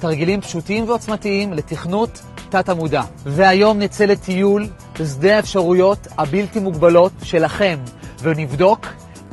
תרגילים 0.00 0.40
פשוטים 0.40 0.88
ועוצמתיים 0.88 1.52
לתכנות 1.52 2.20
תת-עמודע. 2.48 3.02
והיום 3.26 3.78
נצא 3.78 4.04
לטיול 4.04 4.66
בשדה 5.00 5.36
האפשרויות 5.36 6.06
הבלתי 6.18 6.60
מוגבלות 6.60 7.12
שלכם, 7.22 7.78
ונבדוק 8.22 8.86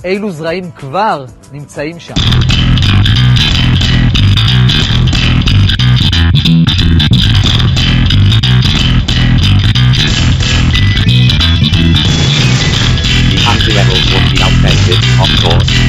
אילו 0.04 0.32
זרעים 0.32 0.72
כבר 0.72 1.26
נמצאים 1.52 2.00
שם. 2.00 2.47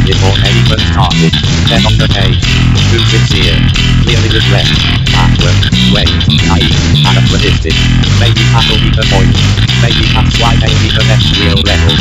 before 0.08 0.36
anyone 0.44 0.82
started. 0.92 1.34
Then 1.70 1.82
on 1.90 1.96
the 2.00 2.10
page, 2.12 2.44
too 2.90 3.04
sincere, 3.12 3.58
clearly 4.04 4.30
regret, 4.32 4.68
backward, 5.12 5.58
wait, 5.96 6.12
naive, 6.48 6.78
anachronistic. 7.08 7.76
Maybe 8.20 8.44
that'll 8.52 8.82
be 8.82 8.92
the 8.94 9.06
point. 9.14 9.36
Maybe 9.84 10.04
that's 10.16 10.36
why 10.42 10.54
they 10.62 10.74
be 10.84 10.90
the 10.92 11.06
next 11.12 11.32
real 11.40 11.60
level. 11.64 11.94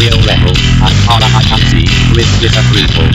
Real 0.00 0.20
level, 0.28 0.54
as 0.84 0.94
far 1.06 1.20
as 1.20 1.32
I 1.32 1.42
can 1.48 1.62
see, 1.70 1.86
with 2.14 2.30
disapproval. 2.40 3.08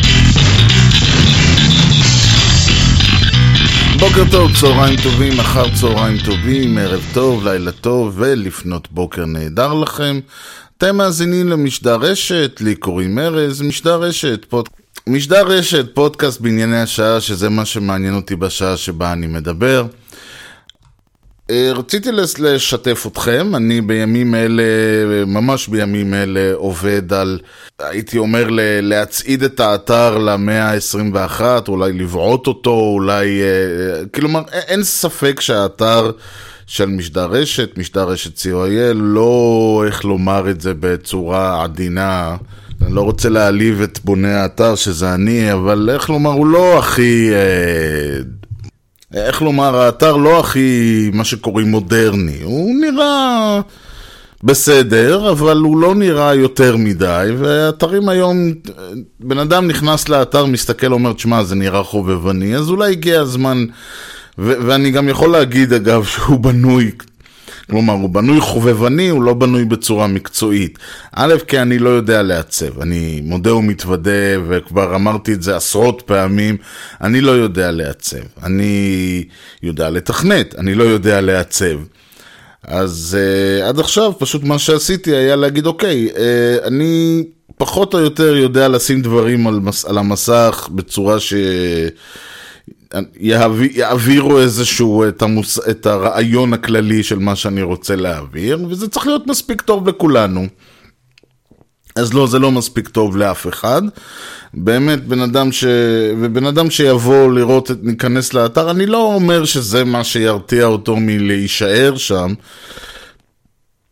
בוקר 4.00 4.24
טוב, 4.32 4.56
צהריים 4.56 4.96
טובים, 5.04 5.40
אחר 5.40 5.76
צהריים 5.76 6.18
טובים, 6.18 6.78
ערב 6.78 7.02
טוב, 7.14 7.48
לילה 7.48 7.72
טוב 7.72 8.14
ולפנות 8.18 8.88
בוקר 8.92 9.26
נהדר 9.26 9.74
לכם. 9.74 10.20
אתם 10.81 10.97
מאזינים 10.97 11.49
למשדר 11.49 11.97
רשת, 11.97 12.61
לי 12.61 12.75
קוראים 12.75 13.19
ארז, 13.19 13.63
משדר 13.63 14.01
רשת, 14.03 14.45
פוד... 14.49 14.69
משדר 15.07 15.47
רשת, 15.47 15.95
פודקאסט 15.95 16.41
בענייני 16.41 16.81
השעה, 16.81 17.21
שזה 17.21 17.49
מה 17.49 17.65
שמעניין 17.65 18.15
אותי 18.15 18.37
בשעה 18.37 18.77
שבה 18.77 19.13
אני 19.13 19.27
מדבר. 19.27 19.87
אה, 21.51 21.73
רציתי 21.75 22.09
לשתף 22.39 23.05
אתכם, 23.07 23.55
אני 23.57 23.81
בימים 23.81 24.35
אלה, 24.35 24.63
ממש 25.27 25.69
בימים 25.69 26.15
אלה, 26.15 26.55
עובד 26.55 27.13
על, 27.13 27.39
הייתי 27.79 28.19
אומר, 28.19 28.47
להצעיד 28.83 29.43
את 29.43 29.61
האתר 29.61 30.19
למאה 30.19 30.73
ה-21, 30.73 31.41
אולי 31.69 31.93
לבעוט 31.93 32.47
אותו, 32.47 32.71
אולי, 32.71 33.43
אה, 33.43 34.07
כלומר, 34.15 34.41
א- 34.41 34.59
אין 34.69 34.85
ספק 34.85 35.41
שהאתר 35.41 36.11
של 36.71 36.87
משדר 36.87 37.27
רשת, 37.31 37.79
משדר 37.79 38.09
רשת 38.09 38.39
co.il, 38.39 38.95
לא, 38.95 39.83
איך 39.87 40.05
לומר 40.05 40.51
את 40.51 40.61
זה 40.61 40.73
בצורה 40.81 41.65
עדינה, 41.65 42.37
אני 42.83 42.95
לא 42.95 43.01
רוצה 43.01 43.29
להעליב 43.29 43.83
את 43.83 43.99
בוני 44.05 44.33
האתר 44.33 44.75
שזה 44.75 45.15
אני, 45.15 45.53
אבל 45.53 45.91
איך 45.93 46.11
לומר, 46.11 46.31
הוא 46.31 46.47
לא 46.47 46.79
הכי... 46.79 47.31
אה, 47.33 48.19
איך 49.15 49.43
לומר, 49.43 49.77
האתר 49.77 50.17
לא 50.17 50.41
הכי, 50.41 51.11
מה 51.13 51.25
שקוראים 51.25 51.71
מודרני, 51.71 52.43
הוא 52.43 52.75
נראה 52.81 53.61
בסדר, 54.45 55.31
אבל 55.31 55.57
הוא 55.57 55.81
לא 55.81 55.95
נראה 55.95 56.35
יותר 56.35 56.77
מדי, 56.77 57.29
ואתרים 57.39 58.09
היום, 58.09 58.53
בן 59.21 59.39
אדם 59.39 59.67
נכנס 59.67 60.09
לאתר, 60.09 60.47
מסתכל, 60.47 60.93
אומר, 60.93 61.13
תשמע, 61.13 61.45
זה 61.45 61.55
נראה 61.55 61.83
חובבני, 61.83 62.57
אז 62.57 62.69
אולי 62.69 62.93
הגיע 62.93 63.21
הזמן, 63.21 63.65
ואני 64.41 64.91
גם 64.91 65.09
יכול 65.09 65.31
להגיד, 65.31 65.73
אגב, 65.73 66.05
שהוא 66.13 66.39
בנוי 66.41 66.91
כלומר, 67.71 67.93
הוא 67.93 68.11
בנוי 68.11 68.41
חובבני, 68.41 69.09
הוא 69.09 69.23
לא 69.23 69.35
בנוי 69.35 69.65
בצורה 69.65 70.07
מקצועית. 70.07 70.79
א', 71.13 71.35
כי 71.47 71.59
אני 71.59 71.79
לא 71.79 71.89
יודע 71.89 72.23
לעצב. 72.23 72.81
אני 72.81 73.21
מודה 73.25 73.55
ומתוודה, 73.55 74.11
וכבר 74.49 74.95
אמרתי 74.95 75.33
את 75.33 75.43
זה 75.43 75.57
עשרות 75.57 76.03
פעמים, 76.07 76.57
אני 77.01 77.21
לא 77.21 77.31
יודע 77.31 77.71
לעצב. 77.71 78.17
אני 78.43 79.25
יודע 79.63 79.91
לתכנת, 79.91 80.55
אני 80.59 80.75
לא 80.75 80.85
יודע 80.85 81.21
לעצב. 81.21 81.79
אז 82.65 83.19
uh, 83.19 83.65
עד 83.65 83.79
עכשיו, 83.79 84.13
פשוט 84.19 84.45
מה 84.45 84.59
שעשיתי 84.59 85.17
היה 85.17 85.37
להגיד, 85.37 85.67
אוקיי, 85.67 86.09
uh, 86.13 86.19
אני 86.67 87.25
פחות 87.57 87.95
או 87.95 87.99
יותר 87.99 88.37
יודע 88.37 88.69
לשים 88.69 89.03
דברים 89.03 89.47
על, 89.47 89.61
מס, 89.61 89.85
על 89.85 89.99
המסך 89.99 90.69
בצורה 90.75 91.21
ש... 91.21 91.35
יעביר, 91.35 91.91
יעבירו 93.75 94.41
איזשהו, 94.41 95.09
את, 95.09 95.23
המוס, 95.23 95.59
את 95.71 95.87
הרעיון 95.87 96.53
הכללי 96.53 97.03
של 97.03 97.19
מה 97.19 97.37
שאני 97.37 97.63
רוצה 97.63 97.97
להעביר, 97.97 98.59
וזה 98.71 98.89
צריך 98.89 99.07
להיות 99.07 99.27
מספיק 99.27 99.63
טוב 99.63 99.89
לכולנו. 99.89 100.47
אז 101.97 102.15
לא, 102.15 102.27
זה 102.27 102.39
לא 102.39 102.51
מספיק 102.51 102.89
טוב 102.89 103.17
לאף 103.17 103.47
אחד. 103.47 103.83
באמת, 104.55 105.05
בן 105.05 105.21
אדם, 105.21 105.53
ש... 105.53 105.65
ובן 106.21 106.47
אדם 106.47 106.71
שיבוא 106.71 107.33
לראות, 107.33 107.71
את... 107.71 107.79
ניכנס 107.83 108.35
לאתר, 108.35 108.71
אני 108.71 108.87
לא 108.87 109.15
אומר 109.15 109.45
שזה 109.45 109.85
מה 109.85 110.05
שירתיע 110.05 110.65
אותו 110.65 110.97
מלהישאר 110.97 111.97
שם, 111.97 112.35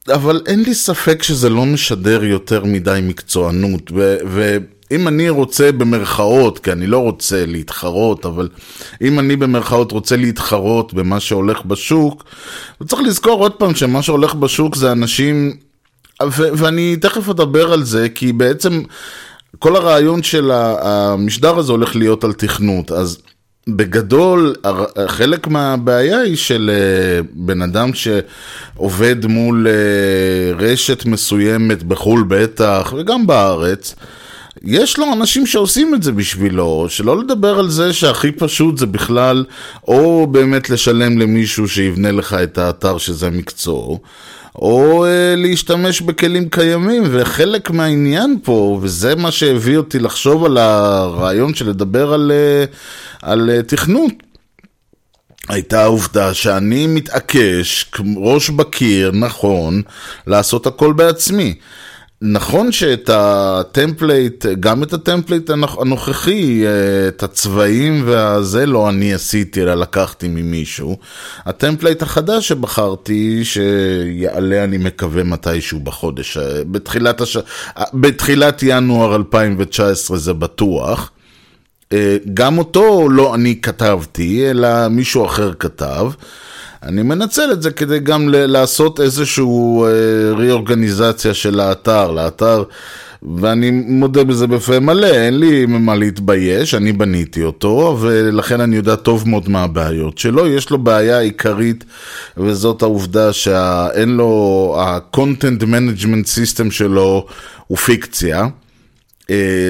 אבל 0.09 0.42
אין 0.47 0.62
לי 0.62 0.75
ספק 0.75 1.22
שזה 1.22 1.48
לא 1.48 1.66
משדר 1.66 2.25
יותר 2.25 2.65
מדי 2.65 3.00
מקצוענות, 3.03 3.92
ו... 3.94 4.16
ו... 4.26 4.59
אם 4.93 5.09
אני 5.09 5.28
רוצה 5.28 5.72
במרכאות, 5.72 6.59
כי 6.59 6.72
אני 6.72 6.87
לא 6.87 6.99
רוצה 6.99 7.47
להתחרות, 7.47 8.26
אבל 8.26 8.49
אם 9.00 9.19
אני 9.19 9.37
במרכאות 9.37 9.93
רוצה 9.93 10.16
להתחרות 10.16 10.94
במה 10.94 11.21
שהולך 11.21 11.65
בשוק, 11.65 12.25
צריך 12.87 13.03
לזכור 13.03 13.41
עוד 13.41 13.53
פעם 13.53 13.75
שמה 13.75 14.03
שהולך 14.03 14.34
בשוק 14.34 14.77
זה 14.77 14.93
אנשים, 14.93 15.56
ו- 16.22 16.48
ואני 16.54 16.97
תכף 16.97 17.28
אדבר 17.28 17.72
על 17.72 17.84
זה, 17.84 18.09
כי 18.09 18.32
בעצם 18.32 18.82
כל 19.59 19.77
הרעיון 19.77 20.22
של 20.22 20.50
המשדר 20.53 21.59
הזה 21.59 21.72
הולך 21.72 21.97
להיות 21.97 22.25
על 22.25 22.32
תכנות, 22.32 22.93
אז 22.93 23.19
בגדול, 23.69 24.54
חלק 25.06 25.47
מהבעיה 25.47 26.21
היא 26.21 26.37
של 26.37 26.71
אה, 26.75 27.21
בן 27.32 27.62
אדם 27.62 27.91
שעובד 27.94 29.27
מול 29.27 29.66
אה, 29.69 30.66
רשת 30.66 31.06
מסוימת 31.06 31.82
בחו"ל 31.82 32.25
בטח, 32.28 32.94
וגם 32.97 33.27
בארץ, 33.27 33.94
יש 34.65 34.99
לו 34.99 35.13
אנשים 35.13 35.47
שעושים 35.47 35.95
את 35.95 36.03
זה 36.03 36.13
בשבילו, 36.13 36.87
שלא 36.89 37.21
לדבר 37.21 37.59
על 37.59 37.71
זה 37.71 37.93
שהכי 37.93 38.33
פשוט 38.33 38.79
זה 38.79 38.87
בכלל, 38.87 39.45
או 39.89 40.27
באמת 40.27 40.71
לשלם 40.71 41.19
למישהו 41.19 41.69
שיבנה 41.69 42.13
לך 42.13 42.35
את 42.43 42.59
האתר 42.59 42.99
שזה 42.99 43.31
מקצוע, 43.31 43.97
או 44.55 45.05
אה, 45.05 45.35
להשתמש 45.37 46.01
בכלים 46.01 46.49
קיימים, 46.49 47.03
וחלק 47.11 47.71
מהעניין 47.71 48.37
פה, 48.43 48.79
וזה 48.83 49.15
מה 49.15 49.31
שהביא 49.31 49.77
אותי 49.77 49.99
לחשוב 49.99 50.45
על 50.45 50.59
הרעיון 50.59 51.55
של 51.55 51.69
לדבר 51.69 52.13
על, 52.13 52.33
אה, 52.35 52.65
על 53.23 53.51
אה, 53.51 53.63
תכנות. 53.63 54.13
הייתה 55.49 55.83
העובדה 55.83 56.35
שאני 56.35 56.87
מתעקש, 56.87 57.91
ראש 58.17 58.51
בקיר, 58.51 59.11
נכון, 59.15 59.83
לעשות 60.27 60.67
הכל 60.67 60.93
בעצמי. 60.93 61.55
נכון 62.23 62.73
שאת 62.73 63.11
ה 63.12 63.26
template, 63.26 64.47
גם 64.61 64.83
את 64.83 64.93
ה 64.93 64.99
template 64.99 65.50
הנוכחי, 65.51 66.65
את 67.09 67.23
הצבעים 67.23 68.03
והזה 68.06 68.67
לא 68.67 68.89
אני 68.89 69.15
עשיתי, 69.15 69.62
אלא 69.62 69.75
לקחתי 69.75 70.28
ממישהו. 70.28 70.99
ה 71.44 71.51
template 71.51 72.03
החדש 72.03 72.49
שבחרתי, 72.49 73.45
שיעלה 73.45 74.65
אני 74.65 74.78
מקווה 74.78 75.25
מתישהו 75.25 75.81
בחודש, 75.81 76.39
בתחילת, 76.71 77.21
הש... 77.21 77.37
בתחילת 77.95 78.62
ינואר 78.62 79.17
2019 79.17 80.17
זה 80.17 80.33
בטוח. 80.33 81.11
גם 82.34 82.59
אותו 82.59 83.09
לא 83.09 83.34
אני 83.34 83.61
כתבתי, 83.61 84.51
אלא 84.51 84.89
מישהו 84.89 85.27
אחר 85.27 85.53
כתב. 85.59 86.11
אני 86.83 87.03
מנצל 87.03 87.53
את 87.53 87.62
זה 87.62 87.71
כדי 87.71 87.99
גם 87.99 88.28
לעשות 88.33 89.00
איזושהי 89.00 89.44
reorganization 90.37 91.34
של 91.34 91.61
האתר, 91.61 92.11
לאתר, 92.11 92.65
ואני 93.37 93.71
מודה 93.71 94.25
בזה 94.25 94.47
בפה 94.47 94.81
מלא, 94.81 95.06
אין 95.06 95.39
לי 95.39 95.66
מה 95.66 95.94
להתבייש, 95.94 96.75
אני 96.75 96.93
בניתי 96.93 97.43
אותו, 97.43 97.99
ולכן 98.00 98.61
אני 98.61 98.77
יודע 98.77 98.97
טוב 98.97 99.28
מאוד 99.28 99.49
מה 99.49 99.62
הבעיות 99.62 100.19
שלו. 100.19 100.47
יש 100.47 100.71
לו 100.71 100.78
בעיה 100.78 101.19
עיקרית, 101.19 101.84
וזאת 102.36 102.83
העובדה 102.83 103.33
שאין 103.33 104.09
לו, 104.09 104.77
ה-content 104.80 105.63
management 105.63 106.27
system 106.27 106.71
שלו 106.71 107.27
הוא 107.66 107.78
פיקציה. 107.78 108.47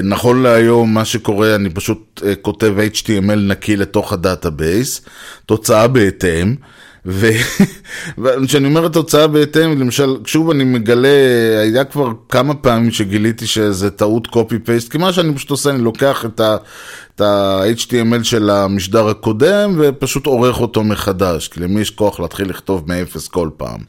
נכון 0.03 0.43
להיום 0.43 0.93
מה 0.93 1.05
שקורה 1.05 1.55
אני 1.55 1.69
פשוט 1.69 2.21
כותב 2.41 2.73
HTML 2.93 3.39
נקי 3.39 3.75
לתוך 3.77 4.13
ה 4.13 4.22
database, 4.22 5.01
תוצאה 5.45 5.87
בהתאם, 5.87 6.55
וכשאני 7.09 8.67
אומר 8.69 8.85
התוצאה 8.85 9.27
בהתאם, 9.27 9.79
למשל, 9.79 10.17
שוב 10.25 10.49
אני 10.49 10.63
מגלה, 10.63 11.07
היה 11.61 11.83
כבר 11.83 12.11
כמה 12.29 12.53
פעמים 12.53 12.91
שגיליתי 12.91 13.47
שזה 13.47 13.91
טעות 13.91 14.27
פייסט, 14.63 14.91
כי 14.91 14.97
מה 14.97 15.13
שאני 15.13 15.35
פשוט 15.35 15.49
עושה, 15.49 15.69
אני 15.69 15.81
לוקח 15.81 16.25
את 16.25 17.21
ה-HTML 17.21 18.23
של 18.23 18.49
המשדר 18.49 19.07
הקודם 19.07 19.75
ופשוט 19.77 20.25
עורך 20.25 20.61
אותו 20.61 20.83
מחדש, 20.83 21.47
כי 21.47 21.59
למי 21.59 21.81
יש 21.81 21.89
כוח 21.89 22.19
להתחיל 22.19 22.49
לכתוב 22.49 22.83
מאפס 22.87 23.27
כל 23.27 23.49
פעם. 23.57 23.79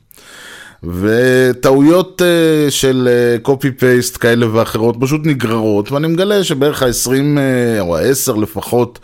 וטעויות 0.82 2.22
uh, 2.22 2.70
של 2.70 3.08
uh, 3.43 3.56
פייסט 3.78 4.17
כאלה 4.20 4.55
ואחרות 4.55 4.96
פשוט 5.00 5.20
נגררות, 5.25 5.93
ואני 5.93 6.06
מגלה 6.06 6.44
שבערך 6.44 6.82
ה-20 6.82 7.08
uh, 7.08 7.81
או 7.81 7.96
ה-10 7.96 8.40
לפחות 8.40 8.99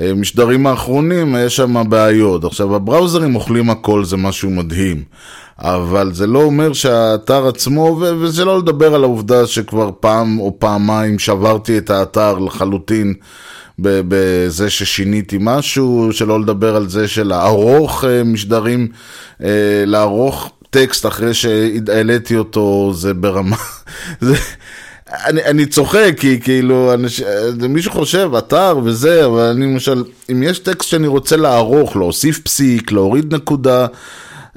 uh, 0.00 0.02
המשדרים 0.02 0.66
האחרונים, 0.66 1.36
יש 1.38 1.56
שם 1.56 1.90
בעיות. 1.90 2.44
עכשיו, 2.44 2.76
הבראוזרים 2.76 3.34
אוכלים 3.34 3.70
הכל, 3.70 4.04
זה 4.04 4.16
משהו 4.16 4.50
מדהים. 4.50 5.02
אבל 5.58 6.12
זה 6.12 6.26
לא 6.26 6.42
אומר 6.42 6.72
שהאתר 6.72 7.48
עצמו, 7.48 8.00
וזה 8.20 8.44
לא 8.44 8.58
לדבר 8.58 8.94
על 8.94 9.04
העובדה 9.04 9.46
שכבר 9.46 9.90
פעם 10.00 10.40
או 10.40 10.56
פעמיים 10.58 11.18
שברתי 11.18 11.78
את 11.78 11.90
האתר 11.90 12.38
לחלוטין 12.38 13.14
בזה 13.78 14.70
ששיניתי 14.70 15.36
משהו, 15.40 16.08
שלא 16.12 16.40
לדבר 16.40 16.76
על 16.76 16.88
זה 16.88 17.08
של 17.08 17.26
לערוך 17.26 18.04
אה, 18.04 18.24
משדרים, 18.24 18.88
אה, 19.42 19.84
לערוך 19.86 20.52
טקסט 20.70 21.06
אחרי 21.06 21.34
שהעליתי 21.34 22.36
אותו, 22.36 22.92
זה 22.94 23.14
ברמה... 23.14 23.56
זה... 24.20 24.34
אני, 25.12 25.44
אני 25.44 25.66
צוחק, 25.66 26.12
כי 26.16 26.40
כאילו, 26.40 26.94
אנש, 26.94 27.22
מישהו 27.68 27.92
חושב, 27.92 28.30
אתר 28.38 28.78
וזה, 28.84 29.24
אבל 29.26 29.42
אני 29.42 29.66
למשל, 29.66 30.04
אם 30.32 30.42
יש 30.42 30.58
טקסט 30.58 30.88
שאני 30.88 31.06
רוצה 31.06 31.36
לערוך, 31.36 31.96
להוסיף 31.96 32.38
פסיק, 32.38 32.92
להוריד 32.92 33.34
נקודה, 33.34 33.86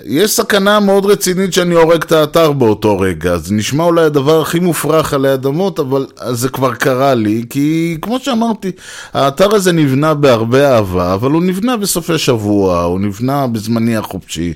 יש 0.01 0.31
סכנה 0.31 0.79
מאוד 0.79 1.05
רצינית 1.05 1.53
שאני 1.53 1.75
הורג 1.75 2.03
את 2.03 2.11
האתר 2.11 2.51
באותו 2.51 2.99
רגע. 2.99 3.37
זה 3.37 3.53
נשמע 3.53 3.83
אולי 3.83 4.05
הדבר 4.05 4.41
הכי 4.41 4.59
מופרך 4.59 5.13
עלי 5.13 5.33
אדמות, 5.33 5.79
אבל 5.79 6.05
זה 6.31 6.49
כבר 6.49 6.73
קרה 6.73 7.13
לי, 7.13 7.43
כי 7.49 7.97
כמו 8.01 8.19
שאמרתי, 8.19 8.71
האתר 9.13 9.55
הזה 9.55 9.71
נבנה 9.71 10.13
בהרבה 10.13 10.75
אהבה, 10.75 11.13
אבל 11.13 11.31
הוא 11.31 11.43
נבנה 11.43 11.77
בסופי 11.77 12.17
שבוע, 12.17 12.81
הוא 12.81 12.99
נבנה 12.99 13.47
בזמני 13.47 13.95
החופשי, 13.95 14.53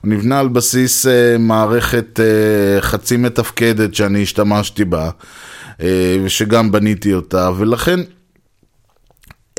הוא 0.00 0.10
נבנה 0.10 0.40
על 0.40 0.48
בסיס 0.48 1.06
uh, 1.06 1.10
מערכת 1.38 2.20
uh, 2.20 2.82
חצי 2.82 3.16
מתפקדת 3.16 3.94
שאני 3.94 4.22
השתמשתי 4.22 4.84
בה, 4.84 5.10
uh, 5.78 5.82
ושגם 6.24 6.72
בניתי 6.72 7.14
אותה, 7.14 7.50
ולכן... 7.56 8.00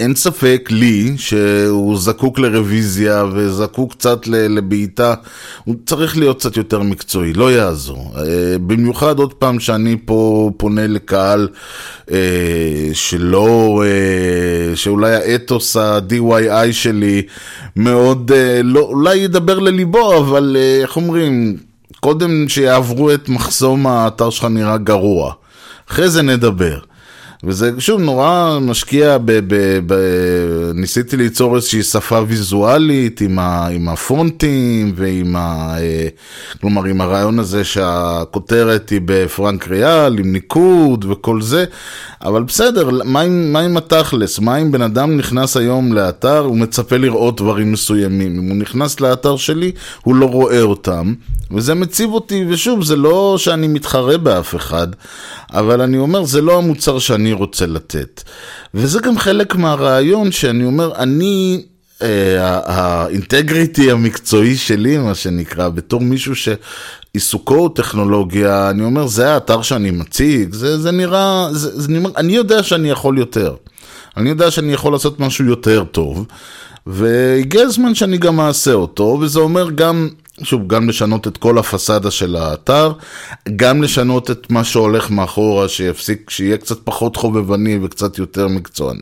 אין 0.02 0.16
ספק 0.16 0.70
לי 0.72 1.14
שהוא 1.18 1.98
זקוק 1.98 2.40
לרוויזיה 2.40 3.26
וזקוק 3.34 3.92
קצת 3.92 4.28
לבעיטה, 4.28 5.14
הוא 5.64 5.76
צריך 5.86 6.18
להיות 6.18 6.40
קצת 6.40 6.58
יותר 6.58 6.82
מקצועי, 6.82 7.34
לא 7.34 7.52
יעזור. 7.52 8.12
אה, 8.18 8.58
במיוחד 8.68 9.20
עוד 9.20 9.34
פעם 9.34 9.60
שאני 9.60 9.98
פה 10.06 10.52
פונה 10.58 10.88
לקהל 10.88 11.48
אה, 12.12 12.18
שלא, 12.94 13.84
אה, 13.86 14.76
שאולי 14.76 15.16
האתוס 15.16 15.78
ה-DYI 15.78 16.72
שלי 16.72 17.22
מאוד, 17.76 18.32
לא, 18.64 18.80
אולי 18.80 19.16
ידבר 19.16 19.60
לליבו, 19.60 20.18
אבל 20.18 20.58
איך 20.82 20.96
אומרים, 20.96 21.58
קודם 22.00 22.50
שיעברו 22.50 23.14
את 23.14 23.30
מחסום 23.30 23.88
האתר 23.88 24.30
שלך 24.30 24.46
נראה 24.46 24.78
גרוע, 24.78 25.34
אחרי 25.90 26.10
זה 26.10 26.22
נדבר. 26.22 26.91
וזה 27.44 27.72
שוב 27.80 28.02
נורא 28.02 28.60
משקיע, 28.62 29.18
ב, 29.18 29.32
ב, 29.32 29.80
ב, 29.86 29.96
ניסיתי 30.74 31.18
ליצור 31.18 31.56
איזושהי 31.56 31.84
שפה 31.84 32.22
ויזואלית 32.28 33.22
עם, 33.22 33.40
ה, 33.40 33.68
עם 33.68 33.90
הפונטים 33.90 34.94
ועם 34.96 35.36
ה... 35.36 35.76
אה, 35.80 36.08
כלומר 36.62 36.86
עם 36.86 37.02
הרעיון 37.02 37.40
הזה 37.40 37.64
שהכותרת 37.64 38.90
היא 38.90 39.02
בפרנק 39.06 39.68
ריאל, 39.68 40.20
עם 40.20 40.32
ניקוד 40.32 41.06
וכל 41.10 41.42
זה, 41.42 41.66
אבל 42.24 42.44
בסדר, 42.44 42.90
מה 43.04 43.22
עם, 43.22 43.54
מה 43.54 43.60
עם 43.60 43.78
התכלס? 43.78 44.40
מה 44.40 44.58
אם 44.58 44.72
בן 44.72 44.82
אדם 44.82 45.18
נכנס 45.18 45.58
היום 45.58 45.94
לאתר, 45.94 46.40
הוא 46.40 46.58
מצפה 46.58 46.98
לראות 46.98 47.38
דברים 47.38 47.72
מסוימים. 47.72 48.40
אם 48.40 48.50
הוא 48.50 48.58
נכנס 48.58 49.00
לאתר 49.00 49.38
שלי, 49.38 49.72
הוא 50.04 50.16
לא 50.16 50.26
רואה 50.26 50.62
אותם, 50.62 51.14
וזה 51.52 51.74
מציב 51.74 52.12
אותי, 52.12 52.46
ושוב, 52.50 52.84
זה 52.84 52.96
לא 52.96 53.36
שאני 53.38 53.68
מתחרה 53.68 54.18
באף 54.18 54.56
אחד, 54.56 54.88
אבל 55.54 55.82
אני 55.82 55.98
אומר, 55.98 56.24
זה 56.24 56.42
לא 56.42 56.58
המוצר 56.58 57.00
שאני 57.00 57.31
רוצה 57.34 57.66
לתת. 57.66 58.24
וזה 58.74 59.00
גם 59.00 59.18
חלק 59.18 59.56
מהרעיון 59.56 60.32
שאני 60.32 60.66
אומר, 60.66 60.96
אני... 60.96 61.64
אה, 62.02 62.60
האינטגריטי 62.66 63.92
המקצועי 63.92 64.56
שלי, 64.56 64.98
מה 64.98 65.16
שנקרא, 65.16 65.70
בתור 65.70 66.02
מישהו 66.02 66.34
שעיסוקו 66.36 67.56
הוא 67.56 67.70
טכנולוגיה, 67.76 68.70
אני 68.70 68.84
אומר, 68.84 69.08
זה 69.08 69.34
האתר 69.34 69.62
שאני 69.62 69.92
מציג, 69.92 70.54
זה, 70.54 70.80
זה 70.80 70.92
נראה, 70.92 71.48
זה, 71.52 71.82
זה 71.82 71.92
נראה, 71.92 72.12
אני 72.18 72.34
יודע 72.34 72.64
שאני 72.64 72.90
יכול 72.90 73.18
יותר. 73.18 73.56
אני 74.18 74.30
יודע 74.30 74.52
שאני 74.52 74.74
יכול 74.74 74.94
לעשות 74.94 75.20
משהו 75.20 75.46
יותר 75.46 75.84
טוב, 75.84 76.26
והגיע 76.88 77.62
הזמן 77.62 77.96
שאני 77.96 78.18
גם 78.18 78.40
אעשה 78.40 78.74
אותו, 78.74 79.18
וזה 79.22 79.40
אומר 79.40 79.70
גם 79.70 80.10
שוב, 80.44 80.68
גם 80.68 80.90
לשנות 80.90 81.28
את 81.28 81.38
כל 81.38 81.58
הפסאדה 81.58 82.12
של 82.12 82.36
האתר, 82.36 82.92
גם 83.56 83.84
לשנות 83.84 84.32
את 84.32 84.52
מה 84.52 84.64
שהולך 84.64 85.12
מאחורה, 85.12 85.68
שיפסיק, 85.68 86.30
שיהיה 86.30 86.58
קצת 86.58 86.78
פחות 86.84 87.16
חובבני 87.16 87.80
וקצת 87.82 88.18
יותר 88.18 88.48
מקצוע, 88.48 88.94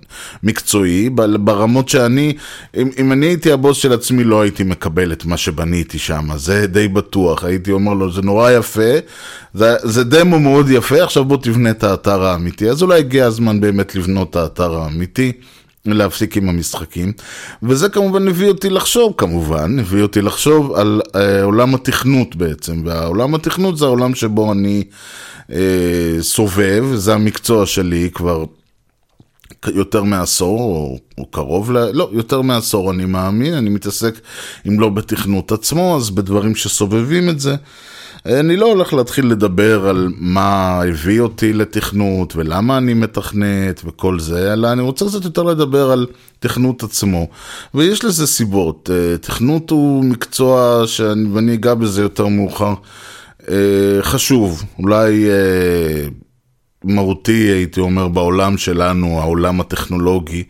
מקצועי, 0.44 1.10
ברמות 1.40 1.90
שאני, 1.90 2.34
אם, 2.78 2.90
אם 3.00 3.12
אני 3.12 3.26
הייתי 3.26 3.52
הבוס 3.52 3.78
של 3.78 3.94
עצמי, 3.94 4.24
לא 4.24 4.42
הייתי 4.42 4.64
מקבל 4.64 5.12
את 5.12 5.26
מה 5.26 5.38
שבניתי 5.38 6.00
שם, 6.00 6.28
זה 6.36 6.68
די 6.68 6.88
בטוח, 6.88 7.44
הייתי 7.44 7.72
אומר 7.72 7.94
לו, 7.94 8.12
זה 8.12 8.22
נורא 8.22 8.52
יפה, 8.52 8.92
זה, 9.54 9.76
זה 9.84 10.04
דמו 10.04 10.40
מאוד 10.40 10.70
יפה, 10.70 11.04
עכשיו 11.04 11.26
בוא 11.26 11.38
תבנה 11.38 11.70
את 11.70 11.84
האתר 11.84 12.24
האמיתי, 12.24 12.70
אז 12.70 12.84
אולי 12.84 13.00
הגיע 13.00 13.26
הזמן 13.26 13.62
באמת 13.62 13.96
לבנות 13.96 14.30
את 14.30 14.36
האתר 14.36 14.76
האמיתי. 14.76 15.32
להפסיק 15.94 16.38
עם 16.38 16.50
המשחקים, 16.50 17.12
וזה 17.64 17.90
כמובן 17.90 18.28
הביא 18.28 18.48
אותי 18.48 18.70
לחשוב, 18.70 19.14
כמובן, 19.18 19.80
הביא 19.80 20.02
אותי 20.02 20.22
לחשוב 20.22 20.74
על 20.74 21.02
אה, 21.16 21.44
עולם 21.44 21.76
התכנות 21.76 22.36
בעצם, 22.36 22.82
והעולם 22.86 23.36
התכנות 23.36 23.78
זה 23.78 23.86
העולם 23.86 24.16
שבו 24.16 24.52
אני 24.52 24.84
אה, 25.52 26.18
סובב, 26.22 26.86
זה 26.96 27.14
המקצוע 27.14 27.66
שלי 27.66 28.10
כבר 28.14 28.46
יותר 29.68 30.04
מעשור, 30.04 30.60
או, 30.60 30.98
או 31.18 31.26
קרוב 31.26 31.72
ל... 31.72 31.92
לא, 31.92 32.10
יותר 32.12 32.42
מעשור 32.42 32.92
אני 32.92 33.06
מאמין, 33.06 33.54
אני 33.54 33.70
מתעסק, 33.70 34.20
אם 34.68 34.80
לא 34.80 34.90
בתכנות 34.90 35.52
עצמו, 35.52 35.98
אז 35.98 36.10
בדברים 36.10 36.56
שסובבים 36.56 37.30
את 37.30 37.40
זה. 37.40 37.56
אני 38.26 38.58
לא 38.58 38.66
הולך 38.66 38.94
להתחיל 38.94 39.28
לדבר 39.28 39.88
על 39.88 40.08
מה 40.18 40.82
הביא 40.82 41.22
אותי 41.22 41.54
לתכנות 41.54 42.36
ולמה 42.36 42.78
אני 42.78 42.94
מתכנת 42.94 43.82
וכל 43.86 44.20
זה, 44.20 44.54
אלא 44.54 44.72
אני 44.72 44.82
רוצה 44.82 45.06
קצת 45.06 45.24
יותר 45.26 45.44
לדבר 45.44 45.92
על 45.92 46.08
תכנות 46.40 46.84
עצמו. 46.84 47.28
ויש 47.74 48.06
לזה 48.06 48.28
סיבות. 48.28 48.90
אה, 48.94 49.18
תכנות 49.18 49.70
הוא 49.70 50.04
מקצוע, 50.04 50.84
שאני, 50.86 51.30
ואני 51.34 51.54
אגע 51.54 51.74
בזה 51.74 52.02
יותר 52.02 52.28
מאוחר, 52.28 52.74
אה, 53.50 53.56
חשוב, 54.02 54.64
אולי 54.80 55.30
אה, 55.30 56.08
מהותי 56.84 57.32
הייתי 57.32 57.80
אומר 57.80 58.08
בעולם 58.08 58.58
שלנו, 58.58 59.20
העולם 59.20 59.62
הטכנולוגי. 59.62 60.44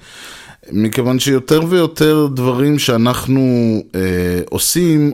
מכיוון 0.71 1.19
שיותר 1.19 1.62
ויותר 1.69 2.27
דברים 2.33 2.80
שאנחנו 2.80 3.42
אה, 3.95 4.42
עושים 4.50 5.12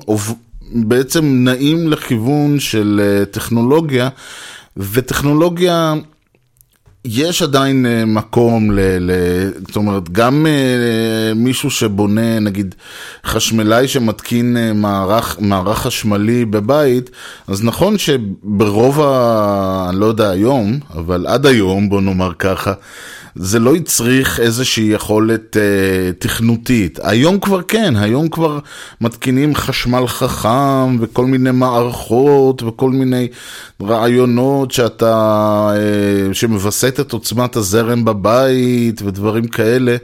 בעצם 0.72 1.26
נעים 1.26 1.88
לכיוון 1.88 2.60
של 2.60 3.02
אה, 3.04 3.26
טכנולוגיה, 3.26 4.10
וטכנולוגיה, 4.78 5.94
יש 7.06 7.42
עדיין 7.42 7.86
אה, 7.86 8.06
מקום 8.06 8.72
ל... 8.72 8.80
ל 8.80 9.12
זאת 9.68 9.76
אומרת, 9.76 10.10
גם 10.10 10.46
אה, 10.48 11.34
מישהו 11.36 11.72
שבונה, 11.72 12.40
נגיד, 12.40 12.76
חשמלאי 13.26 13.88
שמתקין 13.88 14.58
מערך, 14.76 15.38
מערך 15.40 15.78
חשמלי 15.78 16.46
בבית, 16.46 17.10
אז 17.48 17.64
נכון 17.64 17.98
שברוב 17.98 19.02
ה... 19.02 19.88
אני 19.90 20.00
לא 20.00 20.06
יודע 20.06 20.30
היום, 20.30 20.80
אבל 20.94 21.28
עד 21.28 21.46
היום, 21.46 21.90
בוא 21.90 22.02
נאמר 22.02 22.32
ככה, 22.40 22.74
זה 23.36 23.60
לא 23.60 23.76
הצריך 23.76 24.40
איזושהי 24.40 24.84
יכולת 24.84 25.58
אה, 25.58 26.12
תכנותית. 26.20 27.00
היום 27.04 27.40
כבר 27.40 27.62
כן, 27.62 27.94
היום 27.96 28.30
כבר 28.30 28.60
מתקינים 29.02 29.56
חשמל 29.56 30.08
חכם 30.08 30.98
וכל 31.00 31.26
מיני 31.26 31.52
מערכות 31.52 32.64
וכל 32.64 32.90
מיני 32.90 33.28
רעיונות 33.82 34.72
שאתה, 34.72 35.14
אה, 35.76 36.34
שמווסת 36.34 37.00
את 37.00 37.12
עוצמת 37.12 37.56
הזרם 37.56 38.06
בבית 38.06 39.02
ודברים 39.02 39.48
כאלה. 39.48 39.98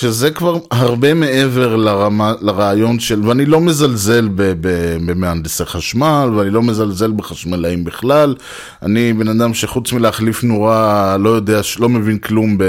שזה 0.00 0.30
כבר 0.30 0.58
הרבה 0.70 1.14
מעבר 1.14 1.76
לרמה, 1.76 2.32
לרעיון 2.40 3.00
של, 3.00 3.28
ואני 3.28 3.46
לא 3.46 3.60
מזלזל 3.60 4.28
במהנדסי 5.00 5.64
חשמל, 5.64 6.30
ואני 6.36 6.50
לא 6.50 6.62
מזלזל 6.62 7.12
בחשמלאים 7.12 7.84
בכלל. 7.84 8.34
אני 8.82 9.12
בן 9.12 9.28
אדם 9.28 9.54
שחוץ 9.54 9.92
מלהחליף 9.92 10.44
נורה, 10.44 11.16
לא 11.16 11.30
יודע, 11.30 11.60
לא 11.78 11.88
מבין 11.88 12.18
כלום, 12.18 12.58
ב, 12.58 12.64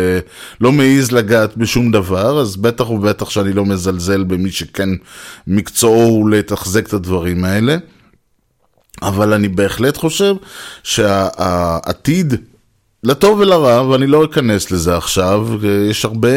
לא 0.62 0.72
מעז 0.72 1.12
לגעת 1.12 1.58
בשום 1.58 1.92
דבר, 1.92 2.42
אז 2.42 2.56
בטח 2.56 2.90
ובטח 2.90 3.30
שאני 3.30 3.54
לא 3.54 3.66
מזלזל 3.66 4.24
במי 4.24 4.52
שכן 4.52 4.90
מקצועו 5.48 6.04
הוא 6.04 6.30
לתחזק 6.30 6.88
את 6.88 6.94
הדברים 6.94 7.46
האלה. 7.46 7.78
אבל 9.02 9.34
אני 9.34 9.48
בהחלט 9.48 9.98
חושב 9.98 10.36
שהעתיד 10.84 12.34
לטוב 13.04 13.40
ולרע, 13.40 13.88
ואני 13.88 14.08
לא 14.08 14.26
אכנס 14.26 14.72
לזה 14.72 14.98
עכשיו, 14.98 15.48
יש 15.90 16.06
הרבה, 16.06 16.30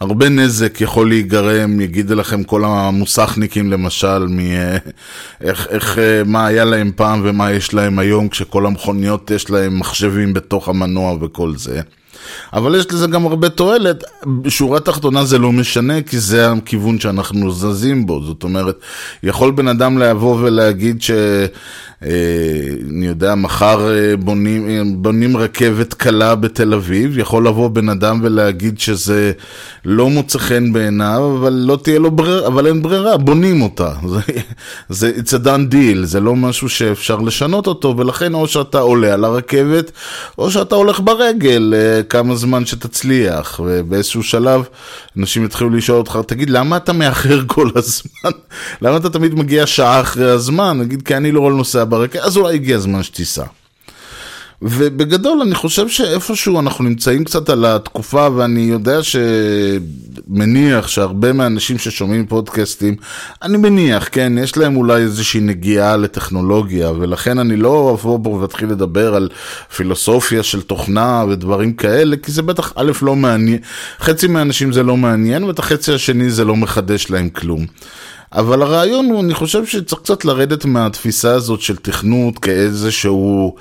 הרבה 0.00 0.28
נזק 0.28 0.80
יכול 0.80 1.08
להיגרם, 1.08 1.80
יגידו 1.80 2.14
לכם 2.14 2.44
כל 2.44 2.64
המוסכניקים 2.64 3.70
למשל, 3.70 4.18
מ, 4.18 4.38
איך, 5.40 5.66
איך, 5.70 5.98
מה 6.26 6.46
היה 6.46 6.64
להם 6.64 6.92
פעם 6.96 7.20
ומה 7.24 7.52
יש 7.52 7.74
להם 7.74 7.98
היום, 7.98 8.28
כשכל 8.28 8.66
המכוניות 8.66 9.30
יש 9.30 9.50
להם 9.50 9.78
מחשבים 9.78 10.32
בתוך 10.32 10.68
המנוע 10.68 11.16
וכל 11.20 11.56
זה. 11.56 11.80
אבל 12.52 12.74
יש 12.74 12.86
לזה 12.92 13.06
גם 13.06 13.26
הרבה 13.26 13.48
תועלת. 13.48 14.04
בשורה 14.42 14.76
התחתונה 14.76 15.24
זה 15.24 15.38
לא 15.38 15.52
משנה, 15.52 16.02
כי 16.02 16.18
זה 16.18 16.52
הכיוון 16.52 17.00
שאנחנו 17.00 17.52
זזים 17.52 18.06
בו. 18.06 18.22
זאת 18.24 18.42
אומרת, 18.42 18.78
יכול 19.22 19.50
בן 19.50 19.68
אדם 19.68 19.98
לבוא 19.98 20.36
ולהגיד 20.40 21.02
ש... 21.02 21.10
אה, 22.04 22.10
אני 22.90 23.06
יודע, 23.06 23.34
מחר 23.34 23.90
אה, 23.90 24.16
בונים, 24.16 24.68
אה, 24.68 24.82
בונים 24.96 25.36
רכבת 25.36 25.94
קלה 25.94 26.34
בתל 26.34 26.74
אביב, 26.74 27.18
יכול 27.18 27.46
לבוא 27.46 27.68
בן 27.68 27.88
אדם 27.88 28.20
ולהגיד 28.22 28.80
שזה 28.80 29.32
לא 29.84 30.10
מוצא 30.10 30.38
חן 30.38 30.72
בעיניו, 30.72 31.36
אבל 31.40 31.52
לא 31.52 31.78
תהיה 31.82 31.98
לו 31.98 32.10
ברירה, 32.10 32.46
אבל 32.46 32.66
אין 32.66 32.82
ברירה, 32.82 33.16
בונים 33.16 33.62
אותה. 33.62 33.92
זה, 34.08 34.20
זה 34.88 35.12
it's 35.16 35.30
a 35.30 35.44
done 35.44 35.72
deal, 35.72 36.04
זה 36.04 36.20
לא 36.20 36.36
משהו 36.36 36.68
שאפשר 36.68 37.16
לשנות 37.16 37.66
אותו, 37.66 37.94
ולכן 37.98 38.34
או 38.34 38.48
שאתה 38.48 38.78
עולה 38.78 39.14
על 39.14 39.24
הרכבת, 39.24 39.90
או 40.38 40.50
שאתה 40.50 40.74
הולך 40.74 41.00
ברגל 41.00 41.74
כמה 42.18 42.36
זמן 42.36 42.66
שתצליח, 42.66 43.60
ובאיזשהו 43.64 44.22
שלב 44.22 44.64
אנשים 45.16 45.44
יתחילו 45.44 45.70
לשאול 45.70 45.98
אותך, 45.98 46.18
תגיד, 46.26 46.50
למה 46.50 46.76
אתה 46.76 46.92
מאחר 46.92 47.40
כל 47.54 47.70
הזמן? 47.74 48.30
למה 48.82 48.96
אתה 48.96 49.10
תמיד 49.10 49.34
מגיע 49.34 49.66
שעה 49.66 50.00
אחרי 50.00 50.30
הזמן? 50.30 50.78
נגיד, 50.78 51.02
כי 51.02 51.16
אני 51.16 51.32
לא 51.32 51.52
נוסע 51.52 51.84
ברקע, 51.88 52.24
אז 52.24 52.36
אולי 52.36 52.54
הגיע 52.54 52.76
הזמן 52.76 53.02
שתיסע. 53.02 53.44
ובגדול 54.62 55.40
אני 55.40 55.54
חושב 55.54 55.88
שאיפשהו 55.88 56.60
אנחנו 56.60 56.84
נמצאים 56.84 57.24
קצת 57.24 57.48
על 57.48 57.64
התקופה 57.64 58.28
ואני 58.36 58.60
יודע 58.60 58.98
שמניח 59.02 60.88
שהרבה 60.88 61.32
מהאנשים 61.32 61.78
ששומעים 61.78 62.26
פודקאסטים, 62.26 62.96
אני 63.42 63.56
מניח, 63.56 64.08
כן, 64.12 64.32
יש 64.38 64.56
להם 64.56 64.76
אולי 64.76 65.02
איזושהי 65.02 65.40
נגיעה 65.40 65.96
לטכנולוגיה 65.96 66.90
ולכן 66.90 67.38
אני 67.38 67.56
לא 67.56 67.90
אבוא 67.94 68.18
פה 68.22 68.28
ואתחיל 68.30 68.68
לדבר 68.70 69.14
על 69.14 69.28
פילוסופיה 69.76 70.42
של 70.42 70.62
תוכנה 70.62 71.24
ודברים 71.28 71.72
כאלה, 71.72 72.16
כי 72.16 72.32
זה 72.32 72.42
בטח 72.42 72.72
א' 72.76 72.92
לא 73.02 73.16
מעניין, 73.16 73.58
חצי 74.00 74.26
מהאנשים 74.26 74.72
זה 74.72 74.82
לא 74.82 74.96
מעניין 74.96 75.44
ואת 75.44 75.58
החצי 75.58 75.92
השני 75.92 76.30
זה 76.30 76.44
לא 76.44 76.56
מחדש 76.56 77.10
להם 77.10 77.28
כלום. 77.28 77.66
אבל 78.32 78.62
הרעיון 78.62 79.06
הוא, 79.06 79.20
אני 79.20 79.34
חושב 79.34 79.66
שצריך 79.66 80.00
קצת 80.02 80.24
לרדת 80.24 80.64
מהתפיסה 80.64 81.34
הזאת 81.34 81.60
של 81.60 81.76
תכנות 81.76 82.38
כאיזשהו... 82.38 83.56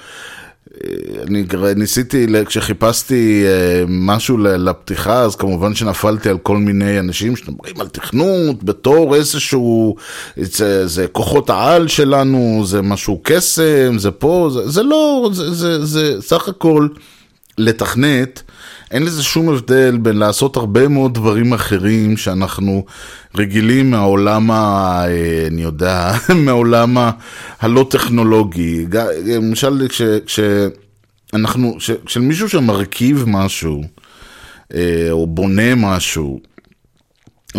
אני 1.27 1.45
ניסיתי, 1.75 2.27
כשחיפשתי 2.45 3.43
אה, 3.45 3.83
משהו 3.87 4.37
לפתיחה, 4.37 5.21
אז 5.21 5.35
כמובן 5.35 5.75
שנפלתי 5.75 6.29
על 6.29 6.37
כל 6.37 6.57
מיני 6.57 6.99
אנשים 6.99 7.35
שמדברים 7.35 7.81
על 7.81 7.87
תכנות 7.87 8.63
בתור 8.63 9.15
איזשהו, 9.15 9.95
זה, 10.37 10.87
זה 10.87 11.07
כוחות 11.07 11.49
העל 11.49 11.87
שלנו, 11.87 12.63
זה 12.65 12.81
משהו 12.81 13.19
קסם, 13.23 13.97
זה 13.97 14.11
פה, 14.11 14.49
זה, 14.53 14.69
זה 14.69 14.83
לא, 14.83 15.29
זה, 15.33 15.53
זה, 15.53 15.85
זה 15.85 16.21
סך 16.21 16.47
הכל 16.47 16.87
לתכנת. 17.57 18.43
אין 18.91 19.03
לזה 19.03 19.23
שום 19.23 19.49
הבדל 19.49 19.97
בין 19.97 20.17
לעשות 20.17 20.57
הרבה 20.57 20.87
מאוד 20.87 21.13
דברים 21.13 21.53
אחרים 21.53 22.17
שאנחנו 22.17 22.85
רגילים 23.35 23.91
מהעולם 23.91 24.51
ה... 24.51 24.55
אה, 25.07 25.47
אני 25.47 25.61
יודע, 25.61 26.13
מהעולם 26.45 26.97
הלא 27.59 27.87
טכנולוגי. 27.89 28.85
למשל, 29.25 29.87
כשאנחנו, 30.25 31.77
כשמישהו 32.05 32.49
שמרכיב 32.49 33.23
משהו, 33.27 33.83
אה, 34.73 35.07
או 35.11 35.27
בונה 35.27 35.75
משהו, 35.75 36.39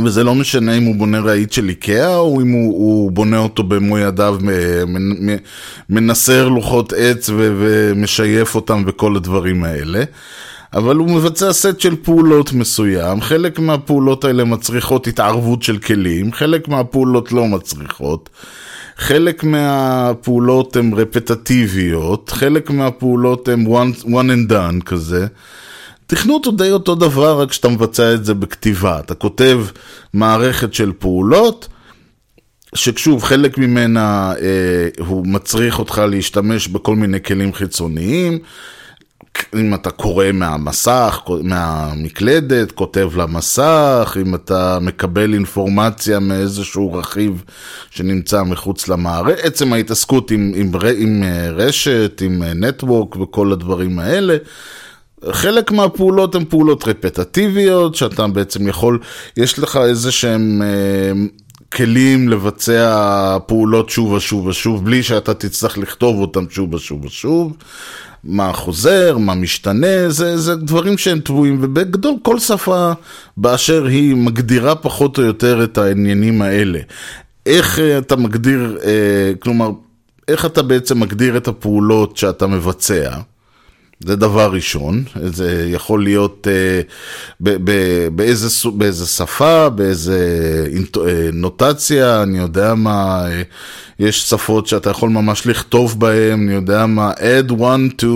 וזה 0.04 0.24
לא 0.24 0.34
משנה 0.34 0.78
אם 0.78 0.84
הוא 0.84 0.96
בונה 0.96 1.20
רהיט 1.20 1.52
של 1.52 1.68
איקאה, 1.68 2.16
או 2.16 2.40
אם 2.40 2.50
הוא, 2.50 2.72
הוא 2.72 3.12
בונה 3.12 3.38
אותו 3.38 3.62
במו 3.62 3.98
ידיו, 3.98 4.38
מנסר 5.90 6.48
לוחות 6.48 6.92
עץ 6.92 7.30
ומשייף 7.34 8.54
אותם 8.54 8.82
וכל 8.86 9.16
הדברים 9.16 9.64
האלה. 9.64 10.04
אבל 10.74 10.96
הוא 10.96 11.10
מבצע 11.10 11.52
סט 11.52 11.80
של 11.80 11.96
פעולות 11.96 12.52
מסוים, 12.52 13.20
חלק 13.20 13.58
מהפעולות 13.58 14.24
האלה 14.24 14.44
מצריכות 14.44 15.06
התערבות 15.06 15.62
של 15.62 15.78
כלים, 15.78 16.32
חלק 16.32 16.68
מהפעולות 16.68 17.32
לא 17.32 17.46
מצריכות, 17.46 18.28
חלק 18.96 19.44
מהפעולות 19.44 20.76
הן 20.76 20.92
רפטטיביות, 20.94 22.30
חלק 22.30 22.70
מהפעולות 22.70 23.48
הן 23.48 23.66
one, 23.66 24.04
one 24.04 24.06
and 24.06 24.52
done 24.52 24.84
כזה. 24.84 25.26
תכנות 26.06 26.44
הוא 26.44 26.54
די 26.54 26.70
אותו 26.70 26.94
דבר, 26.94 27.40
רק 27.40 27.52
שאתה 27.52 27.68
מבצע 27.68 28.14
את 28.14 28.24
זה 28.24 28.34
בכתיבה. 28.34 29.00
אתה 29.00 29.14
כותב 29.14 29.60
מערכת 30.14 30.74
של 30.74 30.92
פעולות, 30.98 31.68
ששוב, 32.74 33.22
חלק 33.22 33.58
ממנה 33.58 34.32
אה, 34.40 35.04
הוא 35.06 35.26
מצריך 35.26 35.78
אותך 35.78 36.02
להשתמש 36.10 36.68
בכל 36.68 36.96
מיני 36.96 37.22
כלים 37.22 37.52
חיצוניים. 37.52 38.38
אם 39.54 39.74
אתה 39.74 39.90
קורא 39.90 40.32
מהמסך, 40.32 41.20
מהמקלדת, 41.42 42.72
כותב 42.72 43.10
למסך, 43.16 44.16
אם 44.22 44.34
אתה 44.34 44.78
מקבל 44.80 45.34
אינפורמציה 45.34 46.18
מאיזשהו 46.18 46.92
רכיב 46.92 47.44
שנמצא 47.90 48.42
מחוץ 48.42 48.88
למערכת, 48.88 49.44
עצם 49.44 49.72
ההתעסקות 49.72 50.30
עם, 50.30 50.52
עם, 50.56 50.72
עם 50.96 51.22
אה, 51.22 51.50
רשת, 51.50 52.22
עם 52.24 52.42
נטוורק 52.42 53.16
אה, 53.16 53.22
וכל 53.22 53.52
הדברים 53.52 53.98
האלה. 53.98 54.36
חלק 55.30 55.70
מהפעולות 55.70 56.34
הן 56.34 56.44
פעולות 56.44 56.88
רפטטיביות, 56.88 57.94
שאתה 57.94 58.26
בעצם 58.26 58.68
יכול, 58.68 58.98
יש 59.36 59.58
לך 59.58 59.76
איזה 59.76 60.12
שהם... 60.12 60.62
אה, 60.62 61.12
כלים 61.72 62.28
לבצע 62.28 63.38
פעולות 63.46 63.90
שוב 63.90 64.12
ושוב 64.12 64.46
ושוב, 64.46 64.84
בלי 64.84 65.02
שאתה 65.02 65.34
תצטרך 65.34 65.78
לכתוב 65.78 66.20
אותם 66.20 66.44
שוב 66.50 66.74
ושוב 66.74 67.04
ושוב. 67.04 67.56
מה 68.24 68.52
חוזר, 68.52 69.18
מה 69.18 69.34
משתנה, 69.34 70.08
זה, 70.10 70.36
זה 70.36 70.56
דברים 70.56 70.98
שהם 70.98 71.20
טבועים, 71.20 71.58
ובגדול 71.60 72.14
כל 72.22 72.38
שפה 72.38 72.92
באשר 73.36 73.84
היא 73.84 74.16
מגדירה 74.16 74.74
פחות 74.74 75.18
או 75.18 75.22
יותר 75.22 75.64
את 75.64 75.78
העניינים 75.78 76.42
האלה. 76.42 76.78
איך 77.46 77.78
אה, 77.78 77.98
אתה 77.98 78.16
מגדיר, 78.16 78.78
אה, 78.84 79.32
כלומר, 79.38 79.70
איך 80.28 80.46
אתה 80.46 80.62
בעצם 80.62 81.00
מגדיר 81.00 81.36
את 81.36 81.48
הפעולות 81.48 82.16
שאתה 82.16 82.46
מבצע? 82.46 83.10
זה 84.00 84.16
דבר 84.16 84.52
ראשון, 84.52 85.04
זה 85.22 85.68
יכול 85.68 86.04
להיות 86.04 86.46
אה, 86.50 86.80
ב, 87.40 87.50
ב, 87.64 87.72
באיזה, 88.08 88.68
באיזה 88.74 89.06
שפה, 89.06 89.68
באיזה 89.68 90.18
אה, 91.06 91.30
נוטציה, 91.32 92.22
אני 92.22 92.38
יודע 92.38 92.74
מה, 92.74 93.26
אה, 93.28 93.42
יש 93.98 94.20
שפות 94.20 94.66
שאתה 94.66 94.90
יכול 94.90 95.10
ממש 95.10 95.46
לכתוב 95.46 96.00
בהן, 96.00 96.46
אני 96.46 96.54
יודע 96.54 96.86
מה, 96.86 97.10
add 97.12 97.50
one 97.52 98.02
to, 98.02 98.06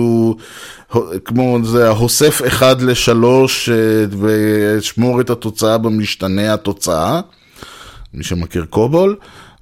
כמו 1.25 1.59
זה, 1.63 1.87
ההוסף 1.87 2.41
אחד 2.47 2.81
לשלוש 2.81 3.69
אה, 3.69 4.05
ושמור 4.19 5.21
את 5.21 5.29
התוצאה 5.29 5.77
במשתנה 5.77 6.53
התוצאה, 6.53 7.21
מי 8.13 8.23
שמכיר 8.23 8.65
קובול. 8.69 9.15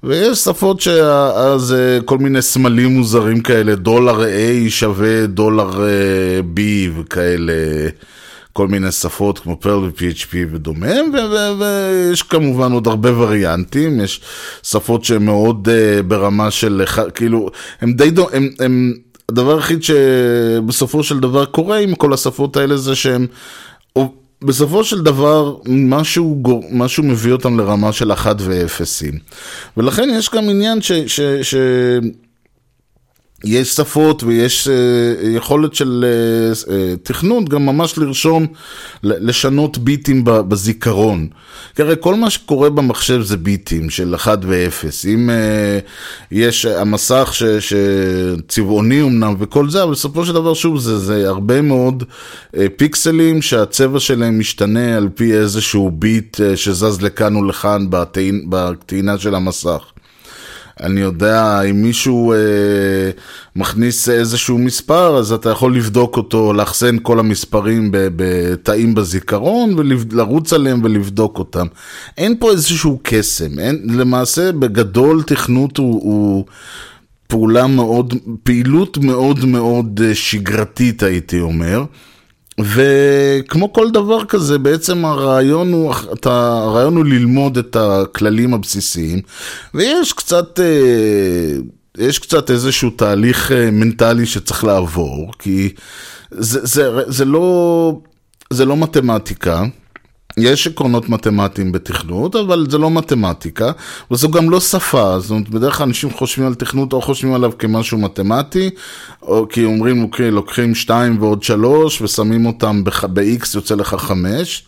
ויש 0.04 0.38
שפות 0.38 0.80
שאז 0.80 1.74
כל 2.04 2.18
מיני 2.18 2.42
סמלים 2.42 2.96
מוזרים 2.96 3.40
כאלה, 3.40 3.74
דולר 3.74 4.20
A 4.24 4.70
שווה 4.70 5.26
דולר 5.26 5.70
B 6.56 6.60
וכאלה, 6.96 7.52
כל 8.52 8.68
מיני 8.68 8.92
שפות 8.92 9.38
כמו 9.38 9.60
פרל 9.60 9.78
ו-PHP 9.78 10.34
ודומיהם, 10.50 11.10
ויש 11.58 12.22
כמובן 12.22 12.72
עוד 12.72 12.86
הרבה 12.86 13.18
וריאנטים, 13.18 14.00
יש 14.00 14.20
שפות 14.62 15.04
שהן 15.04 15.24
מאוד 15.24 15.68
uh, 15.68 16.02
ברמה 16.02 16.50
של, 16.50 16.82
כאילו, 17.14 17.50
הם 17.80 17.92
די 17.92 18.10
דו... 18.10 18.28
הם, 18.32 18.48
הם, 18.60 18.94
הדבר 19.28 19.56
היחיד 19.56 19.82
שבסופו 19.82 21.02
של 21.02 21.20
דבר 21.20 21.44
קורה 21.44 21.78
עם 21.78 21.94
כל 21.94 22.12
השפות 22.12 22.56
האלה 22.56 22.76
זה 22.76 22.94
שהם 22.94 23.26
בסופו 24.42 24.84
של 24.84 25.02
דבר, 25.02 25.56
משהו, 25.68 26.42
משהו 26.70 27.02
מביא 27.02 27.32
אותם 27.32 27.58
לרמה 27.58 27.92
של 27.92 28.12
1 28.12 28.36
ו-0. 28.40 29.04
ולכן 29.76 30.08
יש 30.18 30.30
גם 30.34 30.50
עניין 30.50 30.82
ש... 30.82 30.92
ש, 30.92 31.20
ש 31.42 31.54
יש 33.44 33.74
שפות 33.74 34.22
ויש 34.22 34.68
uh, 34.68 35.26
יכולת 35.26 35.74
של 35.74 36.04
uh, 36.04 36.64
uh, 36.64 36.70
תכנות 37.02 37.48
גם 37.48 37.66
ממש 37.66 37.98
לרשום, 37.98 38.46
לשנות 39.02 39.78
ביטים 39.78 40.24
בזיכרון. 40.24 41.28
כי 41.76 41.82
הרי 41.82 41.94
כל 42.00 42.14
מה 42.14 42.30
שקורה 42.30 42.70
במחשב 42.70 43.22
זה 43.22 43.36
ביטים 43.36 43.90
של 43.90 44.14
1 44.14 44.38
ו-0. 44.42 45.08
אם 45.08 45.30
uh, 45.30 45.88
יש 46.30 46.66
המסך 46.66 47.30
ש, 47.32 47.42
שצבעוני 47.42 49.02
אמנם 49.02 49.34
וכל 49.38 49.70
זה, 49.70 49.82
אבל 49.82 49.92
בסופו 49.92 50.26
של 50.26 50.32
דבר 50.32 50.54
שוב 50.54 50.78
זה, 50.78 50.98
זה 50.98 51.28
הרבה 51.28 51.62
מאוד 51.62 52.02
uh, 52.02 52.58
פיקסלים 52.76 53.42
שהצבע 53.42 54.00
שלהם 54.00 54.38
משתנה 54.38 54.96
על 54.96 55.08
פי 55.14 55.34
איזשהו 55.34 55.90
ביט 55.90 56.36
uh, 56.36 56.56
שזז 56.56 57.02
לכאן 57.02 57.36
ולכאן 57.36 57.86
בטעינה 58.48 59.18
של 59.18 59.34
המסך. 59.34 59.91
אני 60.82 61.00
יודע, 61.00 61.62
אם 61.62 61.82
מישהו 61.82 62.32
אה, 62.32 62.38
מכניס 63.56 64.08
איזשהו 64.08 64.58
מספר, 64.58 65.16
אז 65.16 65.32
אתה 65.32 65.50
יכול 65.50 65.76
לבדוק 65.76 66.16
אותו, 66.16 66.52
לאחסן 66.52 66.96
כל 67.02 67.18
המספרים 67.18 67.88
בתאים 67.92 68.94
בזיכרון, 68.94 69.74
ולרוץ 69.76 70.52
עליהם 70.52 70.80
ולבדוק 70.84 71.38
אותם. 71.38 71.66
אין 72.18 72.36
פה 72.38 72.50
איזשהו 72.50 72.98
קסם, 73.02 73.58
אין, 73.58 73.82
למעשה 73.88 74.52
בגדול 74.52 75.22
תכנות 75.22 75.76
הוא... 75.78 76.02
הוא 76.02 76.44
פעולה 77.26 77.66
מאוד, 77.66 78.14
פעילות 78.42 78.98
מאוד 78.98 79.44
מאוד 79.44 80.00
אה, 80.04 80.14
שגרתית 80.14 81.02
הייתי 81.02 81.40
אומר. 81.40 81.84
וכמו 82.60 83.72
כל 83.72 83.90
דבר 83.90 84.24
כזה, 84.24 84.58
בעצם 84.58 85.04
הרעיון 85.04 85.72
הוא, 85.72 85.94
אתה, 86.12 86.62
הרעיון 86.64 86.96
הוא 86.96 87.04
ללמוד 87.04 87.58
את 87.58 87.76
הכללים 87.76 88.54
הבסיסיים, 88.54 89.20
ויש 89.74 90.12
קצת, 90.12 90.60
אה, 90.60 91.56
יש 91.98 92.18
קצת 92.18 92.50
איזשהו 92.50 92.90
תהליך 92.90 93.52
אה, 93.52 93.70
מנטלי 93.70 94.26
שצריך 94.26 94.64
לעבור, 94.64 95.32
כי 95.38 95.72
זה, 96.30 96.60
זה, 96.62 96.90
זה, 97.06 97.24
לא, 97.24 98.00
זה 98.50 98.64
לא 98.64 98.76
מתמטיקה. 98.76 99.64
יש 100.36 100.66
עקרונות 100.66 101.08
מתמטיים 101.08 101.72
בתכנות, 101.72 102.36
אבל 102.36 102.66
זה 102.70 102.78
לא 102.78 102.90
מתמטיקה, 102.90 103.72
וזו 104.10 104.30
גם 104.30 104.50
לא 104.50 104.60
שפה, 104.60 105.18
זאת 105.18 105.30
אומרת, 105.30 105.48
בדרך 105.48 105.76
כלל 105.76 105.86
אנשים 105.86 106.10
חושבים 106.10 106.46
על 106.46 106.54
תכנות 106.54 106.92
או 106.92 107.02
חושבים 107.02 107.34
עליו 107.34 107.52
כמשהו 107.58 107.98
מתמטי, 107.98 108.70
או 109.22 109.46
כי 109.48 109.64
אומרים, 109.64 110.02
אוקיי, 110.02 110.30
לוקחים 110.30 110.74
2 110.74 111.22
ועוד 111.22 111.42
3 111.42 112.02
ושמים 112.02 112.46
אותם 112.46 112.84
ב-x 112.84 113.46
יוצא 113.54 113.74
לך 113.74 113.94
5. 113.98 114.64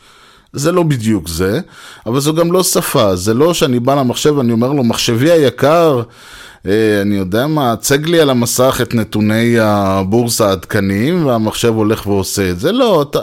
זה 0.52 0.72
לא 0.72 0.82
בדיוק 0.82 1.28
זה, 1.28 1.60
אבל 2.06 2.20
זו 2.20 2.34
גם 2.34 2.52
לא 2.52 2.62
שפה, 2.62 3.16
זה 3.16 3.34
לא 3.34 3.54
שאני 3.54 3.80
בא 3.80 3.94
למחשב 3.94 4.34
ואני 4.36 4.52
אומר 4.52 4.72
לו, 4.72 4.84
מחשבי 4.84 5.30
היקר, 5.30 6.02
אני 7.02 7.16
יודע 7.16 7.46
מה, 7.46 7.72
הצג 7.72 8.06
לי 8.06 8.20
על 8.20 8.30
המסך 8.30 8.78
את 8.82 8.94
נתוני 8.94 9.58
הבורסה 9.58 10.48
העדכניים 10.48 11.26
והמחשב 11.26 11.74
הולך 11.74 12.06
ועושה 12.06 12.50
את 12.50 12.60
זה. 12.60 12.72
לא, 12.72 13.02
אתה, 13.02 13.18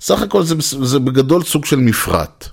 סך 0.00 0.22
הכל 0.22 0.42
זה, 0.42 0.54
זה 0.60 0.98
בגדול 0.98 1.42
סוג 1.42 1.64
של 1.64 1.76
מפרט. 1.76 2.48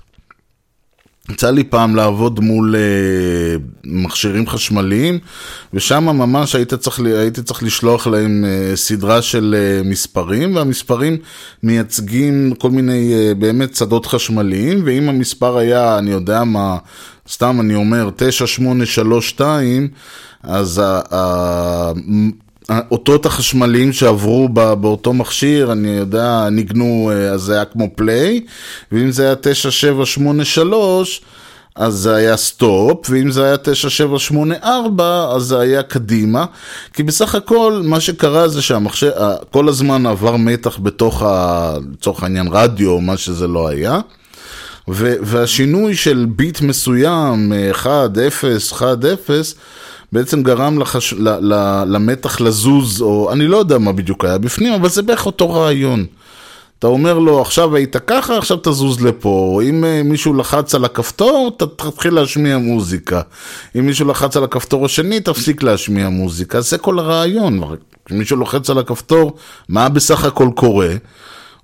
יצא 1.30 1.50
לי 1.50 1.64
פעם 1.64 1.96
לעבוד 1.96 2.40
מול 2.40 2.74
uh, 2.74 3.60
מכשירים 3.84 4.48
חשמליים, 4.48 5.18
ושם 5.74 6.04
ממש 6.04 6.54
היית 6.54 6.74
צריך, 6.74 7.00
הייתי 7.00 7.42
צריך 7.42 7.62
לשלוח 7.62 8.06
להם 8.06 8.44
uh, 8.44 8.76
סדרה 8.76 9.22
של 9.22 9.56
uh, 9.56 9.88
מספרים, 9.88 10.56
והמספרים 10.56 11.16
מייצגים 11.62 12.54
כל 12.58 12.70
מיני 12.70 13.12
אה, 13.14 13.34
באמת 13.34 13.76
שדות 13.76 14.06
חשמליים, 14.06 14.82
ואם 14.84 15.08
המספר 15.08 15.56
היה, 15.58 15.98
אני 15.98 16.10
יודע 16.10 16.44
מה, 16.44 16.76
סתם 17.30 17.60
אני 17.60 17.74
אומר, 17.74 18.10
9832, 18.16 19.88
אז 20.42 20.82
האותות 22.68 23.26
החשמליים 23.26 23.92
שעברו 23.92 24.48
באותו 24.48 25.12
מכשיר, 25.12 25.72
אני 25.72 25.88
יודע, 25.88 26.48
ניגנו, 26.50 27.10
אה, 27.12 27.30
אז 27.30 27.40
זה 27.40 27.54
היה 27.54 27.64
כמו 27.64 27.88
play, 27.94 28.40
ואם 28.92 29.10
זה 29.10 29.24
היה 29.26 29.34
9783, 29.34 31.22
אז 31.76 31.94
זה 31.94 32.14
היה 32.14 32.36
stop, 32.36 33.06
ואם 33.10 33.30
זה 33.30 33.44
היה 33.44 33.56
9784, 33.56 35.32
אז 35.34 35.42
זה 35.42 35.58
היה 35.58 35.82
קדימה. 35.82 36.44
כי 36.92 37.02
בסך 37.02 37.34
הכל, 37.34 37.82
מה 37.84 38.00
שקרה 38.00 38.48
זה 38.48 38.62
שהמחשב, 38.62 39.10
כל 39.50 39.68
הזמן 39.68 40.06
עבר 40.06 40.36
מתח 40.36 40.78
בתוך, 40.82 41.22
לצורך 41.92 42.22
העניין, 42.22 42.48
רדיו, 42.50 43.00
מה 43.00 43.16
שזה 43.16 43.46
לא 43.46 43.68
היה. 43.68 44.00
והשינוי 45.22 45.96
של 45.96 46.26
ביט 46.28 46.60
מסוים, 46.60 47.52
1, 47.70 48.18
0, 48.18 48.72
1, 48.72 49.04
0, 49.04 49.54
בעצם 50.12 50.42
גרם 50.42 50.78
לחש... 50.78 51.12
ל... 51.12 51.28
ל... 51.28 51.82
למתח 51.86 52.40
לזוז, 52.40 53.02
או 53.02 53.32
אני 53.32 53.46
לא 53.46 53.56
יודע 53.56 53.78
מה 53.78 53.92
בדיוק 53.92 54.24
היה 54.24 54.38
בפנים, 54.38 54.72
אבל 54.72 54.88
זה 54.88 55.02
בערך 55.02 55.26
אותו 55.26 55.50
רעיון. 55.50 56.06
אתה 56.78 56.86
אומר 56.86 57.18
לו, 57.18 57.40
עכשיו 57.40 57.76
היית 57.76 57.96
ככה, 57.96 58.38
עכשיו 58.38 58.56
תזוז 58.62 59.00
לפה. 59.00 59.60
אם 59.64 59.84
uh, 59.84 60.08
מישהו 60.08 60.34
לחץ 60.34 60.74
על 60.74 60.84
הכפתור, 60.84 61.50
ת, 61.56 61.62
תתחיל 61.62 62.14
להשמיע 62.14 62.58
מוזיקה. 62.58 63.20
אם 63.78 63.86
מישהו 63.86 64.08
לחץ 64.08 64.36
על 64.36 64.44
הכפתור 64.44 64.84
השני, 64.84 65.20
תפסיק 65.20 65.62
להשמיע 65.62 66.08
מוזיקה. 66.08 66.60
זה 66.60 66.78
כל 66.78 66.98
הרעיון. 66.98 67.60
כשמישהו 68.04 68.36
לוחץ 68.36 68.70
על 68.70 68.78
הכפתור, 68.78 69.36
מה 69.68 69.88
בסך 69.88 70.24
הכל 70.24 70.48
קורה? 70.54 70.88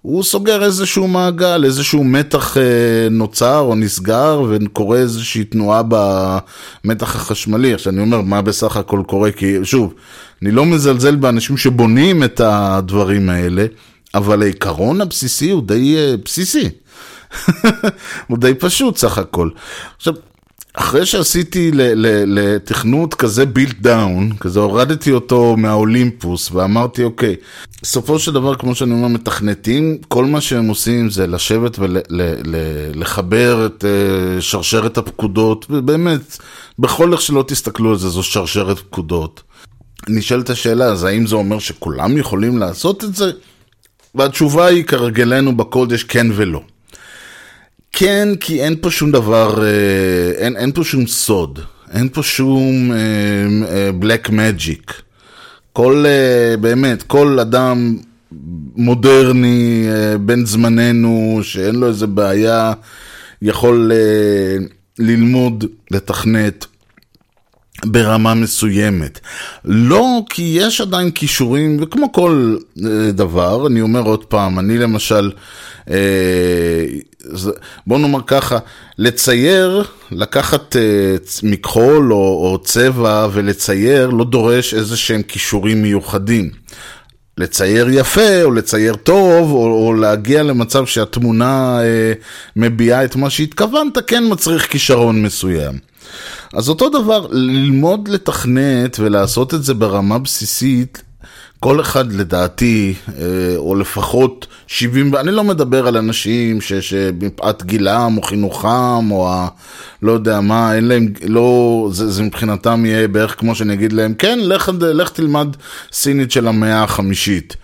הוא 0.07 0.23
סוגר 0.23 0.65
איזשהו 0.65 1.09
מעגל, 1.09 1.65
איזשהו 1.65 2.05
מתח 2.05 2.57
אה, 2.57 3.09
נוצר 3.11 3.59
או 3.59 3.75
נסגר 3.75 4.43
וקורה 4.49 4.99
איזושהי 4.99 5.45
תנועה 5.45 5.83
במתח 5.89 7.17
החשמלי. 7.17 7.75
עכשיו 7.75 7.93
אני 7.93 8.01
אומר, 8.01 8.21
מה 8.21 8.43
בסך 8.43 8.77
הכל 8.77 9.03
קורה? 9.07 9.33
כי 9.33 9.57
שוב, 9.65 9.95
אני 10.43 10.51
לא 10.51 10.65
מזלזל 10.65 11.17
באנשים 11.17 11.57
שבונים 11.57 12.25
את 12.25 12.41
הדברים 12.45 13.29
האלה, 13.29 13.67
אבל 14.15 14.43
העיקרון 14.43 15.01
הבסיסי 15.01 15.51
הוא 15.51 15.63
די 15.63 15.97
אה, 15.97 16.15
בסיסי. 16.25 16.69
הוא 18.29 18.39
די 18.39 18.55
פשוט 18.55 18.97
סך 18.97 19.19
הכל. 19.19 19.49
עכשיו, 19.97 20.15
אחרי 20.79 21.07
שעשיתי 21.07 21.71
לתכנות 22.27 23.15
כזה 23.15 23.47
בילט 23.47 23.81
דאון, 23.81 24.33
כזה 24.41 24.61
הורדתי 24.61 25.13
אותו 25.13 25.57
מהאולימפוס 25.57 26.51
ואמרתי, 26.53 27.05
אוקיי, 27.05 27.37
בסופו 27.83 28.19
של 28.19 28.33
דבר, 28.33 28.55
כמו 28.55 28.75
שאני 28.75 28.93
אומר, 28.93 29.09
מתכנתים, 29.09 29.99
כל 30.09 30.25
מה 30.25 30.41
שהם 30.41 30.69
עושים 30.69 31.11
זה 31.11 31.27
לשבת 31.27 31.79
ולחבר 31.79 33.67
את 33.67 33.85
uh, 33.85 34.41
שרשרת 34.41 34.99
הפקודות, 34.99 35.67
ובאמת, 35.71 36.39
בכל 36.79 37.13
איך 37.13 37.21
שלא 37.21 37.45
תסתכלו 37.49 37.91
על 37.91 37.99
זה, 37.99 38.09
זו 38.09 38.23
שרשרת 38.23 38.79
פקודות. 38.79 39.43
נשאלת 40.09 40.51
השאלה, 40.51 40.85
אז 40.85 41.05
האם 41.05 41.27
זה 41.27 41.37
אומר 41.37 41.59
שכולם 41.59 42.19
יכולים 42.19 42.59
לעשות 42.59 43.05
את 43.05 43.15
זה? 43.15 43.31
והתשובה 44.15 44.67
היא, 44.67 44.85
כרגלנו 44.85 45.57
בקודש, 45.57 46.03
כן 46.03 46.27
ולא. 46.35 46.61
כן, 47.93 48.29
כי 48.41 48.63
אין 48.63 48.77
פה 48.81 48.91
שום 48.91 49.13
דבר, 49.13 49.65
אה, 49.65 50.31
אין, 50.37 50.57
אין 50.57 50.73
פה 50.73 50.85
שום 50.85 51.07
סוד, 51.07 51.59
אין 51.93 52.09
פה 52.09 52.23
שום 52.23 52.93
בלק 53.99 54.27
uh, 54.27 54.33
מג'יק. 54.33 54.91
Uh, 54.91 55.03
כל, 55.73 56.05
uh, 56.05 56.57
באמת, 56.61 57.03
כל 57.03 57.39
אדם 57.41 57.97
מודרני, 58.77 59.89
uh, 59.89 60.19
בן 60.19 60.47
זמננו, 60.47 61.41
שאין 61.43 61.75
לו 61.75 61.89
איזה 61.89 62.07
בעיה, 62.07 62.73
יכול 63.43 63.93
uh, 63.93 64.73
ללמוד, 64.99 65.65
לתכנת. 65.91 66.67
ברמה 67.85 68.35
מסוימת. 68.35 69.21
לא 69.65 70.23
כי 70.31 70.59
יש 70.61 70.81
עדיין 70.81 71.11
כישורים, 71.11 71.77
וכמו 71.81 72.13
כל 72.13 72.57
דבר, 73.13 73.67
אני 73.67 73.81
אומר 73.81 74.01
עוד 74.01 74.25
פעם, 74.25 74.59
אני 74.59 74.79
למשל, 74.79 75.31
בוא 77.87 77.99
נאמר 77.99 78.21
ככה, 78.27 78.59
לצייר, 78.99 79.85
לקחת 80.11 80.77
מכחול 81.43 82.13
או, 82.13 82.19
או 82.19 82.59
צבע 82.65 83.29
ולצייר 83.33 84.11
לא 84.11 84.25
דורש 84.25 84.75
איזה 84.75 84.97
שהם 84.97 85.23
כישורים 85.23 85.83
מיוחדים. 85.83 86.51
לצייר 87.39 87.89
יפה, 87.91 88.43
או 88.43 88.53
לצייר 88.53 88.95
טוב, 88.95 89.53
או, 89.53 89.87
או 89.87 89.95
להגיע 89.95 90.43
למצב 90.43 90.87
שהתמונה 90.87 91.79
אה, 91.83 92.13
מביעה 92.57 93.05
את 93.05 93.17
מה 93.17 93.31
שהתכוונת, 93.31 93.99
כן 94.07 94.25
מצריך 94.31 94.67
כישרון 94.71 95.23
מסוים. 95.23 95.79
אז 96.53 96.69
אותו 96.69 96.89
דבר, 96.89 97.27
ללמוד 97.31 98.09
לתכנת 98.09 98.97
ולעשות 98.99 99.55
את 99.55 99.65
זה 99.65 99.75
ברמה 99.75 100.19
בסיסית, 100.19 101.03
כל 101.61 101.81
אחד 101.81 102.13
לדעתי, 102.13 102.95
אה, 103.09 103.57
או 103.57 103.75
לפחות 103.75 104.47
70, 104.67 105.17
אני 105.17 105.33
לא 105.33 105.45
מדבר 105.45 105.87
על 105.87 105.97
אנשים 105.97 106.61
שמפאת 106.61 107.65
גילם 107.65 108.15
או 108.17 108.23
חינוכם 108.23 109.11
או 109.11 109.29
ה... 109.29 109.49
לא 110.03 110.13
יודע 110.13 110.41
מה, 110.41 110.75
אין 110.75 110.89
להם, 110.89 111.09
לא, 111.29 111.89
זה, 111.93 112.11
זה 112.11 112.23
מבחינתם 112.23 112.87
יהיה 112.87 113.09
בערך 113.09 113.41
כמו 113.41 113.55
שאני 113.55 113.73
אגיד 113.75 113.93
להם, 113.93 114.15
כן, 114.15 114.39
לך, 114.43 114.71
לך 114.81 115.11
תלמד 115.11 115.57
סינית 115.93 116.31
של 116.31 116.49
המאה 116.49 116.83
החמישית. 116.83 117.57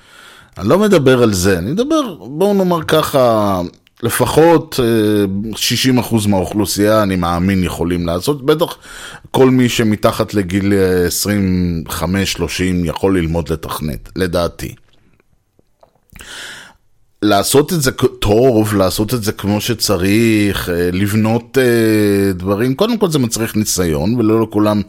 אני 0.58 0.68
לא 0.68 0.78
מדבר 0.78 1.22
על 1.22 1.32
זה, 1.32 1.58
אני 1.58 1.70
מדבר, 1.70 2.14
בואו 2.20 2.54
נאמר 2.54 2.82
ככה, 2.82 3.60
לפחות 4.02 4.80
60% 5.52 6.14
אה, 6.14 6.28
מהאוכלוסייה, 6.28 7.02
אני 7.02 7.16
מאמין, 7.16 7.64
יכולים 7.64 8.06
לעשות. 8.06 8.46
בטח 8.46 8.76
כל 9.30 9.50
מי 9.50 9.68
שמתחת 9.68 10.34
לגיל 10.34 10.72
25-30 11.88 11.94
יכול 12.84 13.18
ללמוד 13.18 13.52
לתכנת, 13.52 14.08
לדעתי. 14.16 14.74
לעשות 17.22 17.72
את 17.72 17.82
זה 17.82 17.90
טוב, 18.20 18.74
לעשות 18.74 19.14
את 19.14 19.22
זה 19.22 19.32
כמו 19.32 19.60
שצריך, 19.60 20.68
אה, 20.68 20.90
לבנות 20.92 21.58
אה, 21.58 22.32
דברים, 22.32 22.74
קודם 22.74 22.98
כל 22.98 23.10
זה 23.10 23.18
מצריך 23.18 23.56
ניסיון, 23.56 24.14
ולא 24.14 24.42
לכולם, 24.42 24.82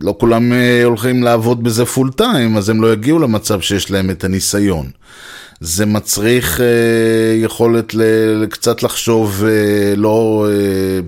לא 0.00 0.14
כולם 0.20 0.52
הולכים 0.84 1.22
לעבוד 1.22 1.64
בזה 1.64 1.86
פול 1.86 2.10
טיים, 2.12 2.56
אז 2.56 2.68
הם 2.68 2.82
לא 2.82 2.92
יגיעו 2.92 3.18
למצב 3.18 3.60
שיש 3.60 3.90
להם 3.90 4.10
את 4.10 4.24
הניסיון. 4.24 4.90
זה 5.60 5.86
מצריך 5.86 6.60
אה, 6.60 6.66
יכולת 7.36 7.94
ל- 7.94 8.46
קצת 8.46 8.82
לחשוב, 8.82 9.44
אה, 9.48 9.94
לא, 9.96 10.46
אה, 10.50 11.00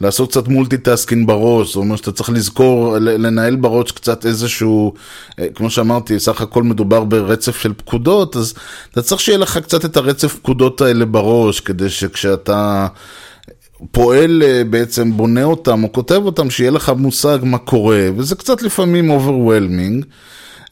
לעשות 0.00 0.30
קצת 0.30 0.48
multitasking 0.48 1.28
בראש, 1.28 1.66
זאת 1.68 1.76
אומרת 1.76 1.98
שאתה 1.98 2.12
צריך 2.12 2.30
לזכור, 2.30 2.96
לנהל 2.98 3.56
בראש 3.56 3.92
קצת 3.92 4.26
איזשהו, 4.26 4.94
אה, 5.38 5.46
כמו 5.54 5.70
שאמרתי, 5.70 6.18
סך 6.20 6.40
הכל 6.40 6.62
מדובר 6.62 7.04
ברצף 7.04 7.56
של 7.56 7.72
פקודות, 7.76 8.36
אז 8.36 8.54
אתה 8.92 9.02
צריך 9.02 9.20
שיהיה 9.20 9.38
לך 9.38 9.58
קצת 9.58 9.84
את 9.84 9.96
הרצף 9.96 10.34
פקודות 10.34 10.80
האלה 10.80 11.04
בראש, 11.04 11.60
כדי 11.60 11.90
שכשאתה... 11.90 12.86
פועל 13.92 14.42
אה, 14.42 14.62
בעצם, 14.70 15.16
בונה 15.16 15.44
אותם 15.44 15.84
או 15.84 15.92
כותב 15.92 16.20
אותם, 16.24 16.50
שיהיה 16.50 16.70
לך 16.70 16.92
מושג 16.96 17.38
מה 17.42 17.58
קורה, 17.58 18.08
וזה 18.16 18.34
קצת 18.34 18.62
לפעמים 18.62 19.10
overwhelming. 19.10 20.04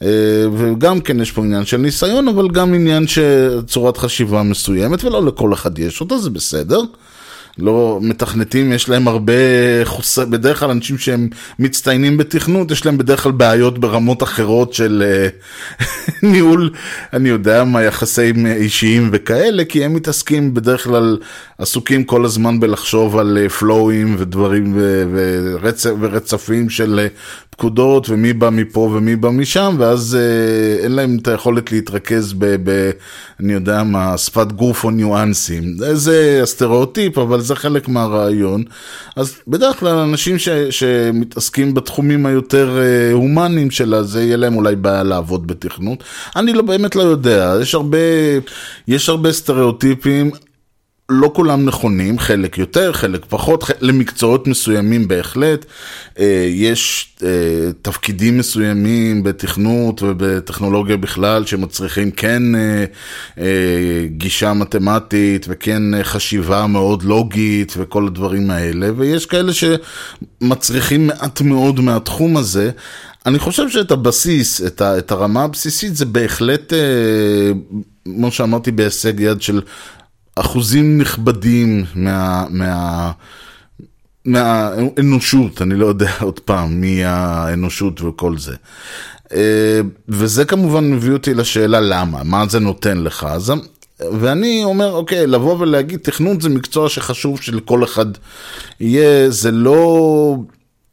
אה, 0.02 0.08
וגם 0.56 1.00
כן 1.00 1.20
יש 1.20 1.32
פה 1.32 1.42
עניין 1.42 1.64
של 1.64 1.76
ניסיון, 1.76 2.28
אבל 2.28 2.48
גם 2.48 2.74
עניין 2.74 3.06
של 3.06 3.60
צורת 3.66 3.96
חשיבה 3.96 4.42
מסוימת, 4.42 5.04
ולא 5.04 5.26
לכל 5.26 5.52
אחד 5.52 5.78
יש 5.78 6.00
אותה, 6.00 6.18
זה 6.18 6.30
בסדר. 6.30 6.80
לא 7.58 7.98
מתכנתים, 8.02 8.72
יש 8.72 8.88
להם 8.88 9.08
הרבה 9.08 9.32
חוס... 9.84 10.18
בדרך 10.18 10.60
כלל 10.60 10.70
אנשים 10.70 10.98
שהם 10.98 11.28
מצטיינים 11.58 12.16
בתכנות, 12.16 12.70
יש 12.70 12.86
להם 12.86 12.98
בדרך 12.98 13.22
כלל 13.22 13.32
בעיות 13.32 13.78
ברמות 13.78 14.22
אחרות 14.22 14.72
של 14.72 15.04
אה, 15.06 15.28
ניהול, 16.30 16.70
אני 17.12 17.28
יודע 17.28 17.64
מה, 17.64 17.82
יחסים 17.82 18.46
אישיים 18.46 19.08
וכאלה, 19.12 19.64
כי 19.64 19.84
הם 19.84 19.94
מתעסקים 19.94 20.54
בדרך 20.54 20.84
כלל, 20.84 21.18
עסוקים 21.58 22.04
כל 22.04 22.24
הזמן 22.24 22.60
בלחשוב 22.60 23.18
על 23.18 23.48
פלואים 23.48 24.16
ודברים 24.18 24.72
ו... 24.76 25.04
ורצ... 25.12 25.86
ורצפים 26.00 26.70
של 26.70 27.00
אה, 27.02 27.06
פקודות 27.50 28.10
ומי 28.10 28.32
בא 28.32 28.50
מפה 28.50 28.80
ומי 28.80 29.16
בא 29.16 29.30
משם, 29.30 29.76
ואז 29.78 30.18
אה, 30.20 30.84
אין 30.84 30.92
להם 30.92 31.16
את 31.22 31.28
היכולת 31.28 31.72
להתרכז 31.72 32.32
ב... 32.38 32.56
ב 32.64 32.90
אני 33.40 33.52
יודע 33.52 33.82
מה, 33.82 34.18
שפת 34.18 34.52
גוף 34.52 34.84
או 34.84 34.90
ניואנסים. 34.90 35.64
זה 35.92 36.40
הסטריאוטיפ, 36.42 37.18
אבל 37.18 37.40
זה 37.48 37.56
חלק 37.56 37.88
מהרעיון. 37.88 38.64
אז 39.16 39.36
בדרך 39.48 39.80
כלל 39.80 39.96
אנשים 39.96 40.38
ש, 40.38 40.48
שמתעסקים 40.70 41.74
בתחומים 41.74 42.26
היותר 42.26 42.78
אה, 42.78 43.12
הומניים 43.12 43.70
שלה, 43.70 44.02
זה 44.02 44.22
יהיה 44.22 44.36
להם 44.36 44.56
אולי 44.56 44.76
בעיה 44.76 45.02
לעבוד 45.02 45.46
בתכנות. 45.46 46.04
אני 46.36 46.52
לא, 46.52 46.62
באמת 46.62 46.96
לא 46.96 47.02
יודע, 47.02 47.54
יש 47.62 47.74
הרבה, 47.74 47.98
יש 48.88 49.08
הרבה 49.08 49.32
סטריאוטיפים. 49.32 50.30
לא 51.10 51.30
כולם 51.34 51.64
נכונים, 51.64 52.18
חלק 52.18 52.58
יותר, 52.58 52.92
חלק 52.92 53.24
פחות, 53.28 53.70
למקצועות 53.80 54.46
מסוימים 54.46 55.08
בהחלט. 55.08 55.64
אה, 56.18 56.46
יש 56.50 57.12
אה, 57.22 57.28
תפקידים 57.82 58.38
מסוימים 58.38 59.22
בתכנות 59.22 60.02
ובטכנולוגיה 60.02 60.96
בכלל 60.96 61.44
שמצריכים 61.46 62.10
כן 62.10 62.42
אה, 63.38 63.44
גישה 64.06 64.52
מתמטית 64.52 65.46
וכן 65.48 65.82
חשיבה 66.02 66.66
מאוד 66.66 67.02
לוגית 67.02 67.74
וכל 67.76 68.06
הדברים 68.06 68.50
האלה, 68.50 68.88
ויש 68.96 69.26
כאלה 69.26 69.52
שמצריכים 69.52 71.06
מעט 71.06 71.40
מאוד 71.40 71.80
מהתחום 71.80 72.36
הזה. 72.36 72.70
אני 73.26 73.38
חושב 73.38 73.68
שאת 73.68 73.90
הבסיס, 73.90 74.62
את 74.82 75.10
הרמה 75.12 75.44
הבסיסית, 75.44 75.96
זה 75.96 76.04
בהחלט, 76.06 76.72
כמו 78.04 78.30
שאמרתי, 78.30 78.70
בהישג 78.70 79.20
יד 79.20 79.42
של 79.42 79.60
אחוזים 80.40 80.98
נכבדים 80.98 81.84
מה... 81.94 82.44
מה... 82.50 83.12
מהאנושות, 84.24 85.62
אני 85.62 85.74
לא 85.74 85.86
יודע 85.86 86.10
עוד 86.20 86.40
פעם 86.40 86.80
מי 86.80 87.04
האנושות 87.04 88.00
וכל 88.02 88.38
זה. 88.38 88.54
אה, 89.32 89.80
וזה 90.08 90.44
כמובן 90.44 90.90
מביא 90.90 91.12
אותי 91.12 91.34
לשאלה 91.34 91.80
למה, 91.80 92.22
מה 92.24 92.46
זה 92.48 92.58
נותן 92.58 92.98
לך. 92.98 93.26
אז, 93.30 93.52
ואני 94.00 94.64
אומר, 94.64 94.92
אוקיי, 94.92 95.26
לבוא 95.26 95.56
ולהגיד 95.58 96.00
תכנות 96.00 96.42
זה 96.42 96.48
מקצוע 96.48 96.88
שחשוב 96.88 97.40
שלכל 97.40 97.84
אחד 97.84 98.06
יהיה, 98.80 99.30
זה 99.30 99.50
לא, 99.50 100.36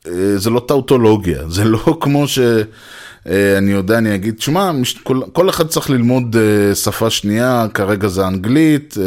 אה, 0.08 0.38
זה 0.38 0.50
לא 0.50 0.66
טאוטולוגיה, 0.68 1.50
זה 1.50 1.64
לא 1.64 1.98
כמו 2.02 2.28
ש... 2.28 2.40
אה, 3.30 3.58
אני 3.58 3.72
יודע, 3.72 3.98
אני 3.98 4.16
אגיד, 4.16 4.42
שמע, 4.42 4.72
כל, 5.34 5.50
אחד 5.50 5.68
צריך 5.68 5.90
ללמוד 5.90 6.36
uh, 6.36 6.76
שפה 6.76 7.10
שנייה, 7.10 7.66
כרגע 7.74 8.08
זה 8.08 8.28
אנגלית, 8.28 8.94
uh, 8.94 9.00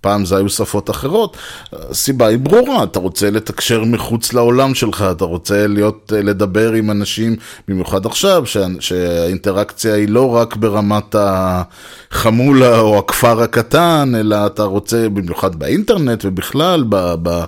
פעם 0.00 0.24
זה 0.24 0.36
היו 0.36 0.48
שפות 0.48 0.90
אחרות. 0.90 1.36
הסיבה 1.72 2.26
היא 2.26 2.38
ברורה, 2.38 2.84
אתה 2.84 2.98
רוצה 2.98 3.30
לתקשר 3.30 3.84
מחוץ 3.84 4.32
לעולם 4.32 4.74
שלך, 4.74 5.04
אתה 5.10 5.24
רוצה 5.24 5.66
להיות, 5.66 6.12
לדבר 6.16 6.72
עם 6.72 6.90
אנשים, 6.90 7.36
במיוחד 7.68 8.06
עכשיו, 8.06 8.46
שה, 8.46 8.66
שהאינטראקציה 8.80 9.94
היא 9.94 10.08
לא 10.08 10.34
רק 10.34 10.56
ברמת 10.56 11.14
החמולה 11.18 12.78
או 12.78 12.98
הכפר 12.98 13.42
הקטן, 13.42 14.12
אלא 14.20 14.46
אתה 14.46 14.62
רוצה, 14.62 15.08
במיוחד 15.08 15.56
באינטרנט 15.56 16.24
ובכלל, 16.24 16.84
ב, 16.88 17.14
ב, 17.22 17.44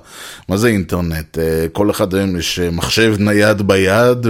מה 0.49 0.57
זה 0.57 0.69
אינטרנט? 0.69 1.39
כל 1.73 1.91
אחד 1.91 2.15
היום 2.15 2.37
יש 2.37 2.59
מחשב 2.59 3.15
נייד 3.19 3.63
ביד, 3.63 4.27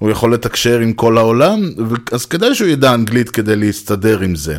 והוא 0.00 0.10
יכול 0.10 0.34
לתקשר. 0.34 0.47
לתקשר 0.48 0.78
עם 0.78 0.92
כל 0.92 1.18
העולם, 1.18 1.70
אז 2.12 2.26
כדאי 2.26 2.54
שהוא 2.54 2.68
ידע 2.68 2.94
אנגלית 2.94 3.30
כדי 3.30 3.56
להסתדר 3.56 4.20
עם 4.20 4.36
זה. 4.36 4.56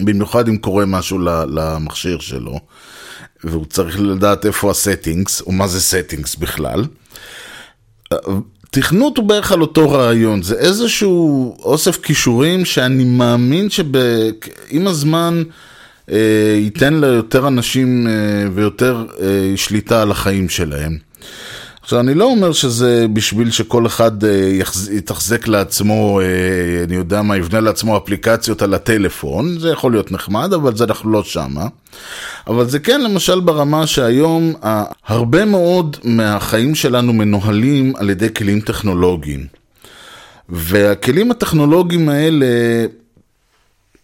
במיוחד 0.00 0.48
אם 0.48 0.56
קורה 0.56 0.86
משהו 0.86 1.18
למכשיר 1.48 2.18
שלו, 2.18 2.60
והוא 3.44 3.66
צריך 3.66 4.00
לדעת 4.00 4.46
איפה 4.46 4.70
ה 4.70 4.77
settings, 4.77 5.40
או 5.40 5.52
מה 5.52 5.66
זה 5.66 5.80
settings 5.80 6.34
בכלל. 6.36 6.84
תכנות 8.70 9.16
הוא 9.16 9.24
בערך 9.24 9.52
על 9.52 9.60
אותו 9.60 9.90
רעיון, 9.90 10.42
זה 10.42 10.54
איזשהו 10.54 11.56
אוסף 11.62 11.96
כישורים 12.02 12.64
שאני 12.64 13.04
מאמין 13.04 13.70
שעם 13.70 14.86
הזמן 14.86 15.42
אה, 16.10 16.56
ייתן 16.58 16.94
ליותר 16.94 17.48
אנשים 17.48 18.06
אה, 18.06 18.12
ויותר 18.54 19.06
אה, 19.20 19.52
שליטה 19.56 20.02
על 20.02 20.10
החיים 20.10 20.48
שלהם. 20.48 20.98
עכשיו, 21.84 22.00
אני 22.00 22.14
לא 22.14 22.24
אומר 22.24 22.52
שזה 22.52 23.06
בשביל 23.12 23.50
שכל 23.50 23.86
אחד 23.86 24.24
אה, 24.24 24.58
יתחזק 24.92 25.48
לעצמו, 25.48 26.20
אה, 26.20 26.26
אני 26.84 26.94
יודע 26.94 27.22
מה, 27.22 27.36
יבנה 27.36 27.60
לעצמו 27.60 27.96
אפליקציות 27.96 28.62
על 28.62 28.74
הטלפון, 28.74 29.58
זה 29.58 29.70
יכול 29.70 29.92
להיות 29.92 30.12
נחמד, 30.12 30.52
אבל 30.52 30.76
זה 30.76 30.84
אנחנו 30.84 31.10
לא 31.10 31.24
שמה. 31.24 31.66
אבל 32.46 32.68
זה 32.68 32.78
כן 32.78 33.00
למשל 33.00 33.40
ברמה 33.40 33.86
שהיום 33.86 34.52
הרבה 35.06 35.44
מאוד 35.44 35.96
מהחיים 36.04 36.74
שלנו 36.74 37.12
מנוהלים 37.12 37.92
על 37.96 38.10
ידי 38.10 38.34
כלים 38.34 38.60
טכנולוגיים. 38.60 39.46
והכלים 40.48 41.30
הטכנולוגיים 41.30 42.08
האלה, 42.08 42.46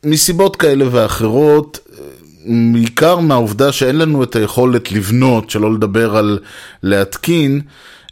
מסיבות 0.04 0.56
כאלה 0.56 0.84
ואחרות, 0.90 1.78
בעיקר 2.72 3.18
מהעובדה 3.18 3.72
שאין 3.72 3.96
לנו 3.96 4.22
את 4.22 4.36
היכולת 4.36 4.92
לבנות, 4.92 5.50
שלא 5.50 5.74
לדבר 5.74 6.16
על 6.16 6.38
להתקין 6.82 7.60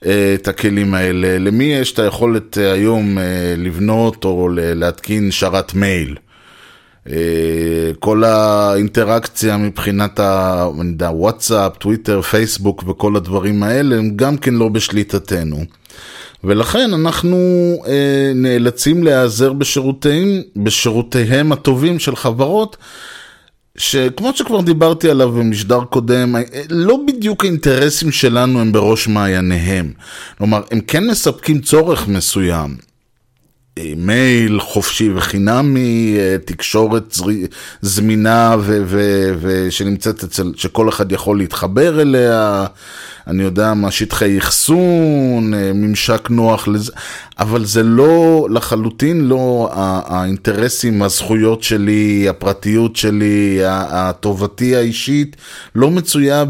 אה, 0.06 0.34
את 0.34 0.48
הכלים 0.48 0.94
האלה. 0.94 1.38
למי 1.38 1.64
יש 1.64 1.92
את 1.92 1.98
היכולת 1.98 2.58
אה, 2.58 2.72
היום 2.72 3.18
אה, 3.18 3.54
לבנות 3.56 4.24
או 4.24 4.48
להתקין 4.52 5.30
שרת 5.30 5.74
מייל? 5.74 6.16
כל 7.98 8.24
האינטראקציה 8.24 9.56
מבחינת 9.56 10.20
הוואטסאפ, 11.00 11.76
טוויטר, 11.76 12.22
פייסבוק 12.22 12.84
וכל 12.88 13.16
הדברים 13.16 13.62
האלה 13.62 13.96
הם 13.96 14.10
גם 14.16 14.36
כן 14.36 14.54
לא 14.54 14.68
בשליטתנו. 14.68 15.64
ולכן 16.44 16.94
אנחנו 16.94 17.36
אה, 17.86 18.32
נאלצים 18.34 19.04
להיעזר 19.04 19.52
בשירותיהם, 19.52 20.42
בשירותיהם 20.56 21.52
הטובים 21.52 21.98
של 21.98 22.16
חברות 22.16 22.76
שכמו 23.78 24.30
שכבר 24.34 24.60
דיברתי 24.60 25.10
עליו 25.10 25.32
במשדר 25.32 25.84
קודם, 25.84 26.34
לא 26.70 26.98
בדיוק 27.06 27.44
האינטרסים 27.44 28.12
שלנו 28.12 28.60
הם 28.60 28.72
בראש 28.72 29.08
מעייניהם. 29.08 29.92
כלומר, 30.38 30.62
הם 30.70 30.80
כן 30.80 31.06
מספקים 31.06 31.60
צורך 31.60 32.08
מסוים. 32.08 32.76
מייל 33.96 34.60
חופשי 34.60 35.10
וחינמי, 35.14 36.16
תקשורת 36.44 37.16
זמינה 37.80 38.56
ושנמצאת 39.40 40.24
אצל, 40.24 40.52
שכל 40.56 40.88
אחד 40.88 41.12
יכול 41.12 41.38
להתחבר 41.38 42.00
אליה, 42.00 42.66
אני 43.28 43.42
יודע 43.42 43.74
מה, 43.74 43.90
שטחי 43.90 44.38
אחסון, 44.38 45.52
ממשק 45.74 46.30
נוח 46.30 46.68
לזה, 46.68 46.92
אבל 47.38 47.64
זה 47.64 47.82
לא, 47.82 48.46
לחלוטין 48.50 49.24
לא 49.28 49.70
האינטרסים, 49.72 51.02
הזכויות 51.02 51.62
שלי, 51.62 52.28
הפרטיות 52.28 52.96
שלי, 52.96 53.58
הטובתי 53.64 54.76
האישית, 54.76 55.36
לא 55.74 55.90
מצויה 55.90 56.44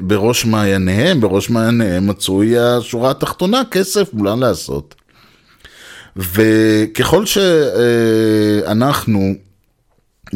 בראש 0.00 0.44
מעייניהם, 0.44 1.20
בראש 1.20 1.50
מעייניהם 1.50 2.06
מצוי 2.06 2.58
השורה 2.58 3.10
התחתונה, 3.10 3.62
כסף, 3.70 4.14
מה 4.14 4.36
לעשות. 4.36 4.94
וככל 6.16 7.24
שאנחנו, 8.66 9.34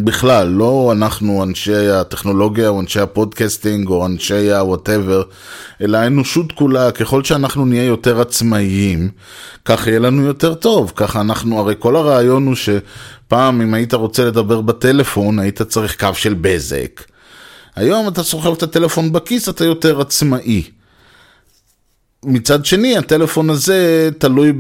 בכלל, 0.04 0.48
לא 0.48 0.92
אנחנו 0.92 1.42
אנשי 1.42 1.88
הטכנולוגיה 1.88 2.68
או 2.68 2.80
אנשי 2.80 3.00
הפודקאסטינג 3.00 3.88
או 3.88 4.06
אנשי 4.06 4.52
ה-whatever, 4.52 5.24
אלא 5.82 5.98
האנושות 5.98 6.52
כולה, 6.52 6.90
ככל 6.90 7.24
שאנחנו 7.24 7.66
נהיה 7.66 7.84
יותר 7.84 8.20
עצמאיים, 8.20 9.11
ככה 9.64 9.90
יהיה 9.90 10.00
לנו 10.00 10.22
יותר 10.22 10.54
טוב. 10.54 10.92
ככה 10.96 11.20
אנחנו, 11.20 11.61
הרי 11.61 11.74
כל 11.78 11.96
הרעיון 11.96 12.46
הוא 12.46 12.54
שפעם 12.54 13.61
אם 13.61 13.74
היית 13.74 13.94
רוצה 13.94 14.24
לדבר 14.24 14.61
בטלפון, 14.61 15.38
היית 15.38 15.62
צריך 15.62 16.00
קו 16.00 16.14
של 16.14 16.34
בזק. 16.34 17.02
היום 17.76 18.08
אתה 18.08 18.22
סוחב 18.22 18.52
את 18.52 18.62
הטלפון 18.62 19.12
בכיס, 19.12 19.48
אתה 19.48 19.64
יותר 19.64 20.00
עצמאי. 20.00 20.77
מצד 22.24 22.64
שני, 22.64 22.96
הטלפון 22.96 23.50
הזה 23.50 24.11
תלוי 24.18 24.52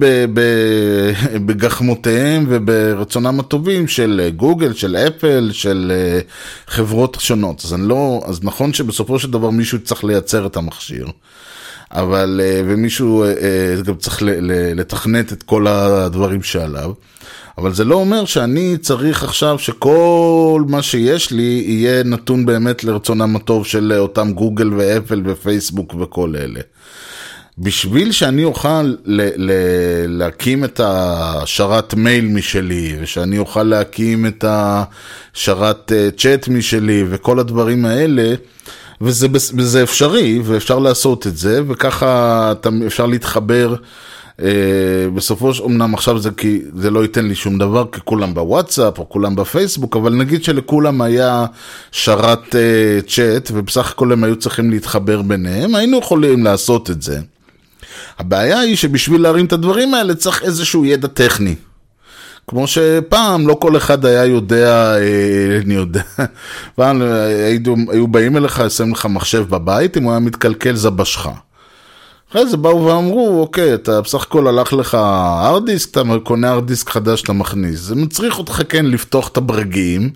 בגחמותיהם 1.46 2.46
וברצונם 2.48 3.40
הטובים 3.40 3.88
של 3.88 4.30
גוגל, 4.36 4.72
של 4.72 4.96
אפל, 4.96 5.50
של 5.52 5.92
אה, 5.94 6.20
חברות 6.66 7.16
שונות. 7.20 7.62
אז, 7.64 7.72
לא, 7.78 8.20
אז 8.26 8.40
נכון 8.42 8.72
שבסופו 8.72 9.18
של 9.18 9.30
דבר 9.30 9.50
מישהו 9.50 9.78
צריך 9.78 10.04
לייצר 10.04 10.46
את 10.46 10.56
המכשיר, 10.56 11.06
אבל, 11.92 12.40
אה, 12.44 12.60
ומישהו 12.64 13.22
אה, 13.22 13.28
אה, 13.28 13.82
גם 13.82 13.94
צריך 13.94 14.22
לתכנת 14.74 15.32
את 15.32 15.42
כל 15.42 15.66
הדברים 15.66 16.42
שעליו. 16.42 16.92
אבל 17.58 17.74
זה 17.74 17.84
לא 17.84 17.94
אומר 17.94 18.24
שאני 18.24 18.76
צריך 18.80 19.24
עכשיו 19.24 19.58
שכל 19.58 20.62
מה 20.68 20.82
שיש 20.82 21.30
לי 21.30 21.64
יהיה 21.66 22.02
נתון 22.02 22.46
באמת 22.46 22.84
לרצונם 22.84 23.36
הטוב 23.36 23.66
של 23.66 23.92
אותם 23.98 24.32
גוגל 24.32 24.74
ואפל 24.74 25.22
ופייסבוק 25.24 25.94
וכל 26.00 26.34
אלה. 26.36 26.60
בשביל 27.60 28.12
שאני 28.12 28.44
אוכל 28.44 28.82
ל- 29.04 29.30
ל- 29.36 29.52
להקים 30.06 30.64
את 30.64 30.80
השרת 30.84 31.94
מייל 31.94 32.24
משלי, 32.28 32.96
ושאני 33.00 33.38
אוכל 33.38 33.62
להקים 33.62 34.26
את 34.26 34.44
השרת 34.48 35.92
אה, 35.92 36.08
צ'אט 36.16 36.48
משלי 36.48 37.04
וכל 37.08 37.38
הדברים 37.38 37.84
האלה, 37.84 38.34
וזה, 39.00 39.26
וזה 39.32 39.82
אפשרי, 39.82 40.40
ואפשר 40.44 40.78
לעשות 40.78 41.26
את 41.26 41.36
זה, 41.36 41.60
וככה 41.68 42.08
אתה- 42.52 42.68
אפשר 42.86 43.06
להתחבר. 43.06 43.74
Uh, 44.38 44.40
בסופו 45.14 45.54
של 45.54 45.62
אמנם 45.64 45.94
עכשיו 45.94 46.18
זה 46.18 46.30
כי 46.36 46.62
זה 46.76 46.90
לא 46.90 47.02
ייתן 47.02 47.24
לי 47.26 47.34
שום 47.34 47.58
דבר 47.58 47.84
כי 47.92 48.00
כולם 48.04 48.34
בוואטסאפ 48.34 48.98
או 48.98 49.08
כולם 49.08 49.36
בפייסבוק 49.36 49.96
אבל 49.96 50.12
נגיד 50.14 50.44
שלכולם 50.44 51.00
היה 51.02 51.46
שרת 51.92 52.54
uh, 52.54 52.56
צ'אט 53.10 53.50
ובסך 53.54 53.90
הכל 53.90 54.12
הם 54.12 54.24
היו 54.24 54.36
צריכים 54.36 54.70
להתחבר 54.70 55.22
ביניהם 55.22 55.74
היינו 55.74 55.98
יכולים 55.98 56.44
לעשות 56.44 56.90
את 56.90 57.02
זה. 57.02 57.20
הבעיה 58.18 58.60
היא 58.60 58.76
שבשביל 58.76 59.22
להרים 59.22 59.46
את 59.46 59.52
הדברים 59.52 59.94
האלה 59.94 60.14
צריך 60.14 60.42
איזשהו 60.42 60.84
ידע 60.84 61.08
טכני. 61.08 61.54
כמו 62.46 62.66
שפעם 62.66 63.48
לא 63.48 63.54
כל 63.54 63.76
אחד 63.76 64.04
היה 64.04 64.24
יודע, 64.24 64.96
אה, 64.96 65.58
אני 65.64 65.74
יודע, 65.74 66.02
פעם 66.76 67.02
היו, 67.02 67.74
היו 67.92 68.08
באים 68.08 68.36
אליך, 68.36 68.62
שמים 68.68 68.92
לך 68.92 69.06
מחשב 69.06 69.44
בבית, 69.48 69.96
אם 69.96 70.02
הוא 70.02 70.10
היה 70.12 70.20
מתקלקל 70.20 70.74
זה 70.74 70.90
בשך. 70.90 71.28
אחרי 72.30 72.46
זה 72.46 72.56
באו 72.56 72.84
ואמרו, 72.84 73.40
אוקיי, 73.40 73.74
אתה 73.74 74.00
בסך 74.00 74.22
הכל 74.22 74.46
הלך 74.46 74.72
לך 74.72 74.94
הרד 74.94 75.66
דיסק, 75.66 75.90
אתה 75.90 76.02
קונה 76.24 76.50
הרד 76.50 76.66
דיסק 76.66 76.88
חדש 76.88 77.20
שאתה 77.20 77.32
מכניס. 77.32 77.80
זה 77.80 77.94
מצריך 77.94 78.38
אותך 78.38 78.62
כן 78.68 78.86
לפתוח 78.86 79.28
את 79.28 79.36
הברגים 79.36 80.10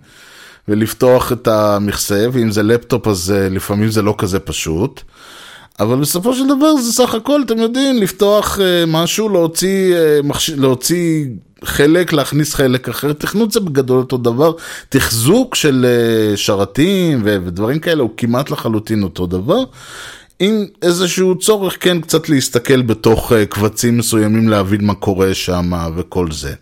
ולפתוח 0.68 1.32
את 1.32 1.48
המכסה, 1.48 2.26
ואם 2.32 2.50
זה 2.50 2.62
לפטופ 2.62 3.08
אז 3.08 3.34
אה, 3.36 3.48
לפעמים 3.48 3.90
זה 3.90 4.02
לא 4.02 4.14
כזה 4.18 4.38
פשוט. 4.38 5.02
אבל 5.82 5.96
בסופו 6.00 6.34
של 6.34 6.48
דבר 6.48 6.76
זה 6.76 6.92
סך 6.92 7.14
הכל, 7.14 7.42
אתם 7.46 7.58
יודעים, 7.58 7.96
לפתוח 7.96 8.58
אה, 8.60 8.84
משהו, 8.86 9.28
להוציא, 9.28 9.94
אה, 9.94 10.20
מחש... 10.24 10.50
להוציא 10.50 11.26
חלק, 11.64 12.12
להכניס 12.12 12.54
חלק 12.54 12.88
אחר, 12.88 13.12
תכנות 13.12 13.52
זה 13.52 13.60
בגדול 13.60 13.98
אותו 13.98 14.16
דבר, 14.16 14.52
תחזוק 14.88 15.54
של 15.54 15.86
אה, 15.88 16.36
שרתים 16.36 17.22
ו... 17.24 17.36
ודברים 17.44 17.78
כאלה 17.78 18.02
הוא 18.02 18.10
כמעט 18.16 18.50
לחלוטין 18.50 19.02
אותו 19.02 19.26
דבר. 19.26 19.64
עם 20.38 20.64
איזשהו 20.82 21.38
צורך 21.38 21.76
כן 21.80 22.00
קצת 22.00 22.28
להסתכל 22.28 22.82
בתוך 22.82 23.32
אה, 23.32 23.46
קבצים 23.46 23.98
מסוימים, 23.98 24.48
להבין 24.48 24.84
מה 24.84 24.94
קורה 24.94 25.34
שם 25.34 25.72
וכל 25.96 26.32
זה. 26.32 26.54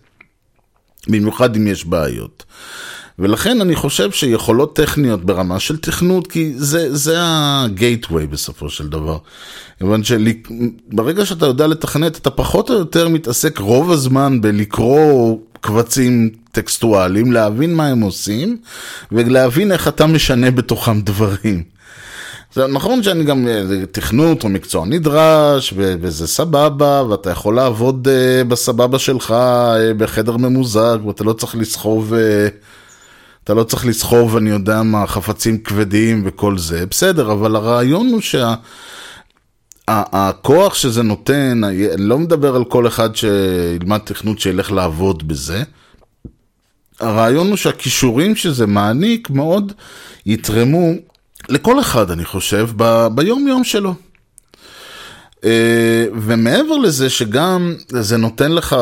במיוחד 1.08 1.56
אם 1.56 1.66
יש 1.66 1.84
בעיות. 1.84 2.44
ולכן 3.20 3.60
אני 3.60 3.76
חושב 3.76 4.10
שיכולות 4.10 4.76
טכניות 4.76 5.24
ברמה 5.24 5.60
של 5.60 5.76
תכנות, 5.76 6.26
כי 6.26 6.52
זה, 6.56 6.96
זה 6.96 7.16
הגייטווי 7.18 8.26
בסופו 8.26 8.68
של 8.70 8.88
דבר. 8.88 9.18
כיוון 9.78 10.02
שברגע 10.04 11.26
שאתה 11.26 11.46
יודע 11.46 11.66
לתכנת, 11.66 12.18
אתה 12.18 12.30
פחות 12.30 12.70
או 12.70 12.74
יותר 12.74 13.08
מתעסק 13.08 13.58
רוב 13.58 13.90
הזמן 13.90 14.40
בלקרוא 14.40 15.38
קבצים 15.60 16.30
טקסטואליים, 16.52 17.32
להבין 17.32 17.74
מה 17.74 17.86
הם 17.86 18.00
עושים, 18.00 18.56
ולהבין 19.12 19.72
איך 19.72 19.88
אתה 19.88 20.06
משנה 20.06 20.50
בתוכם 20.50 21.00
דברים. 21.00 21.62
זה 22.54 22.66
נכון 22.66 23.02
שאני 23.02 23.24
גם, 23.24 23.48
זה 23.68 23.86
תכנות 23.86 24.44
או 24.44 24.48
מקצוע 24.48 24.86
נדרש, 24.86 25.74
ו- 25.76 25.94
וזה 26.00 26.26
סבבה, 26.26 27.02
ואתה 27.10 27.30
יכול 27.30 27.56
לעבוד 27.56 28.08
uh, 28.08 28.44
בסבבה 28.48 28.98
שלך 28.98 29.30
uh, 29.30 29.34
בחדר 29.96 30.36
ממוזג, 30.36 30.98
ואתה 31.06 31.24
לא 31.24 31.32
צריך 31.32 31.56
לסחוב, 31.56 32.12
uh, 32.12 32.16
אתה 33.50 33.58
לא 33.58 33.64
צריך 33.64 33.86
לסחוב, 33.86 34.36
אני 34.36 34.50
יודע 34.50 34.82
מה, 34.82 35.06
חפצים 35.06 35.58
כבדים 35.58 36.22
וכל 36.24 36.58
זה, 36.58 36.86
בסדר, 36.86 37.32
אבל 37.32 37.56
הרעיון 37.56 38.08
הוא 38.08 38.20
שה... 38.20 38.54
הכוח 39.88 40.74
שזה 40.74 41.02
נותן, 41.02 41.64
אני 41.64 41.86
לא 41.98 42.18
מדבר 42.18 42.56
על 42.56 42.64
כל 42.64 42.86
אחד 42.86 43.10
שילמד 43.16 43.98
תכנות 43.98 44.38
שילך 44.38 44.72
לעבוד 44.72 45.28
בזה. 45.28 45.62
הרעיון 47.00 47.48
הוא 47.48 47.56
שהכישורים 47.56 48.36
שזה 48.36 48.66
מעניק 48.66 49.30
מאוד 49.30 49.72
יתרמו 50.26 50.92
לכל 51.48 51.80
אחד, 51.80 52.10
אני 52.10 52.24
חושב, 52.24 52.68
ב- 52.76 53.06
ביום 53.14 53.48
יום 53.48 53.64
שלו. 53.64 53.94
אה, 55.44 56.06
ומעבר 56.14 56.76
לזה 56.76 57.10
שגם 57.10 57.74
זה 57.88 58.16
נותן 58.16 58.52
לך. 58.52 58.76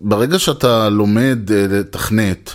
ברגע 0.00 0.38
שאתה 0.38 0.88
לומד 0.88 1.52
אה, 1.52 1.66
לתכנת, 1.70 2.54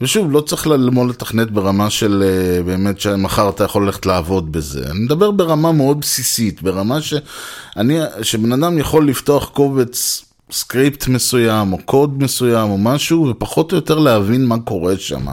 ושוב, 0.00 0.32
לא 0.32 0.40
צריך 0.40 0.66
ללמוד 0.66 1.10
לתכנת 1.10 1.50
ברמה 1.50 1.90
של 1.90 2.24
אה, 2.26 2.62
באמת 2.62 3.00
שמחר 3.00 3.48
אתה 3.48 3.64
יכול 3.64 3.86
ללכת 3.86 4.06
לעבוד 4.06 4.52
בזה. 4.52 4.90
אני 4.90 4.98
מדבר 4.98 5.30
ברמה 5.30 5.72
מאוד 5.72 6.00
בסיסית, 6.00 6.62
ברמה 6.62 6.98
שאני, 7.00 7.98
שבן 8.22 8.52
אדם 8.52 8.78
יכול 8.78 9.08
לפתוח 9.08 9.48
קובץ 9.48 10.24
סקריפט 10.50 11.08
מסוים, 11.08 11.72
או 11.72 11.78
קוד 11.84 12.22
מסוים, 12.22 12.70
או 12.70 12.78
משהו, 12.78 13.28
ופחות 13.30 13.72
או 13.72 13.76
יותר 13.76 13.98
להבין 13.98 14.46
מה 14.46 14.58
קורה 14.58 14.96
שם. 14.98 15.26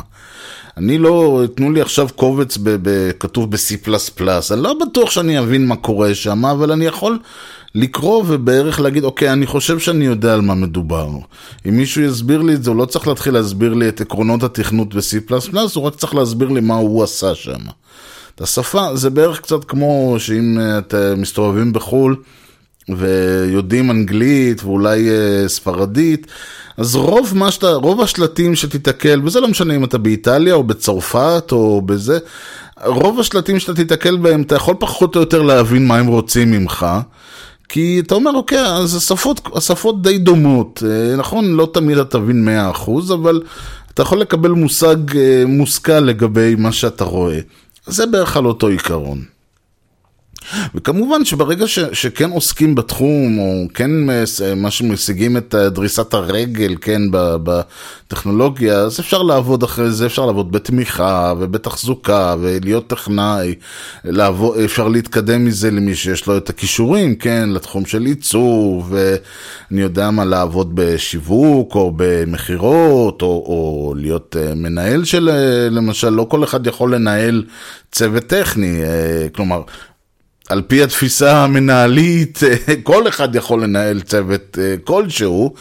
אני 0.78 0.97
לא, 0.97 1.43
תנו 1.56 1.71
לי 1.71 1.82
עכשיו 1.82 2.08
קובץ 2.15 2.58
ב, 2.58 2.69
ב, 2.82 3.12
כתוב 3.19 3.51
ב-C++, 3.51 3.89
אני 4.54 4.63
לא 4.63 4.75
בטוח 4.82 5.12
שאני 5.12 5.39
אבין 5.39 5.67
מה 5.67 5.75
קורה 5.75 6.15
שם, 6.15 6.45
אבל 6.45 6.71
אני 6.71 6.86
יכול 6.86 7.19
לקרוא 7.75 8.23
ובערך 8.27 8.79
להגיד, 8.79 9.03
אוקיי, 9.03 9.33
אני 9.33 9.45
חושב 9.45 9.79
שאני 9.79 10.05
יודע 10.05 10.33
על 10.33 10.41
מה 10.41 10.55
מדובר. 10.55 11.09
אם 11.67 11.77
מישהו 11.77 12.01
יסביר 12.01 12.41
לי 12.41 12.53
את 12.53 12.63
זה, 12.63 12.69
הוא 12.69 12.77
לא 12.77 12.85
צריך 12.85 13.07
להתחיל 13.07 13.33
להסביר 13.33 13.73
לי 13.73 13.89
את 13.89 14.01
עקרונות 14.01 14.43
התכנות 14.43 14.93
ב-C++, 14.93 15.33
הוא 15.75 15.83
רק 15.83 15.95
צריך 15.95 16.15
להסביר 16.15 16.49
לי 16.49 16.61
מה 16.61 16.75
הוא 16.75 17.03
עשה 17.03 17.35
שם. 17.35 17.59
את 18.35 18.41
השפה, 18.41 18.95
זה 18.95 19.09
בערך 19.09 19.41
קצת 19.41 19.63
כמו 19.63 20.15
שאם 20.17 20.57
אתם 20.77 21.13
מסתובבים 21.17 21.73
בחו"ל, 21.73 22.15
ויודעים 22.89 23.91
אנגלית 23.91 24.63
ואולי 24.63 25.09
uh, 25.09 25.47
ספרדית, 25.47 26.27
אז 26.77 26.95
רוב, 26.95 27.33
שאתה, 27.49 27.73
רוב 27.73 28.01
השלטים 28.01 28.55
שתיתקל, 28.55 29.21
וזה 29.23 29.39
לא 29.39 29.47
משנה 29.47 29.75
אם 29.75 29.83
אתה 29.83 29.97
באיטליה 29.97 30.53
או 30.53 30.63
בצרפת 30.63 31.49
או 31.51 31.81
בזה, 31.81 32.19
רוב 32.85 33.19
השלטים 33.19 33.59
שאתה 33.59 33.73
תיתקל 33.73 34.17
בהם, 34.17 34.41
אתה 34.41 34.55
יכול 34.55 34.75
פחות 34.79 35.15
או 35.15 35.21
יותר 35.21 35.41
להבין 35.41 35.88
מה 35.88 35.97
הם 35.97 36.07
רוצים 36.07 36.51
ממך. 36.51 36.85
כי 37.69 38.01
אתה 38.06 38.15
אומר, 38.15 38.32
אוקיי, 38.36 38.65
אז 38.65 38.95
השפות, 38.95 39.41
השפות 39.56 40.01
די 40.01 40.17
דומות. 40.17 40.84
נכון, 41.17 41.54
לא 41.54 41.69
תמיד 41.73 41.97
אתה 41.97 42.19
תבין 42.19 42.47
100%, 42.73 43.13
אבל 43.13 43.41
אתה 43.93 44.01
יכול 44.01 44.19
לקבל 44.19 44.51
מושג 44.51 44.95
מושכל 45.47 45.99
לגבי 45.99 46.56
מה 46.58 46.71
שאתה 46.71 47.04
רואה. 47.04 47.39
זה 47.86 48.06
בערך 48.06 48.38
על 48.38 48.45
אותו 48.45 48.67
עיקרון. 48.67 49.35
וכמובן 50.75 51.25
שברגע 51.25 51.67
ש, 51.67 51.79
שכן 51.79 52.29
עוסקים 52.29 52.75
בתחום, 52.75 53.39
או 53.39 53.63
כן 53.73 53.91
מה 54.55 54.71
שמשיגים 54.71 55.38
את 55.38 55.55
דריסת 55.55 56.13
הרגל, 56.13 56.75
כן, 56.81 57.01
בטכנולוגיה, 57.12 58.77
אז 58.77 58.99
אפשר 58.99 59.21
לעבוד 59.21 59.63
אחרי 59.63 59.91
זה, 59.91 60.05
אפשר 60.05 60.25
לעבוד 60.25 60.51
בתמיכה 60.51 61.34
ובתחזוקה 61.39 62.36
ולהיות 62.41 62.88
טכנאי, 62.88 63.55
לעבוד, 64.03 64.58
אפשר 64.58 64.88
להתקדם 64.88 65.45
מזה 65.45 65.71
למי 65.71 65.95
שיש 65.95 66.27
לו 66.27 66.38
את 66.38 66.49
הכישורים, 66.49 67.15
כן, 67.15 67.49
לתחום 67.49 67.86
של 67.86 68.05
עיצוב, 68.05 68.93
ואני 68.93 69.81
יודע 69.81 70.12
מה, 70.12 70.25
לעבוד 70.25 70.71
בשיווק 70.73 71.75
או 71.75 71.93
במכירות, 71.95 73.21
או, 73.21 73.27
או 73.27 73.93
להיות 73.97 74.36
מנהל 74.55 75.03
של, 75.03 75.29
למשל, 75.71 76.10
לא 76.10 76.27
כל 76.29 76.43
אחד 76.43 76.67
יכול 76.67 76.95
לנהל 76.95 77.43
צוות 77.91 78.23
טכני, 78.23 78.81
כלומר, 79.36 79.62
על 80.49 80.62
פי 80.62 80.84
התפיסה 80.84 81.43
המנהלית, 81.43 82.39
כל 82.84 83.08
אחד 83.08 83.36
יכול 83.36 83.63
לנהל 83.63 84.01
צוות 84.01 84.58
כלשהו. 84.84 85.53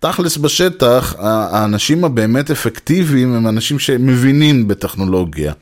תכלס 0.00 0.36
בשטח, 0.36 1.14
האנשים 1.18 2.04
הבאמת 2.04 2.50
אפקטיביים 2.50 3.34
הם 3.34 3.48
אנשים 3.48 3.78
שמבינים 3.78 4.68
בטכנולוגיה. 4.68 5.52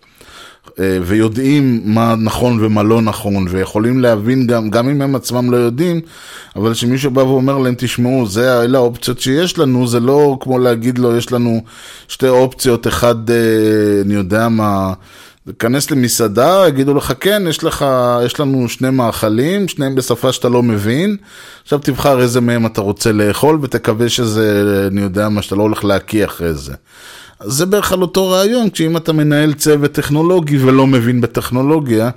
ויודעים 0.78 1.80
מה 1.84 2.14
נכון 2.18 2.64
ומה 2.64 2.82
לא 2.82 3.02
נכון, 3.02 3.46
ויכולים 3.50 4.00
להבין 4.00 4.46
גם, 4.46 4.70
גם 4.70 4.88
אם 4.88 5.02
הם 5.02 5.14
עצמם 5.14 5.50
לא 5.50 5.56
יודעים, 5.56 6.00
אבל 6.56 6.74
שמישהו 6.74 7.10
בא 7.10 7.20
ואומר 7.20 7.58
להם, 7.58 7.74
תשמעו, 7.78 8.26
זה, 8.26 8.62
אלה 8.62 8.78
האופציות 8.78 9.20
שיש 9.20 9.58
לנו, 9.58 9.86
זה 9.86 10.00
לא 10.00 10.38
כמו 10.40 10.58
להגיד 10.58 10.98
לו, 10.98 11.16
יש 11.16 11.32
לנו 11.32 11.62
שתי 12.08 12.28
אופציות, 12.28 12.86
אחד, 12.86 13.30
אני 14.04 14.14
יודע 14.14 14.48
מה, 14.48 14.92
תיכנס 15.46 15.90
למסעדה, 15.90 16.64
יגידו 16.68 16.94
לך, 16.94 17.12
כן, 17.20 17.42
יש 17.48 17.64
לך, 17.64 17.84
יש 18.24 18.40
לנו 18.40 18.68
שני 18.68 18.90
מאכלים, 18.90 19.68
שניהם 19.68 19.94
בשפה 19.94 20.32
שאתה 20.32 20.48
לא 20.48 20.62
מבין, 20.62 21.16
עכשיו 21.62 21.78
תבחר 21.78 22.20
איזה 22.20 22.40
מהם 22.40 22.66
אתה 22.66 22.80
רוצה 22.80 23.12
לאכול, 23.12 23.58
ותקווה 23.62 24.08
שזה, 24.08 24.86
אני 24.92 25.00
יודע 25.00 25.28
מה, 25.28 25.42
שאתה 25.42 25.56
לא 25.56 25.62
הולך 25.62 25.84
להקיא 25.84 26.24
אחרי 26.24 26.54
זה. 26.54 26.74
אז 27.40 27.52
זה 27.52 27.66
בערך 27.66 27.92
על 27.92 28.02
אותו 28.02 28.30
רעיון, 28.30 28.70
כשאם 28.70 28.96
אתה 28.96 29.12
מנהל 29.12 29.54
צוות 29.54 29.92
טכנולוגי 29.92 30.58
ולא 30.58 30.86
מבין 30.86 31.20
בטכנולוגיה, 31.20 32.10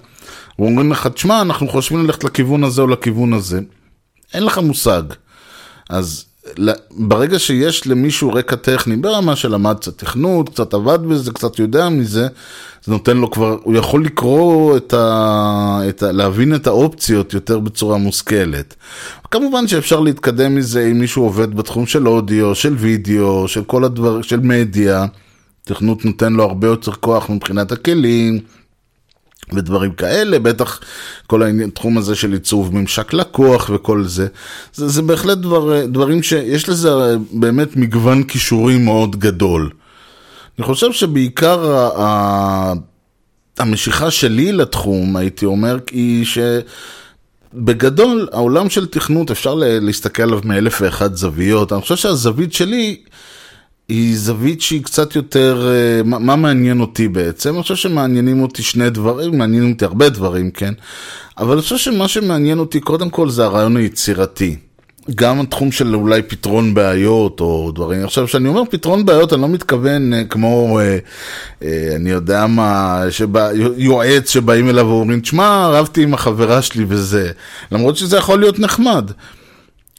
ואומרים 0.59 0.91
לך, 0.91 1.07
תשמע, 1.07 1.41
אנחנו 1.41 1.67
חושבים 1.67 2.03
ללכת 2.03 2.23
לכיוון 2.23 2.63
הזה 2.63 2.81
או 2.81 2.87
לכיוון 2.87 3.33
הזה, 3.33 3.59
אין 4.33 4.43
לך 4.43 4.57
מושג. 4.57 5.03
אז 5.89 6.25
ברגע 6.91 7.39
שיש 7.39 7.87
למישהו 7.87 8.33
רקע 8.33 8.55
טכני 8.55 8.95
ברמה 8.95 9.35
שלמד 9.35 9.75
קצת 9.79 9.97
תכנות, 9.97 10.49
קצת 10.49 10.73
עבד 10.73 10.99
בזה, 11.01 11.31
קצת 11.31 11.59
יודע 11.59 11.89
מזה, 11.89 12.27
זה 12.83 12.91
נותן 12.91 13.17
לו 13.17 13.31
כבר, 13.31 13.57
הוא 13.63 13.75
יכול 13.75 14.05
לקרוא 14.05 14.77
את 14.77 14.93
ה... 14.93 15.81
את 15.89 16.03
ה... 16.03 16.11
להבין 16.11 16.55
את 16.55 16.67
האופציות 16.67 17.33
יותר 17.33 17.59
בצורה 17.59 17.97
מושכלת. 17.97 18.75
כמובן 19.31 19.67
שאפשר 19.67 19.99
להתקדם 19.99 20.55
מזה 20.55 20.87
אם 20.91 20.99
מישהו 20.99 21.23
עובד 21.23 21.55
בתחום 21.55 21.85
של 21.85 22.07
אודיו, 22.07 22.55
של 22.55 22.73
וידאו, 22.77 23.47
של 23.47 23.63
כל 23.63 23.83
הדבר, 23.83 24.21
של 24.21 24.39
מדיה. 24.39 25.05
תכנות 25.63 26.05
נותן 26.05 26.33
לו 26.33 26.43
הרבה 26.43 26.67
יותר 26.67 26.91
כוח 26.91 27.29
מבחינת 27.29 27.71
הכלים. 27.71 28.39
ודברים 29.53 29.91
כאלה, 29.91 30.39
בטח 30.39 30.79
כל 31.27 31.43
העניין, 31.43 31.69
תחום 31.69 31.97
הזה 31.97 32.15
של 32.15 32.33
עיצוב 32.33 32.75
ממשק 32.75 33.13
לקוח 33.13 33.69
וכל 33.73 34.03
זה, 34.03 34.27
זה, 34.73 34.87
זה 34.87 35.01
בהחלט 35.01 35.37
דבר, 35.37 35.85
דברים 35.85 36.23
שיש 36.23 36.69
לזה 36.69 36.89
באמת 37.31 37.75
מגוון 37.75 38.23
כישורים 38.23 38.85
מאוד 38.85 39.15
גדול. 39.15 39.69
אני 40.59 40.65
חושב 40.65 40.91
שבעיקר 40.91 41.71
ה, 41.71 41.89
ה, 42.03 42.73
המשיכה 43.59 44.11
שלי 44.11 44.51
לתחום, 44.51 45.15
הייתי 45.15 45.45
אומר, 45.45 45.77
היא 45.91 46.25
שבגדול 47.53 48.27
העולם 48.31 48.69
של 48.69 48.85
תכנות 48.85 49.31
אפשר 49.31 49.53
להסתכל 49.57 50.23
עליו 50.23 50.39
מאלף 50.43 50.81
ואחת 50.81 51.15
זוויות, 51.15 51.73
אני 51.73 51.81
חושב 51.81 51.95
שהזווית 51.95 52.53
שלי 52.53 52.97
היא 53.89 54.17
זווית 54.17 54.61
שהיא 54.61 54.83
קצת 54.83 55.15
יותר, 55.15 55.67
אה, 55.67 56.03
מה, 56.03 56.19
מה 56.19 56.35
מעניין 56.35 56.79
אותי 56.79 57.07
בעצם? 57.07 57.53
אני 57.53 57.61
חושב 57.61 57.75
שמעניינים 57.75 58.41
אותי 58.41 58.63
שני 58.63 58.89
דברים, 58.89 59.37
מעניינים 59.37 59.71
אותי 59.71 59.85
הרבה 59.85 60.09
דברים, 60.09 60.51
כן? 60.51 60.73
אבל 61.37 61.53
אני 61.53 61.61
חושב 61.61 61.77
שמה 61.77 62.07
שמעניין 62.07 62.59
אותי 62.59 62.79
קודם 62.79 63.09
כל 63.09 63.29
זה 63.29 63.45
הרעיון 63.45 63.77
היצירתי. 63.77 64.55
גם 65.15 65.39
התחום 65.41 65.71
של 65.71 65.95
אולי 65.95 66.21
פתרון 66.21 66.73
בעיות 66.73 67.39
או 67.39 67.71
דברים. 67.75 68.03
עכשיו, 68.03 68.25
כשאני 68.25 68.47
אומר 68.47 68.61
פתרון 68.69 69.05
בעיות, 69.05 69.33
אני 69.33 69.41
לא 69.41 69.47
מתכוון 69.47 70.13
אה, 70.13 70.23
כמו, 70.23 70.79
אה, 70.79 70.97
אה, 71.63 71.95
אני 71.95 72.09
יודע 72.09 72.47
מה, 72.47 73.01
שבא, 73.09 73.49
יועץ 73.77 74.29
שבאים 74.29 74.69
אליו 74.69 74.85
ואומרים, 74.85 75.19
תשמע, 75.19 75.67
רבתי 75.67 76.03
עם 76.03 76.13
החברה 76.13 76.61
שלי 76.61 76.85
וזה. 76.87 77.31
למרות 77.71 77.97
שזה 77.97 78.17
יכול 78.17 78.39
להיות 78.39 78.59
נחמד. 78.59 79.11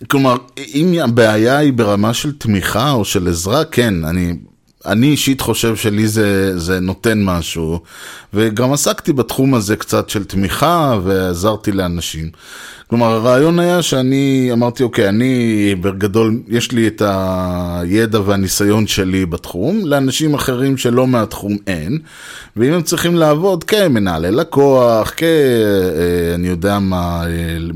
כלומר, 0.09 0.37
אם 0.75 0.95
הבעיה 1.03 1.59
היא 1.59 1.73
ברמה 1.73 2.15
של 2.15 2.33
תמיכה 2.33 2.91
או 2.91 3.05
של 3.05 3.29
עזרה, 3.29 3.65
כן, 3.65 4.05
אני, 4.05 4.35
אני 4.87 5.07
אישית 5.07 5.41
חושב 5.41 5.77
שלי 5.77 6.09
זה, 6.09 6.59
זה 6.59 6.81
נותן 6.81 7.23
משהו, 7.23 7.81
וגם 8.35 8.73
עסקתי 8.73 9.13
בתחום 9.13 9.55
הזה 9.55 9.77
קצת 9.77 10.09
של 10.09 10.25
תמיכה 10.25 10.99
ועזרתי 11.05 11.73
לאנשים. 11.73 12.31
כלומר, 12.91 13.07
הרעיון 13.07 13.59
היה 13.59 13.83
שאני 13.83 14.49
אמרתי, 14.53 14.83
אוקיי, 14.83 15.09
אני 15.09 15.75
בגדול, 15.81 16.41
יש 16.49 16.73
לי 16.73 16.87
את 16.87 17.03
הידע 17.07 18.21
והניסיון 18.25 18.87
שלי 18.87 19.27
בתחום, 19.27 19.81
לאנשים 19.85 20.35
אחרים 20.35 20.77
שלא 20.77 21.07
מהתחום 21.07 21.57
אין, 21.67 21.99
ואם 22.57 22.73
הם 22.73 22.83
צריכים 22.83 23.15
לעבוד 23.15 23.65
כמנהלי 23.65 24.31
לקוח, 24.31 25.13
כ... 25.17 25.23
אה, 25.23 26.35
אני 26.35 26.49
יודע 26.49 26.79
מה, 26.79 27.23
אה, 27.27 27.29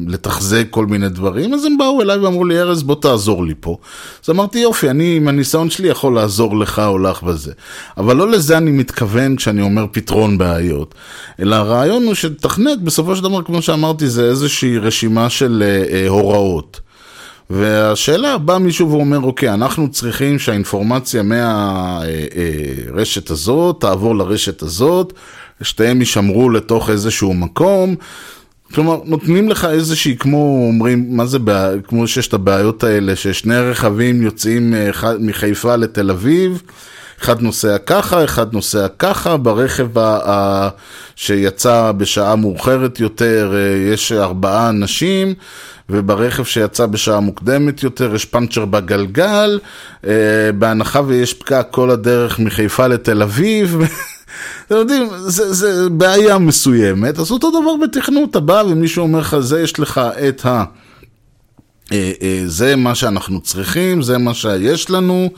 לתחזק 0.07 0.66
כל 0.70 0.87
מיני 0.87 1.09
דברים, 1.09 1.55
אז 1.55 1.64
הם 1.64 1.79
באו 1.79 2.03
אליי 2.03 2.18
ואמרו 2.18 2.44
לי, 2.44 2.61
ארז, 2.61 2.83
בוא 2.83 2.94
תעזור 2.94 3.44
לי 3.44 3.55
פה. 3.61 3.77
אז 4.24 4.31
אמרתי, 4.31 4.59
יופי, 4.59 4.90
אני 4.90 5.16
עם 5.16 5.29
הניסיון 5.29 5.70
שלי 5.70 5.88
יכול 5.88 6.14
לעזור 6.14 6.59
לך 6.59 6.83
או 6.87 6.98
לך 6.98 7.22
בזה. 7.22 7.53
אבל 7.96 8.16
לא 8.16 8.31
לזה 8.31 8.57
אני 8.57 8.70
מתכוון 8.70 9.37
כשאני 9.37 9.62
אומר 9.62 9.87
פתרון 9.92 10.38
בעיות, 10.38 10.94
אלא 11.40 11.55
הרעיון 11.55 12.05
הוא 12.05 12.14
שתכנת, 12.14 12.83
בסופו 12.83 13.16
של 13.16 13.22
דבר, 13.22 13.42
כמו 13.42 13.62
שאמרתי, 13.62 14.09
זה 14.09 14.24
איזושהי 14.24 14.79
רשימה 14.79 15.04
של 15.29 15.62
אה, 15.67 15.85
אה, 15.93 16.09
הוראות. 16.09 16.81
והשאלה, 17.51 18.38
בא 18.38 18.59
מישהו 18.59 18.90
ואומר, 18.90 19.19
אוקיי, 19.19 19.55
אנחנו 19.55 19.90
צריכים 19.90 20.38
שהאינפורמציה 20.38 21.23
מהרשת 21.23 23.31
הזאת 23.31 23.81
תעבור 23.81 24.17
לרשת 24.17 24.62
הזאת, 24.62 25.12
שתיהם 25.62 26.01
יישמרו 26.01 26.51
לתוך 26.51 26.90
איזשהו 26.90 27.35
מקום. 27.35 27.95
כלומר, 28.75 29.01
נותנים 29.05 29.49
לך 29.49 29.64
איזושהי, 29.64 30.17
כמו 30.17 30.67
אומרים, 30.69 31.17
מה 31.17 31.27
זה, 31.27 31.38
בע... 31.38 31.71
כמו 31.88 32.09
שיש 32.09 32.29
את 32.29 32.35
הבעיות 32.35 32.85
האלה, 32.85 33.17
ששני 33.17 33.59
רכבים 33.59 34.23
יוצאים 34.23 34.75
מחיפה 35.21 35.77
לתל 35.77 36.11
אביב, 36.11 36.62
אחד 37.22 37.42
נוסע 37.42 37.79
ככה, 37.79 38.24
אחד 38.24 38.53
נוסע 38.53 38.87
ככה, 38.98 39.37
ברכב 39.37 39.98
ה... 39.98 40.18
ה... 40.31 40.68
שיצא 41.16 41.92
בשעה 41.92 42.37
מאוחרת 42.37 43.00
יותר 43.00 43.55
יש 43.92 44.12
ארבעה 44.12 44.68
אנשים, 44.68 45.35
וברכב 45.90 46.44
שיצא 46.44 46.87
בשעה 46.87 47.20
מוקדמת 47.20 47.83
יותר 47.83 48.14
יש 48.14 48.24
פאנצ'ר 48.24 48.64
בגלגל, 48.64 49.59
בהנחה 50.59 51.00
ויש 51.07 51.35
פקק 51.35 51.66
כל 51.70 51.90
הדרך 51.90 52.38
מחיפה 52.38 52.87
לתל 52.87 53.22
אביב. 53.22 53.79
אתם 54.66 54.74
יודעים, 54.74 55.09
זה, 55.16 55.53
זה 55.53 55.90
בעיה 55.90 56.38
מסוימת, 56.38 57.18
אז 57.18 57.31
אותו 57.31 57.50
דבר 57.50 57.87
בתכנות, 57.87 58.31
אתה 58.31 58.40
בא 58.40 58.62
ומישהו 58.70 59.03
אומר 59.03 59.18
לך, 59.18 59.37
זה 59.38 59.61
יש 59.61 59.81
לך 59.81 60.00
את 60.29 60.46
ה... 60.46 60.64
זה 62.47 62.77
מה 62.77 62.94
שאנחנו 62.94 63.40
צריכים, 63.40 64.03
זה 64.03 64.18
מה 64.18 64.35
שיש 64.35 64.90
לנו, 64.90 65.29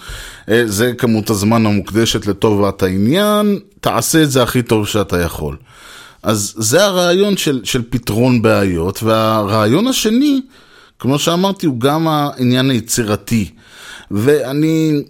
זה 0.64 0.92
כמות 0.98 1.30
הזמן 1.30 1.66
המוקדשת 1.66 2.26
לטובת 2.26 2.82
העניין, 2.82 3.59
תעשה 3.80 4.22
את 4.22 4.30
זה 4.30 4.42
הכי 4.42 4.62
טוב 4.62 4.87
שאתה 4.87 5.20
יכול. 5.20 5.56
אז 6.22 6.54
זה 6.56 6.85
הרעיון 6.85 7.37
של, 7.37 7.61
של 7.64 7.82
פתרון 7.90 8.42
בעיות, 8.42 9.02
והרעיון 9.02 9.87
השני, 9.87 10.40
כמו 10.98 11.18
שאמרתי, 11.18 11.66
הוא 11.66 11.80
גם 11.80 12.09
העניין 12.09 12.70
היצירתי. 12.70 13.50
ואני, 14.11 15.02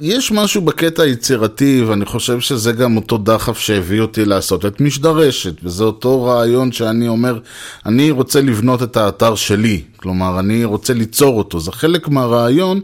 יש 0.00 0.32
משהו 0.32 0.62
בקטע 0.62 1.02
היצירתי, 1.02 1.84
ואני 1.86 2.04
חושב 2.04 2.40
שזה 2.40 2.72
גם 2.72 2.96
אותו 2.96 3.18
דחף 3.18 3.58
שהביא 3.58 4.00
אותי 4.00 4.24
לעשות 4.24 4.66
את 4.66 4.80
משדרשת, 4.80 5.54
וזה 5.62 5.84
אותו 5.84 6.24
רעיון 6.24 6.72
שאני 6.72 7.08
אומר, 7.08 7.38
אני 7.86 8.10
רוצה 8.10 8.40
לבנות 8.40 8.82
את 8.82 8.96
האתר 8.96 9.34
שלי, 9.34 9.82
כלומר, 9.96 10.40
אני 10.40 10.64
רוצה 10.64 10.94
ליצור 10.94 11.38
אותו, 11.38 11.60
זה 11.60 11.72
חלק 11.72 12.08
מהרעיון. 12.08 12.80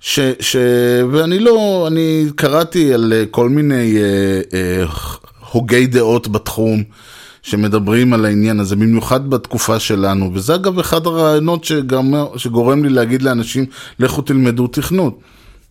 ש, 0.00 0.20
ש... 0.40 0.56
ואני 1.12 1.38
לא, 1.38 1.84
אני 1.86 2.26
קראתי 2.36 2.94
על 2.94 3.12
כל 3.30 3.48
מיני 3.48 3.96
אה, 3.96 4.40
אה, 4.54 4.84
הוגי 5.52 5.86
דעות 5.86 6.28
בתחום 6.28 6.82
שמדברים 7.42 8.12
על 8.12 8.24
העניין 8.24 8.60
הזה, 8.60 8.76
במיוחד 8.76 9.30
בתקופה 9.30 9.78
שלנו, 9.78 10.30
וזה 10.34 10.54
אגב 10.54 10.78
אחד 10.78 11.06
הרעיונות 11.06 11.64
שגם, 11.64 12.14
שגורם 12.36 12.84
לי 12.84 12.90
להגיד 12.90 13.22
לאנשים, 13.22 13.66
לכו 13.98 14.22
תלמדו 14.22 14.66
תכנות. 14.66 15.20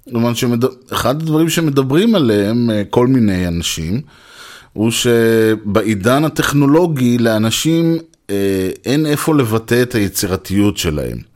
כלומר, 0.09 0.33
שמד... 0.33 0.63
אחד 0.93 1.21
הדברים 1.21 1.49
שמדברים 1.49 2.15
עליהם 2.15 2.69
כל 2.89 3.07
מיני 3.07 3.47
אנשים, 3.47 4.01
הוא 4.73 4.91
שבעידן 4.91 6.23
הטכנולוגי 6.25 7.17
לאנשים 7.17 7.97
אה, 8.29 8.69
אין 8.85 9.05
איפה 9.05 9.35
לבטא 9.35 9.81
את 9.81 9.95
היצירתיות 9.95 10.77
שלהם. 10.77 11.32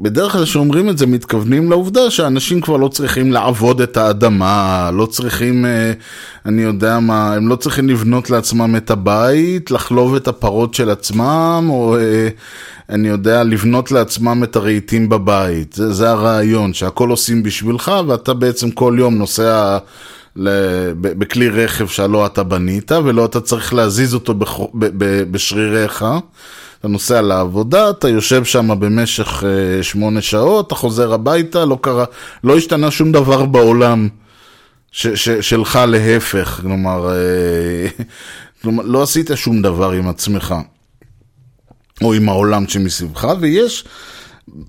בדרך 0.00 0.32
כלל 0.32 0.44
כשאומרים 0.44 0.88
את 0.88 0.98
זה 0.98 1.06
מתכוונים 1.06 1.70
לעובדה 1.70 2.10
שאנשים 2.10 2.60
כבר 2.60 2.76
לא 2.76 2.88
צריכים 2.88 3.32
לעבוד 3.32 3.80
את 3.80 3.96
האדמה, 3.96 4.90
לא 4.94 5.06
צריכים, 5.06 5.64
אני 6.46 6.62
יודע 6.62 6.98
מה, 6.98 7.34
הם 7.34 7.48
לא 7.48 7.56
צריכים 7.56 7.88
לבנות 7.88 8.30
לעצמם 8.30 8.76
את 8.76 8.90
הבית, 8.90 9.70
לחלוב 9.70 10.14
את 10.14 10.28
הפרות 10.28 10.74
של 10.74 10.90
עצמם, 10.90 11.66
או 11.68 11.96
אני 12.88 13.08
יודע, 13.08 13.44
לבנות 13.44 13.92
לעצמם 13.92 14.44
את 14.44 14.56
הרהיטים 14.56 15.08
בבית. 15.08 15.72
זה, 15.72 15.92
זה 15.92 16.10
הרעיון, 16.10 16.74
שהכל 16.74 17.10
עושים 17.10 17.42
בשבילך 17.42 17.92
ואתה 18.08 18.34
בעצם 18.34 18.70
כל 18.70 18.96
יום 18.98 19.14
נוסע 19.14 19.78
בכלי 21.00 21.48
רכב 21.48 21.86
שלא 21.86 22.26
אתה 22.26 22.42
בנית, 22.42 22.92
ולא 22.92 23.24
אתה 23.24 23.40
צריך 23.40 23.74
להזיז 23.74 24.14
אותו 24.14 24.34
בשריריך. 25.30 26.04
אתה 26.80 26.88
נוסע 26.88 27.20
לעבודה, 27.20 27.90
אתה 27.90 28.08
יושב 28.08 28.44
שם 28.44 28.80
במשך 28.80 29.42
uh, 29.42 29.82
שמונה 29.82 30.22
שעות, 30.22 30.66
אתה 30.66 30.74
חוזר 30.74 31.12
הביתה, 31.12 31.64
לא 31.64 31.78
קרה, 31.80 32.04
לא 32.44 32.56
השתנה 32.56 32.90
שום 32.90 33.12
דבר 33.12 33.44
בעולם 33.44 34.08
ש, 34.92 35.06
ש, 35.06 35.28
שלך 35.28 35.78
להפך, 35.88 36.60
כלומר, 36.62 37.08
uh, 37.08 38.02
כלומר, 38.62 38.82
לא 38.82 39.02
עשית 39.02 39.30
שום 39.34 39.62
דבר 39.62 39.90
עם 39.90 40.08
עצמך, 40.08 40.54
או 42.02 42.14
עם 42.14 42.28
העולם 42.28 42.68
שמסביבך, 42.68 43.28
ויש 43.40 43.84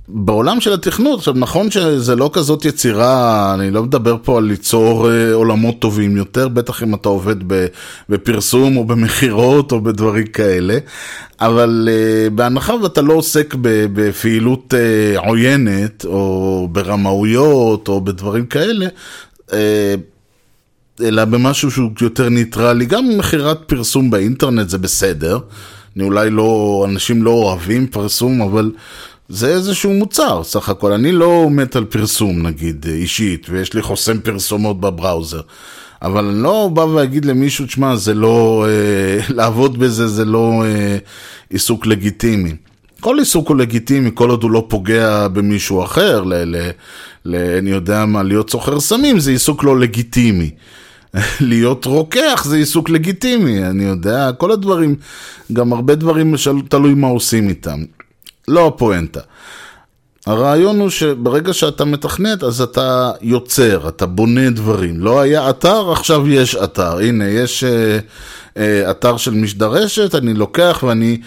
בעולם 0.08 0.62
של 0.62 0.74
התכנות, 0.74 1.20
עכשיו 1.20 1.34
נכון 1.38 1.72
שזה 1.72 2.16
לא 2.16 2.30
כזאת 2.34 2.66
יצירה, 2.66 3.54
אני 3.54 3.72
לא 3.72 3.84
מדבר 3.84 4.18
פה 4.24 4.38
על 4.38 4.44
ליצור 4.44 5.12
אה, 5.12 5.34
עולמות 5.34 5.80
טובים 5.80 6.18
יותר, 6.18 6.48
בטח 6.48 6.84
אם 6.84 6.96
אתה 6.96 7.10
עובד 7.10 7.36
בפרסום 8.10 8.78
או 8.78 8.86
במכירות 8.86 9.72
או 9.72 9.82
בדברים 9.82 10.28
כאלה, 10.28 10.78
אבל 11.40 11.90
אה, 11.92 12.30
בהנחה 12.30 12.74
ואתה 12.76 13.02
לא 13.02 13.14
עוסק 13.14 13.56
בפעילות 13.94 14.74
אה, 14.74 15.20
עוינת 15.20 16.06
או 16.06 16.68
ברמאויות 16.72 17.88
או 17.88 18.02
בדברים 18.02 18.46
כאלה, 18.46 18.88
אלא 21.02 21.26
במשהו 21.26 21.72
שהוא 21.72 21.92
יותר 22.02 22.30
ניטרלי, 22.30 22.86
גם 22.86 23.18
מכירת 23.18 23.60
פרסום 23.68 24.12
באינטרנט 24.12 24.70
זה 24.70 24.78
בסדר. 24.78 25.40
אני 25.96 26.04
אולי 26.04 26.30
לא, 26.30 26.86
אנשים 26.90 27.24
לא 27.24 27.32
אוהבים 27.32 27.88
פרסום, 27.88 28.42
אבל 28.42 28.72
זה 29.30 29.48
איזשהו 29.48 29.94
מוצר 29.94 30.44
סך 30.44 30.70
הכל. 30.70 30.92
אני 30.92 31.12
לא 31.12 31.48
מת 31.50 31.76
על 31.76 31.86
פרסום 31.86 32.48
נגיד 32.48 32.86
אישית, 32.90 33.48
ויש 33.50 33.74
לי 33.74 33.82
חוסם 33.82 34.20
פרסומות 34.20 34.80
בבראוזר. 34.82 35.42
אבל 36.02 36.26
אני 36.26 36.44
לא 36.44 36.70
בא 36.74 36.82
ואגיד 36.82 37.26
למישהו, 37.26 37.66
תשמע, 37.66 37.96
זה 37.96 38.14
לא, 38.14 38.66
אה, 38.70 39.20
לעבוד 39.38 39.80
בזה 39.80 40.08
זה 40.08 40.26
לא 40.26 40.64
אה, 40.66 40.98
עיסוק 41.50 41.86
לגיטימי. 41.86 42.56
כל 43.00 43.20
עיסוק 43.20 43.50
הוא 43.50 43.58
לגיטימי, 43.58 44.12
כל 44.14 44.30
עוד 44.30 44.44
הוא 44.44 44.52
לא 44.52 44.66
פוגע 44.70 45.28
במישהו 45.28 45.84
אחר, 45.84 46.24
ל, 46.24 46.34
ל, 46.34 46.70
ל, 47.26 47.36
אני 47.36 47.70
יודע 47.70 48.06
מה, 48.06 48.24
להיות 48.24 48.50
סוחר 48.50 48.80
סמים 48.80 49.20
זה 49.20 49.32
עיסוק 49.32 49.64
לא 49.64 49.80
לגיטימי. 49.80 50.50
להיות 51.40 51.86
רוקח 51.86 52.44
זה 52.48 52.56
עיסוק 52.56 52.90
לגיטימי, 52.90 53.66
אני 53.66 53.84
יודע, 53.84 54.32
כל 54.32 54.52
הדברים, 54.52 54.96
גם 55.54 55.74
הרבה 55.74 55.96
דברים 55.96 56.36
תלוי 56.70 56.94
מה 56.94 57.08
עושים 57.08 57.50
איתם. 57.50 57.80
לא 58.50 58.68
הפואנטה. 58.68 59.20
הרעיון 60.26 60.80
הוא 60.80 60.90
שברגע 60.90 61.54
שאתה 61.54 61.86
מתכנת, 61.86 62.44
אז 62.44 62.62
אתה 62.62 63.12
יוצר, 63.22 63.88
אתה 63.88 64.06
בונה 64.06 64.50
דברים. 64.50 65.00
לא 65.00 65.22
היה 65.22 65.50
אתר, 65.50 65.92
עכשיו 65.92 66.30
יש 66.30 66.56
אתר. 66.56 66.98
הנה, 66.98 67.28
יש 67.28 67.64
אה, 67.64 68.00
אה, 68.58 68.92
אתר 68.92 69.18
של 69.18 69.34
משדרשת, 69.34 70.16
אני 70.16 70.34
לוקח 70.34 70.84
ואני 70.88 71.18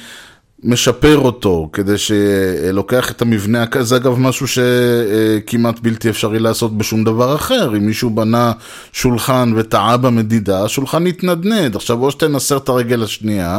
משפר 0.65 1.19
אותו, 1.19 1.71
כדי 1.73 1.99
שלוקח 1.99 3.11
את 3.11 3.23
המבנה, 3.23 3.65
זה 3.81 3.97
אגב 3.97 4.19
משהו 4.19 4.47
שכמעט 4.49 5.81
בלתי 5.81 6.11
אפשרי 6.11 6.39
לעשות 6.39 6.79
בשום 6.79 7.05
דבר 7.05 7.35
אחר. 7.35 7.77
אם 7.77 7.87
מישהו 7.87 8.11
בנה 8.11 8.53
שולחן 8.93 9.53
וטעה 9.57 9.97
במדידה, 9.97 10.65
השולחן 10.65 11.07
יתנדנד. 11.07 11.77
עכשיו, 11.77 12.03
או 12.03 12.11
שתנסר 12.11 12.57
את 12.57 12.69
הרגל 12.69 13.03
השנייה, 13.03 13.59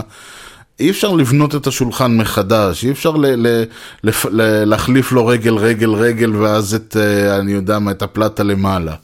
אי 0.80 0.90
אפשר 0.90 1.12
לבנות 1.12 1.56
את 1.56 1.68
השולחן 1.68 2.18
מחדש, 2.18 2.86
אי 2.86 2.92
אפשר 2.92 3.12
ל- 3.12 3.48
ל- 3.48 3.64
ל- 4.04 4.64
להחליף 4.64 5.12
לו 5.12 5.26
רגל, 5.26 5.54
רגל, 5.54 5.90
רגל, 5.90 6.36
ואז 6.36 6.74
את, 6.76 6.98
אה, 7.00 7.40
אני 7.40 7.52
יודע 7.52 7.80
מה, 7.80 7.92
את 7.92 8.02
הפלטה 8.02 8.44
למעלה. 8.44 8.96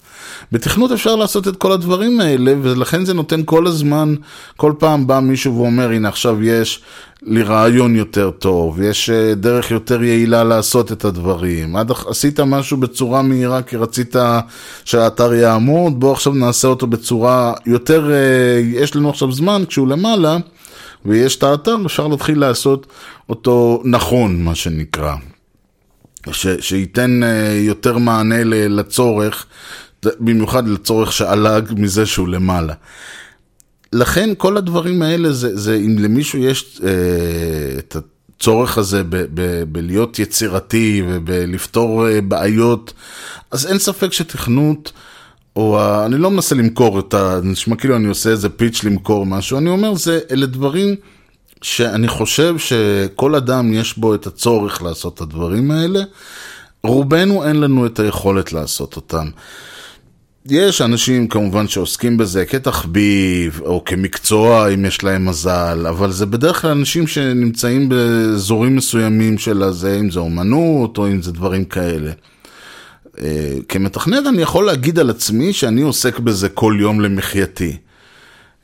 בתכנות 0.52 0.92
אפשר 0.92 1.16
לעשות 1.16 1.48
את 1.48 1.56
כל 1.56 1.72
הדברים 1.72 2.22
האלה, 2.22 2.54
ולכן 2.62 3.06
זה 3.06 3.14
נותן 3.14 3.42
כל 3.46 3.68
הזמן, 3.68 4.16
כל 4.58 4.74
פעם 4.80 5.08
בא 5.08 5.20
מישהו 5.20 5.58
ואומר, 5.58 5.90
הנה 5.90 6.10
עכשיו 6.10 6.44
יש 6.44 6.82
לי 7.24 7.44
רעיון 7.44 7.96
יותר 7.96 8.32
טוב, 8.32 8.82
יש 8.82 9.10
אה, 9.10 9.36
דרך 9.36 9.72
יותר 9.72 10.04
יעילה 10.04 10.44
לעשות 10.44 10.92
את 10.92 11.06
הדברים. 11.06 11.76
עד 11.76 11.92
עשית 12.08 12.40
משהו 12.40 12.78
בצורה 12.78 13.22
מהירה 13.22 13.62
כי 13.62 13.78
רצית 13.78 14.16
שהאתר 14.86 15.34
יעמוד, 15.34 16.00
בוא 16.00 16.12
עכשיו 16.12 16.34
נעשה 16.34 16.68
אותו 16.68 16.88
בצורה 16.88 17.54
יותר, 17.66 18.12
אה, 18.12 18.60
יש 18.64 18.96
לנו 18.96 19.10
עכשיו 19.10 19.32
זמן 19.32 19.64
כשהוא 19.68 19.88
למעלה. 19.88 20.38
ויש 21.06 21.36
את 21.36 21.44
האתר, 21.44 21.76
אפשר 21.86 22.08
להתחיל 22.08 22.40
לעשות 22.40 22.88
אותו 23.30 23.82
נכון, 23.86 24.44
מה 24.44 24.56
שנקרא. 24.56 25.16
ש, 26.32 26.48
שייתן 26.60 27.22
uh, 27.24 27.26
יותר 27.68 27.98
מענה 27.98 28.44
לצורך, 28.44 29.46
במיוחד 30.20 30.68
לצורך 30.68 31.14
שעלה 31.14 31.60
מזה 31.78 32.06
שהוא 32.06 32.28
למעלה. 32.28 32.74
לכן 33.94 34.30
כל 34.38 34.58
הדברים 34.58 35.02
האלה 35.02 35.32
זה, 35.32 35.58
זה 35.58 35.76
אם 35.76 35.96
למישהו 36.00 36.40
יש 36.40 36.80
uh, 36.80 36.84
את 37.80 37.96
הצורך 37.96 38.78
הזה 38.78 39.04
ב, 39.04 39.16
ב, 39.34 39.64
בלהיות 39.64 40.20
יצירתי 40.20 41.04
ובלפתור 41.08 42.08
uh, 42.08 42.22
בעיות, 42.22 42.94
אז 43.52 43.68
אין 43.68 43.80
ספק 43.80 44.14
שתכנות 44.14 44.92
או 45.60 45.80
אני 46.06 46.18
לא 46.18 46.32
מנסה 46.32 46.56
למכור 46.56 47.00
את 47.00 47.14
ה... 47.14 47.40
נשמע 47.44 47.76
כאילו 47.76 47.96
אני 47.96 48.08
עושה 48.08 48.30
איזה 48.30 48.50
פיץ' 48.50 48.84
למכור 48.84 49.26
משהו, 49.26 49.58
אני 49.58 49.70
אומר, 49.70 49.96
זה, 49.96 50.20
אלה 50.32 50.46
דברים 50.46 50.96
שאני 51.62 52.08
חושב 52.08 52.56
שכל 52.58 53.36
אדם 53.36 53.74
יש 53.74 53.98
בו 53.98 54.16
את 54.16 54.28
הצורך 54.28 54.82
לעשות 54.82 55.14
את 55.14 55.22
הדברים 55.22 55.72
האלה. 55.72 56.00
רובנו 56.84 57.46
אין 57.46 57.60
לנו 57.60 57.86
את 57.86 58.00
היכולת 58.00 58.54
לעשות 58.54 58.96
אותם. 58.96 59.28
יש 60.46 60.82
אנשים 60.82 61.28
כמובן 61.28 61.68
שעוסקים 61.68 62.18
בזה 62.18 62.46
כתחביב 62.46 63.62
או 63.66 63.84
כמקצוע 63.86 64.74
אם 64.74 64.86
יש 64.86 65.04
להם 65.04 65.26
מזל, 65.26 65.86
אבל 65.90 66.12
זה 66.12 66.26
בדרך 66.26 66.62
כלל 66.62 66.72
אנשים 66.72 67.08
שנמצאים 67.08 67.90
באזורים 67.90 68.76
מסוימים 68.76 69.38
של 69.38 69.64
הזה, 69.64 69.98
אם 70.00 70.12
זה 70.12 70.20
אומנות 70.20 70.98
או 70.98 71.08
אם 71.08 71.22
זה 71.22 71.32
דברים 71.32 71.66
כאלה. 71.66 72.12
אה, 73.22 73.56
כמתכנת 73.70 74.28
אני 74.28 74.42
יכול 74.42 74.66
להגיד 74.66 75.00
על 75.00 75.10
עצמי 75.10 75.54
שאני 75.54 75.82
עוסק 75.82 76.20
בזה 76.20 76.50
כל 76.50 76.78
יום 76.80 77.02
למחייתי. 77.02 77.78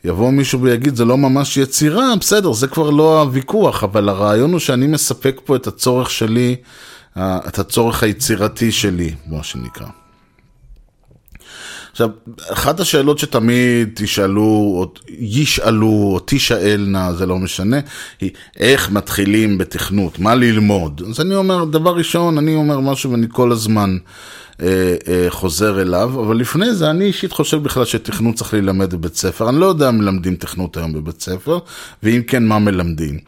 יבוא 0.03 0.31
מישהו 0.31 0.61
ויגיד, 0.61 0.95
זה 0.95 1.05
לא 1.05 1.17
ממש 1.17 1.57
יצירה, 1.57 2.15
בסדר, 2.19 2.53
זה 2.53 2.67
כבר 2.67 2.89
לא 2.89 3.21
הוויכוח, 3.21 3.83
אבל 3.83 4.09
הרעיון 4.09 4.51
הוא 4.51 4.59
שאני 4.59 4.87
מספק 4.87 5.41
פה 5.45 5.55
את 5.55 5.67
הצורך 5.67 6.09
שלי, 6.09 6.55
את 7.17 7.59
הצורך 7.59 8.03
היצירתי 8.03 8.71
שלי, 8.71 9.15
מה 9.27 9.43
שנקרא. 9.43 10.04
עכשיו, 11.95 12.09
אחת 12.51 12.79
השאלות 12.79 13.19
שתמיד 13.19 13.89
תשאלו, 13.95 14.41
או 14.43 14.93
ישאלו, 15.19 15.87
או 15.87 16.19
תשאלנה, 16.25 17.13
זה 17.13 17.25
לא 17.25 17.37
משנה, 17.37 17.77
היא 18.21 18.31
איך 18.57 18.91
מתחילים 18.91 19.57
בתכנות, 19.57 20.19
מה 20.19 20.35
ללמוד. 20.35 21.01
אז 21.09 21.19
אני 21.21 21.35
אומר, 21.35 21.65
דבר 21.65 21.95
ראשון, 21.95 22.37
אני 22.37 22.55
אומר 22.55 22.79
משהו 22.79 23.11
ואני 23.11 23.27
כל 23.29 23.51
הזמן 23.51 23.97
אה, 24.61 24.95
אה, 25.07 25.25
חוזר 25.29 25.81
אליו, 25.81 26.21
אבל 26.25 26.37
לפני 26.37 26.73
זה 26.73 26.89
אני 26.89 27.05
אישית 27.05 27.31
חושב 27.31 27.63
בכלל 27.63 27.85
שתכנות 27.85 28.35
צריך 28.35 28.53
להילמד 28.53 28.93
בבית 28.93 29.15
ספר. 29.15 29.49
אני 29.49 29.59
לא 29.59 29.65
יודע 29.65 29.89
אם 29.89 29.97
מלמדים 29.97 30.35
תכנות 30.35 30.77
היום 30.77 30.93
בבית 30.93 31.21
ספר, 31.21 31.59
ואם 32.03 32.21
כן, 32.27 32.45
מה 32.45 32.59
מלמדים. 32.59 33.19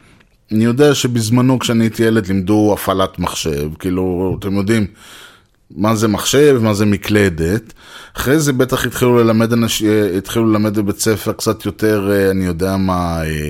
אני 0.51 0.63
יודע 0.63 0.95
שבזמנו 0.95 1.59
כשאני 1.59 1.83
הייתי 1.83 2.03
ילד 2.03 2.27
לימדו 2.27 2.73
הפעלת 2.73 3.19
מחשב, 3.19 3.69
כאילו, 3.79 4.35
אתם 4.39 4.57
יודעים, 4.57 4.87
מה 5.75 5.95
זה 5.95 6.07
מחשב, 6.07 6.59
מה 6.61 6.73
זה 6.73 6.85
מקלדת. 6.85 7.73
אחרי 8.17 8.39
זה 8.39 8.53
בטח 8.53 8.85
התחילו 8.85 9.17
ללמד, 9.17 9.53
אנש... 9.53 9.83
אה, 9.83 10.17
התחילו 10.17 10.45
ללמד 10.45 10.77
בבית 10.77 10.99
ספר 10.99 11.31
קצת 11.31 11.65
יותר, 11.65 12.11
אה, 12.11 12.31
אני 12.31 12.45
יודע 12.45 12.77
מה, 12.77 13.23
אה, 13.25 13.49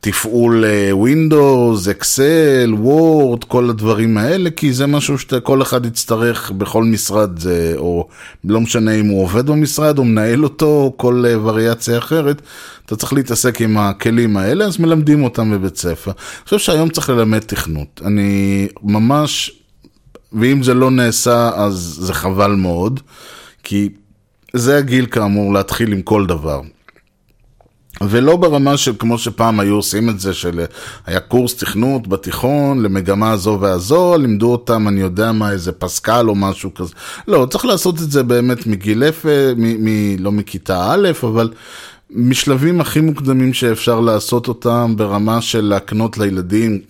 תפעול 0.00 0.64
Windows, 0.92 2.00
Excel, 2.00 2.84
Word, 2.84 3.44
כל 3.48 3.70
הדברים 3.70 4.18
האלה, 4.18 4.50
כי 4.50 4.72
זה 4.72 4.86
משהו 4.86 5.18
שכל 5.18 5.62
אחד 5.62 5.86
יצטרך 5.86 6.50
בכל 6.50 6.84
משרד, 6.84 7.30
או 7.76 8.08
לא 8.44 8.60
משנה 8.60 8.92
אם 8.92 9.06
הוא 9.06 9.22
עובד 9.22 9.46
במשרד 9.46 9.98
או 9.98 10.04
מנהל 10.04 10.44
אותו, 10.44 10.66
או 10.66 10.94
כל 10.96 11.24
וריאציה 11.42 11.98
אחרת, 11.98 12.42
אתה 12.86 12.96
צריך 12.96 13.12
להתעסק 13.12 13.60
עם 13.60 13.78
הכלים 13.78 14.36
האלה, 14.36 14.64
אז 14.64 14.78
מלמדים 14.80 15.24
אותם 15.24 15.50
בבית 15.50 15.76
ספר. 15.76 16.10
אני 16.10 16.44
חושב 16.44 16.58
שהיום 16.58 16.88
צריך 16.88 17.10
ללמד 17.10 17.38
תכנות. 17.38 18.00
אני 18.04 18.68
ממש 18.82 19.58
ואם 20.32 20.62
זה 20.62 20.74
לא 20.74 20.90
נעשה, 20.90 21.50
אז 21.54 21.98
זה 22.00 22.14
חבל 22.14 22.50
מאוד, 22.50 23.00
כי 23.62 23.88
זה 24.52 24.78
הגיל 24.78 25.06
כאמור 25.06 25.52
להתחיל 25.52 25.92
עם 25.92 26.02
כל 26.02 26.26
דבר. 26.26 26.60
ולא 28.00 28.36
ברמה 28.36 28.76
של 28.76 28.92
כמו 28.98 29.18
שפעם 29.18 29.60
היו 29.60 29.74
עושים 29.74 30.10
את 30.10 30.20
זה, 30.20 30.34
של 30.34 30.64
היה 31.06 31.20
קורס 31.20 31.56
תכנות 31.56 32.08
בתיכון 32.08 32.82
למגמה 32.82 33.30
הזו 33.30 33.58
והזו, 33.60 34.16
לימדו 34.16 34.52
אותם, 34.52 34.88
אני 34.88 35.00
יודע 35.00 35.32
מה, 35.32 35.50
איזה 35.50 35.72
פסקל 35.72 36.28
או 36.28 36.34
משהו 36.34 36.74
כזה. 36.74 36.94
לא, 37.28 37.46
צריך 37.50 37.64
לעשות 37.64 38.02
את 38.02 38.10
זה 38.10 38.22
באמת 38.22 38.66
מגיל 38.66 39.04
אפס, 39.04 39.54
לא 40.18 40.32
מכיתה 40.32 40.92
א', 40.92 41.08
אבל 41.22 41.50
משלבים 42.10 42.80
הכי 42.80 43.00
מוקדמים 43.00 43.54
שאפשר 43.54 44.00
לעשות 44.00 44.48
אותם 44.48 44.94
ברמה 44.96 45.40
של 45.40 45.64
להקנות 45.64 46.18
לילדים 46.18 46.80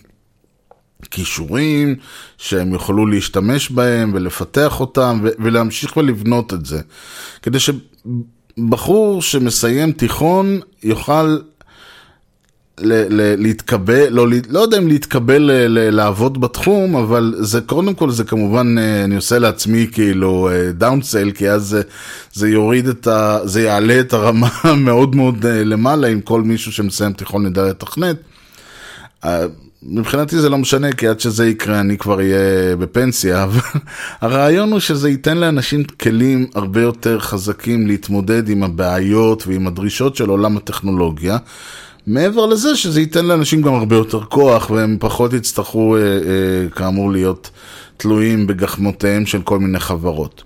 כישורים 1.11 1.94
שהם 2.38 2.72
יוכלו 2.72 3.07
להשתמש 3.07 3.70
בהם 3.70 4.12
ולפתח 4.14 4.80
אותם 4.80 5.20
ולהמשיך 5.38 5.96
ולבנות 5.96 6.53
את 6.53 6.66
זה. 6.66 6.80
כדי 7.42 7.59
שבחור 7.59 9.22
שמסיים 9.22 9.92
תיכון 9.92 10.61
יוכל 10.82 11.38
להתקבל, 12.80 14.09
לא, 14.09 14.26
לא 14.49 14.61
יודע 14.61 14.78
אם 14.78 14.88
להתקבל 14.88 15.51
לעבוד 15.90 16.40
בתחום, 16.40 16.96
אבל 16.96 17.34
זה 17.38 17.61
קודם 17.61 17.94
כל 17.94 18.11
זה 18.11 18.24
כמובן, 18.24 18.78
אה, 18.78 19.05
אני 19.05 19.16
עושה 19.16 19.38
לעצמי 19.38 19.86
כאילו 19.92 20.51
דאונסייל, 20.74 21.30
כי 21.30 21.51
אז 21.51 21.62
זה, 21.62 21.82
זה 22.32 22.49
יוריד 22.49 22.88
את 22.88 23.07
ה... 23.07 23.38
זה 23.44 23.62
יעלה 23.62 24.01
את 24.01 24.12
הרמה 24.12 24.49
מאוד 24.76 25.16
מאוד 25.16 25.46
אה, 25.46 25.64
למעלה, 25.64 26.09
אם 26.09 26.20
כל 26.20 26.42
מישהו 26.42 26.72
שמסיים 26.72 27.12
תיכון 27.12 27.46
ידע 27.46 27.64
לתכנת. 27.64 28.16
מבחינתי 29.83 30.39
זה 30.39 30.49
לא 30.49 30.59
משנה, 30.59 30.93
כי 30.93 31.09
עד 31.09 31.20
שזה 31.20 31.49
יקרה 31.49 31.81
אני 31.81 31.99
כבר 31.99 32.18
אהיה 32.18 32.76
בפנסיה, 32.76 33.43
אבל 33.45 33.61
הרעיון 34.20 34.72
הוא 34.72 34.81
שזה 34.81 35.11
ייתן 35.11 35.39
לאנשים 35.39 35.85
כלים 35.85 36.47
הרבה 36.55 36.81
יותר 36.81 37.18
חזקים 37.20 37.87
להתמודד 37.87 38.49
עם 38.49 38.62
הבעיות 38.62 39.47
ועם 39.47 39.66
הדרישות 39.66 40.16
של 40.16 40.29
עולם 40.29 40.57
הטכנולוגיה. 40.57 41.37
מעבר 42.07 42.47
לזה 42.47 42.76
שזה 42.76 43.01
ייתן 43.01 43.26
לאנשים 43.26 43.62
גם 43.62 43.74
הרבה 43.74 43.97
יותר 43.97 44.20
כוח, 44.20 44.70
והם 44.70 44.97
פחות 45.01 45.33
יצטרכו 45.33 45.97
אה, 45.97 46.01
אה, 46.03 46.68
כאמור 46.74 47.12
להיות 47.12 47.51
תלויים 47.97 48.47
בגחמותיהם 48.47 49.26
של 49.26 49.43
כל 49.43 49.59
מיני 49.59 49.81
חברות. 49.81 50.43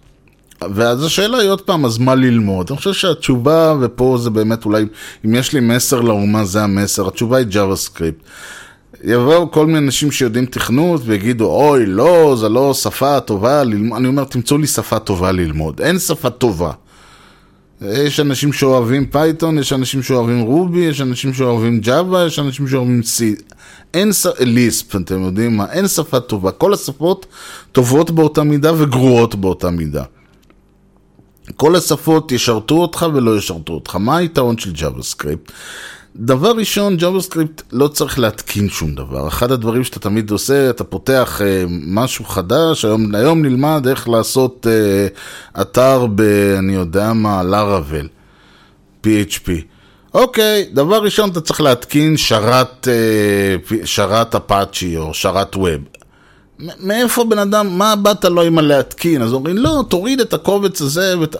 ואז 0.74 1.04
השאלה 1.04 1.38
היא 1.38 1.50
עוד 1.50 1.60
פעם, 1.60 1.84
אז 1.84 1.98
מה 1.98 2.14
ללמוד? 2.14 2.66
אני 2.70 2.76
חושב 2.76 2.92
שהתשובה, 2.92 3.74
ופה 3.80 4.18
זה 4.20 4.30
באמת 4.30 4.64
אולי, 4.64 4.84
אם 5.24 5.34
יש 5.34 5.52
לי 5.52 5.60
מסר 5.60 6.00
לאומה, 6.00 6.44
זה 6.44 6.62
המסר, 6.62 7.08
התשובה 7.08 7.36
היא 7.36 7.46
JavaScript. 7.50 8.28
יבואו 9.04 9.50
כל 9.50 9.66
מיני 9.66 9.78
אנשים 9.78 10.10
שיודעים 10.10 10.46
תכנות 10.46 11.00
ויגידו, 11.04 11.44
אוי, 11.44 11.86
לא, 11.86 12.36
זה 12.40 12.48
לא 12.48 12.74
שפה 12.74 13.20
טובה 13.20 13.64
ללמוד. 13.64 13.98
אני 13.98 14.08
אומר, 14.08 14.24
תמצאו 14.24 14.58
לי 14.58 14.66
שפה 14.66 14.98
טובה 14.98 15.32
ללמוד. 15.32 15.80
אין 15.80 15.98
שפה 15.98 16.30
טובה. 16.30 16.72
יש 17.80 18.20
אנשים 18.20 18.52
שאוהבים 18.52 19.06
Python, 19.06 19.58
יש 19.58 19.72
אנשים 19.72 20.02
שאוהבים 20.02 20.40
Ruby, 20.40 20.80
יש 20.80 21.00
אנשים 21.00 21.34
שאוהבים 21.34 21.80
Java, 21.80 22.26
יש 22.26 22.38
אנשים 22.38 22.68
שאוהבים 22.68 23.00
C. 23.00 23.42
אין 23.94 24.12
ש... 24.12 24.26
ליספ, 24.40 24.96
אתם 24.96 25.22
יודעים 25.22 25.56
מה? 25.56 25.72
אין 25.72 25.88
שפה 25.88 26.20
טובה. 26.20 26.50
כל 26.50 26.72
השפות 26.72 27.26
טובות 27.72 28.10
באותה 28.10 28.42
מידה 28.42 28.72
וגרועות 28.82 29.34
באותה 29.34 29.70
מידה. 29.70 30.04
כל 31.56 31.76
השפות 31.76 32.32
ישרתו 32.32 32.74
אותך 32.74 33.06
ולא 33.14 33.38
ישרתו 33.38 33.72
אותך. 33.72 33.96
מה 33.96 34.16
היתרון 34.16 34.58
של 34.58 34.72
JavaScript? 34.72 35.52
דבר 36.16 36.52
ראשון, 36.56 36.96
JavaScript 36.96 37.62
לא 37.72 37.88
צריך 37.88 38.18
להתקין 38.18 38.68
שום 38.68 38.94
דבר. 38.94 39.28
אחד 39.28 39.52
הדברים 39.52 39.84
שאתה 39.84 39.98
תמיד 39.98 40.30
עושה, 40.30 40.70
אתה 40.70 40.84
פותח 40.84 41.40
אה, 41.44 41.64
משהו 41.68 42.24
חדש, 42.24 42.84
היום, 42.84 43.14
היום 43.14 43.42
נלמד 43.42 43.86
איך 43.88 44.08
לעשות 44.08 44.66
אה, 44.70 45.06
אתר 45.62 46.06
ב... 46.14 46.20
אני 46.58 46.74
יודע 46.74 47.12
מה, 47.12 47.42
לארוול, 47.42 48.08
PHP. 49.04 49.50
אוקיי, 50.14 50.68
דבר 50.72 51.02
ראשון 51.02 51.30
אתה 51.30 51.40
צריך 51.40 51.60
להתקין 51.60 52.16
שרת, 52.16 52.88
אה, 52.88 53.76
שרת 53.84 54.34
אפאצ'י 54.34 54.96
או 54.96 55.14
שרת 55.14 55.56
ווב. 55.56 55.80
מאיפה 56.80 57.24
בן 57.24 57.38
אדם, 57.38 57.78
מה 57.78 57.96
באת 57.96 58.24
לו 58.24 58.42
עם 58.42 58.58
הלהתקין? 58.58 59.22
אז 59.22 59.32
אומרים, 59.32 59.58
לא, 59.58 59.84
תוריד 59.88 60.20
את 60.20 60.34
הקובץ 60.34 60.80
הזה 60.80 61.18
ואת... 61.18 61.36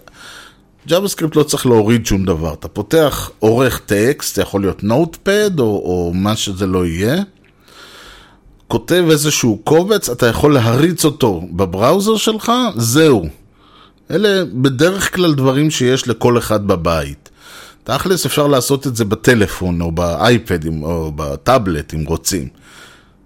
JavaScript 0.89 1.33
לא 1.37 1.43
צריך 1.43 1.67
להוריד 1.67 2.07
שום 2.07 2.25
דבר. 2.25 2.53
אתה 2.53 2.69
פותח 2.69 3.31
עורך 3.39 3.81
טקסט, 3.87 4.37
זה 4.37 4.43
יכול 4.43 4.61
להיות 4.61 4.85
נוטפד 4.85 5.59
או, 5.59 5.65
או 5.65 6.13
מה 6.15 6.37
שזה 6.37 6.67
לא 6.67 6.87
יהיה, 6.87 7.23
כותב 8.69 9.05
איזשהו 9.11 9.61
קובץ, 9.65 10.09
אתה 10.09 10.27
יכול 10.27 10.55
להריץ 10.55 11.05
אותו 11.05 11.43
בבראוזר 11.51 12.17
שלך, 12.17 12.53
זהו. 12.77 13.29
אלה 14.11 14.45
בדרך 14.45 15.15
כלל 15.15 15.35
דברים 15.35 15.71
שיש 15.71 16.09
לכל 16.09 16.39
אחד 16.39 16.67
בבית. 16.67 17.31
תכלס 17.85 18.27
אפשר 18.27 18.47
לעשות 18.47 18.87
את 18.87 18.97
זה 18.97 19.05
בטלפון 19.05 19.81
או 19.81 19.93
באייפד 19.93 20.67
או 20.83 21.13
בטאבלט 21.17 21.95
אם 21.95 22.05
רוצים. 22.05 22.49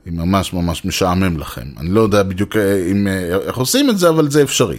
אם 0.08 0.16
ממש 0.16 0.52
ממש 0.52 0.84
משעמם 0.84 1.38
לכם. 1.38 1.66
אני 1.80 1.88
לא 1.88 2.00
יודע 2.00 2.22
בדיוק 2.22 2.56
אה, 2.56 2.86
אם, 2.90 3.08
אה, 3.08 3.36
איך 3.46 3.56
עושים 3.56 3.90
את 3.90 3.98
זה, 3.98 4.08
אבל 4.08 4.30
זה 4.30 4.42
אפשרי. 4.42 4.78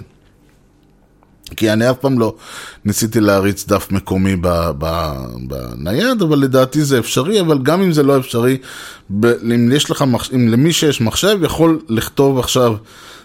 כי 1.56 1.74
אני 1.74 1.90
אף 1.90 1.98
פעם 1.98 2.20
לא 2.20 2.36
ניסיתי 2.86 3.20
להריץ 3.20 3.66
דף 3.68 3.88
מקומי 3.92 4.36
בנייד, 5.48 6.22
אבל 6.22 6.40
לדעתי 6.40 6.84
זה 6.84 7.00
אפשרי, 7.00 7.42
אבל 7.42 7.60
גם 7.64 7.82
אם 7.82 7.92
זה 7.92 8.04
לא 8.04 8.18
אפשרי, 8.18 8.58
אם, 9.24 9.72
יש 9.76 9.92
לך, 9.92 10.06
אם 10.36 10.48
למי 10.48 10.74
שיש 10.74 11.02
מחשב 11.02 11.38
יכול 11.42 11.80
לכתוב 11.90 12.40
עכשיו 12.40 12.76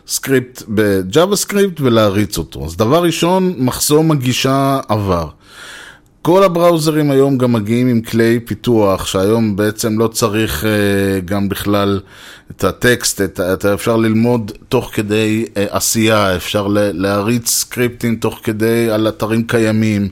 סקריפט 0.07 0.63
ב 0.69 1.37
JavaScript 1.37 1.81
ולהריץ 1.81 2.39
אותו. 2.39 2.65
אז 2.65 2.77
דבר 2.77 3.03
ראשון, 3.03 3.55
מחסום 3.59 4.11
הגישה 4.11 4.81
עבר. 4.89 5.29
כל 6.23 6.45
הבראוזרים 6.45 7.11
היום 7.11 7.39
גם 7.39 7.53
מגיעים 7.53 7.89
עם 7.89 8.01
כלי 8.01 8.41
פיתוח, 8.41 9.07
שהיום 9.07 9.57
בעצם 9.57 9.99
לא 9.99 10.09
צריך 10.09 10.65
אה, 10.65 10.67
גם 11.25 11.49
בכלל 11.49 12.01
את 12.51 12.65
הטקסט, 12.65 13.21
את, 13.21 13.41
את, 13.41 13.65
אפשר 13.65 13.97
ללמוד 13.97 14.53
תוך 14.69 14.91
כדי 14.95 15.45
אה, 15.47 15.59
עשייה, 15.71 16.37
אפשר 16.37 16.67
להריץ 16.71 17.51
סקריפטים 17.51 18.17
תוך 18.17 18.41
כדי 18.43 18.91
על 18.91 19.09
אתרים 19.09 19.43
קיימים 19.43 20.09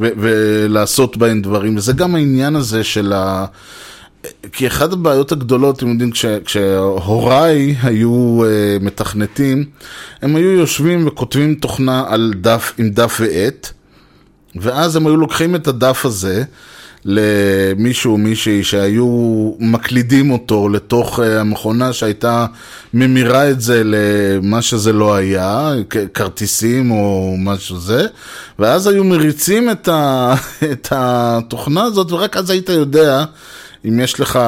ו- 0.00 0.08
ולעשות 0.16 1.16
בהם 1.16 1.42
דברים, 1.42 1.76
וזה 1.76 1.92
גם 1.92 2.14
העניין 2.14 2.56
הזה 2.56 2.84
של 2.84 3.12
ה... 3.12 3.46
כי 4.52 4.66
אחת 4.66 4.92
הבעיות 4.92 5.32
הגדולות, 5.32 5.76
אתם 5.76 5.88
יודעים, 5.88 6.10
כש, 6.10 6.24
כשהוריי 6.44 7.74
היו 7.82 8.42
uh, 8.44 8.84
מתכנתים, 8.84 9.64
הם 10.22 10.36
היו 10.36 10.50
יושבים 10.50 11.06
וכותבים 11.06 11.54
תוכנה 11.54 12.04
על 12.08 12.34
דף, 12.40 12.72
עם 12.78 12.90
דף 12.90 13.16
ועט. 13.20 13.72
ואז 14.56 14.96
הם 14.96 15.06
היו 15.06 15.16
לוקחים 15.16 15.54
את 15.54 15.68
הדף 15.68 16.06
הזה 16.06 16.44
למישהו 17.04 18.12
או 18.12 18.18
מישהי 18.18 18.64
שהיו 18.64 19.52
מקלידים 19.58 20.30
אותו 20.30 20.68
לתוך 20.68 21.20
אה, 21.20 21.40
המכונה 21.40 21.92
שהייתה 21.92 22.46
ממירה 22.94 23.50
את 23.50 23.60
זה 23.60 23.82
למה 23.84 24.62
שזה 24.62 24.92
לא 24.92 25.14
היה, 25.14 25.72
כרטיסים 26.14 26.90
או 26.90 27.34
משהו 27.38 27.78
זה, 27.78 28.06
ואז 28.58 28.86
היו 28.86 29.04
מריצים 29.04 29.70
את, 29.70 29.88
ה, 29.88 30.34
את 30.72 30.88
התוכנה 30.90 31.82
הזאת 31.82 32.12
ורק 32.12 32.36
אז 32.36 32.50
היית 32.50 32.68
יודע 32.68 33.24
אם 33.88 34.00
יש 34.00 34.20
לך 34.20 34.38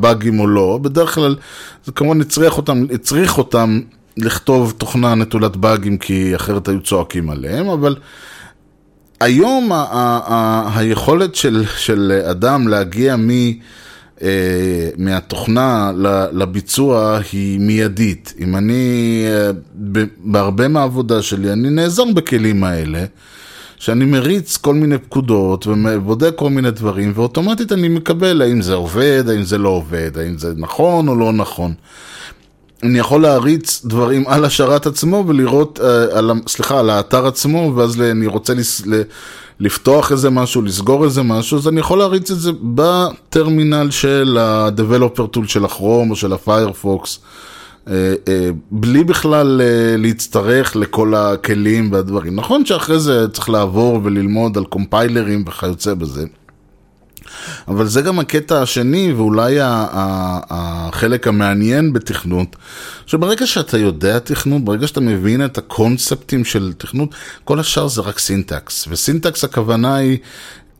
באגים 0.00 0.40
או 0.40 0.46
לא. 0.46 0.78
בדרך 0.82 1.14
כלל 1.14 1.36
זה 1.84 1.92
כמובן 1.92 2.20
הצריך 2.20 2.56
אותם, 2.56 2.86
הצריך 2.92 3.38
אותם 3.38 3.80
לכתוב 4.16 4.74
תוכנה 4.78 5.14
נטולת 5.14 5.56
באגים 5.56 5.98
כי 5.98 6.36
אחרת 6.36 6.68
היו 6.68 6.80
צועקים 6.80 7.30
עליהם, 7.30 7.68
אבל... 7.68 7.96
היום 9.20 9.72
ה- 9.72 9.76
ה- 9.76 10.20
ה- 10.26 10.78
היכולת 10.78 11.34
של, 11.34 11.64
של 11.76 12.22
אדם 12.30 12.68
להגיע 12.68 13.16
מ... 13.16 13.30
Uh, 14.18 14.22
מהתוכנה 14.98 15.92
לביצוע 16.32 17.18
היא 17.32 17.60
מיידית. 17.60 18.34
אם 18.40 18.56
אני, 18.56 19.24
uh, 19.26 19.98
בהרבה 20.18 20.68
מהעבודה 20.68 21.22
שלי, 21.22 21.52
אני 21.52 21.70
נעזר 21.70 22.04
בכלים 22.14 22.64
האלה, 22.64 23.04
שאני 23.76 24.04
מריץ 24.04 24.56
כל 24.56 24.74
מיני 24.74 24.98
פקודות 24.98 25.66
ובודק 25.66 26.32
כל 26.36 26.50
מיני 26.50 26.70
דברים, 26.70 27.12
ואוטומטית 27.14 27.72
אני 27.72 27.88
מקבל 27.88 28.42
האם 28.42 28.62
זה 28.62 28.74
עובד, 28.74 29.24
האם 29.28 29.42
זה 29.42 29.58
לא 29.58 29.68
עובד, 29.68 30.18
האם 30.18 30.38
זה 30.38 30.52
נכון 30.56 31.08
או 31.08 31.16
לא 31.16 31.32
נכון. 31.32 31.74
אני 32.84 32.98
יכול 32.98 33.22
להריץ 33.22 33.84
דברים 33.84 34.24
על 34.26 34.44
השרת 34.44 34.86
עצמו 34.86 35.24
ולראות, 35.26 35.78
uh, 35.78 36.16
על, 36.16 36.30
סליחה, 36.46 36.80
על 36.80 36.90
האתר 36.90 37.26
עצמו, 37.26 37.72
ואז 37.76 38.00
אני 38.00 38.26
רוצה 38.26 38.54
לס, 38.54 38.86
ל, 38.86 39.02
לפתוח 39.60 40.12
איזה 40.12 40.30
משהו, 40.30 40.62
לסגור 40.62 41.04
איזה 41.04 41.22
משהו, 41.22 41.58
אז 41.58 41.68
אני 41.68 41.80
יכול 41.80 41.98
להריץ 41.98 42.30
את 42.30 42.38
זה 42.40 42.50
בטרמינל 42.74 43.90
של 43.90 44.38
ה-Developer 44.40 45.36
Tool 45.36 45.46
של 45.46 45.64
הכרום 45.64 46.10
או 46.10 46.16
של 46.16 46.32
הפיירפוקס, 46.32 47.18
uh, 47.18 47.88
uh, 47.88 47.90
בלי 48.70 49.04
בכלל 49.04 49.60
uh, 49.60 50.00
להצטרך 50.00 50.76
לכל 50.76 51.14
הכלים 51.14 51.92
והדברים. 51.92 52.36
נכון 52.36 52.66
שאחרי 52.66 52.98
זה 52.98 53.28
צריך 53.28 53.50
לעבור 53.50 54.00
וללמוד 54.02 54.58
על 54.58 54.64
קומפיילרים 54.64 55.44
וכיוצא 55.46 55.94
בזה. 55.94 56.24
אבל 57.68 57.86
זה 57.86 58.02
גם 58.02 58.18
הקטע 58.18 58.62
השני, 58.62 59.12
ואולי 59.12 59.56
החלק 59.60 61.28
המעניין 61.28 61.92
בתכנות, 61.92 62.56
שברגע 63.06 63.46
שאתה 63.46 63.78
יודע 63.78 64.18
תכנות, 64.18 64.64
ברגע 64.64 64.86
שאתה 64.86 65.00
מבין 65.00 65.44
את 65.44 65.58
הקונספטים 65.58 66.44
של 66.44 66.72
תכנות, 66.78 67.14
כל 67.44 67.60
השאר 67.60 67.88
זה 67.88 68.00
רק 68.00 68.18
סינטקס. 68.18 68.88
וסינטקס 68.88 69.44
הכוונה 69.44 69.96
היא... 69.96 70.18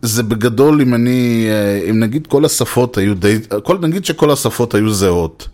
זה 0.02 0.22
בגדול 0.22 0.80
אם 0.80 0.94
אני, 0.94 1.48
אם 1.90 2.00
נגיד 2.00 2.26
כל 2.26 2.44
השפות 2.44 2.98
היו 2.98 3.14
די, 3.14 3.38
כל, 3.62 3.78
נגיד 3.78 4.04
שכל 4.04 4.30
השפות 4.30 4.74
היו 4.74 4.90
זהות, 4.90 5.48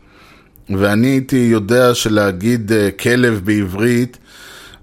ואני 0.71 1.07
הייתי 1.07 1.37
יודע 1.37 1.95
שלהגיד 1.95 2.73
אה, 2.73 2.91
כלב 2.91 3.41
בעברית, 3.45 4.19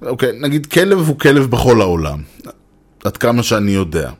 אוקיי, 0.01 0.31
נגיד 0.39 0.65
כלב 0.65 0.97
הוא 0.97 1.19
כלב 1.19 1.45
בכל 1.45 1.81
העולם, 1.81 2.19
עד 3.03 3.17
כמה 3.17 3.43
שאני 3.43 3.71
יודע. 3.71 4.11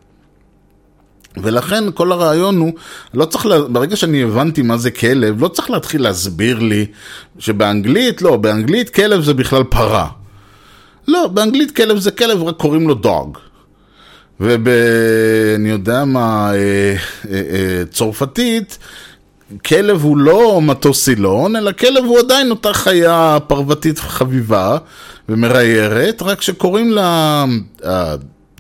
ולכן 1.38 1.84
כל 1.94 2.12
הרעיון 2.12 2.58
הוא, 2.58 2.74
לא 3.14 3.26
צריך, 3.26 3.46
לה, 3.46 3.62
ברגע 3.62 3.96
שאני 3.96 4.24
הבנתי 4.24 4.62
מה 4.62 4.78
זה 4.78 4.92
כלב, 4.92 5.44
לא 5.44 5.48
צריך 5.48 5.70
להתחיל 5.70 6.02
להסביר 6.02 6.60
לי 6.60 6.86
שבאנגלית, 7.40 8.22
לא, 8.22 8.38
באנגלית 8.38 8.90
כלב 8.90 9.24
זה 9.24 9.34
בכלל 9.34 9.64
פרה. 9.64 10.08
לא, 11.08 11.28
באנגלית 11.28 11.76
כלב 11.76 11.98
זה 11.98 12.12
כלב, 12.12 12.44
רק 12.44 12.56
קוראים 12.56 12.88
לו 12.88 12.94
דוג. 12.94 13.38
וב... 14.40 14.68
אני 15.56 15.70
יודע 15.70 16.06
מה, 16.06 16.52
אה, 16.54 16.58
אה, 16.58 16.96
אה, 17.32 17.86
צרפתית, 17.92 18.78
כלב 19.66 20.04
הוא 20.04 20.18
לא 20.18 20.62
מטוס 20.62 21.04
סילון, 21.04 21.56
אלא 21.56 21.72
כלב 21.72 22.04
הוא 22.04 22.20
עדיין 22.20 22.50
אותה 22.50 22.74
חיה 22.74 23.38
פרוותית 23.48 24.00
חביבה 24.00 24.78
ומראיירת, 25.30 26.22
רק 26.22 26.42
שקוראים 26.42 26.92
לה... 26.92 27.46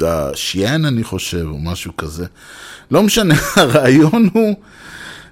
השיין 0.05 0.85
אני 0.85 1.03
חושב, 1.03 1.45
או 1.47 1.57
משהו 1.57 1.97
כזה. 1.97 2.25
לא 2.91 3.03
משנה, 3.03 3.35
הרעיון 3.55 4.29
הוא 4.33 4.55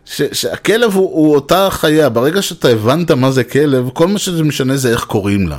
ש, 0.05 0.21
שהכלב 0.31 0.93
הוא, 0.93 1.09
הוא 1.11 1.35
אותה 1.35 1.67
חיה, 1.71 2.09
ברגע 2.09 2.41
שאתה 2.41 2.67
הבנת 2.67 3.11
מה 3.11 3.31
זה 3.31 3.43
כלב, 3.43 3.89
כל 3.93 4.07
מה 4.07 4.19
שזה 4.19 4.43
משנה 4.43 4.77
זה 4.77 4.91
איך 4.91 5.03
קוראים 5.03 5.47
לה. 5.47 5.57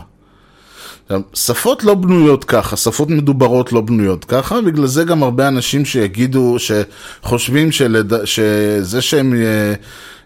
שפות 1.34 1.84
לא 1.84 1.94
בנויות 1.94 2.44
ככה, 2.44 2.76
שפות 2.76 3.10
מדוברות 3.10 3.72
לא 3.72 3.80
בנויות 3.80 4.24
ככה, 4.24 4.60
בגלל 4.60 4.86
זה 4.86 5.04
גם 5.04 5.22
הרבה 5.22 5.48
אנשים 5.48 5.84
שיגידו, 5.84 6.56
שחושבים 6.58 7.72
שלד... 7.72 8.24
שזה 8.24 9.02
שהם 9.02 9.34
אה, 9.34 9.74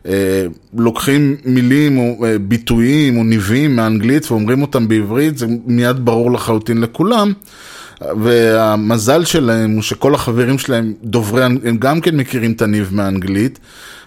אה, 0.06 0.46
לוקחים 0.78 1.36
מילים 1.44 1.98
או 1.98 2.24
אה, 2.24 2.38
ביטויים 2.38 3.18
או 3.18 3.24
ניבים 3.24 3.76
מאנגלית 3.76 4.30
ואומרים 4.30 4.62
אותם 4.62 4.88
בעברית, 4.88 5.38
זה 5.38 5.46
מיד 5.66 6.04
ברור 6.04 6.32
לחלוטין 6.32 6.80
לכולם. 6.80 7.32
והמזל 8.00 9.24
שלהם 9.24 9.70
הוא 9.70 9.82
שכל 9.82 10.14
החברים 10.14 10.58
שלהם 10.58 10.94
דוברי, 11.02 11.44
הם 11.44 11.76
גם 11.78 12.00
כן 12.00 12.16
מכירים 12.16 12.52
את 12.52 12.62
הניב 12.62 12.90
מאנגלית, 12.92 13.58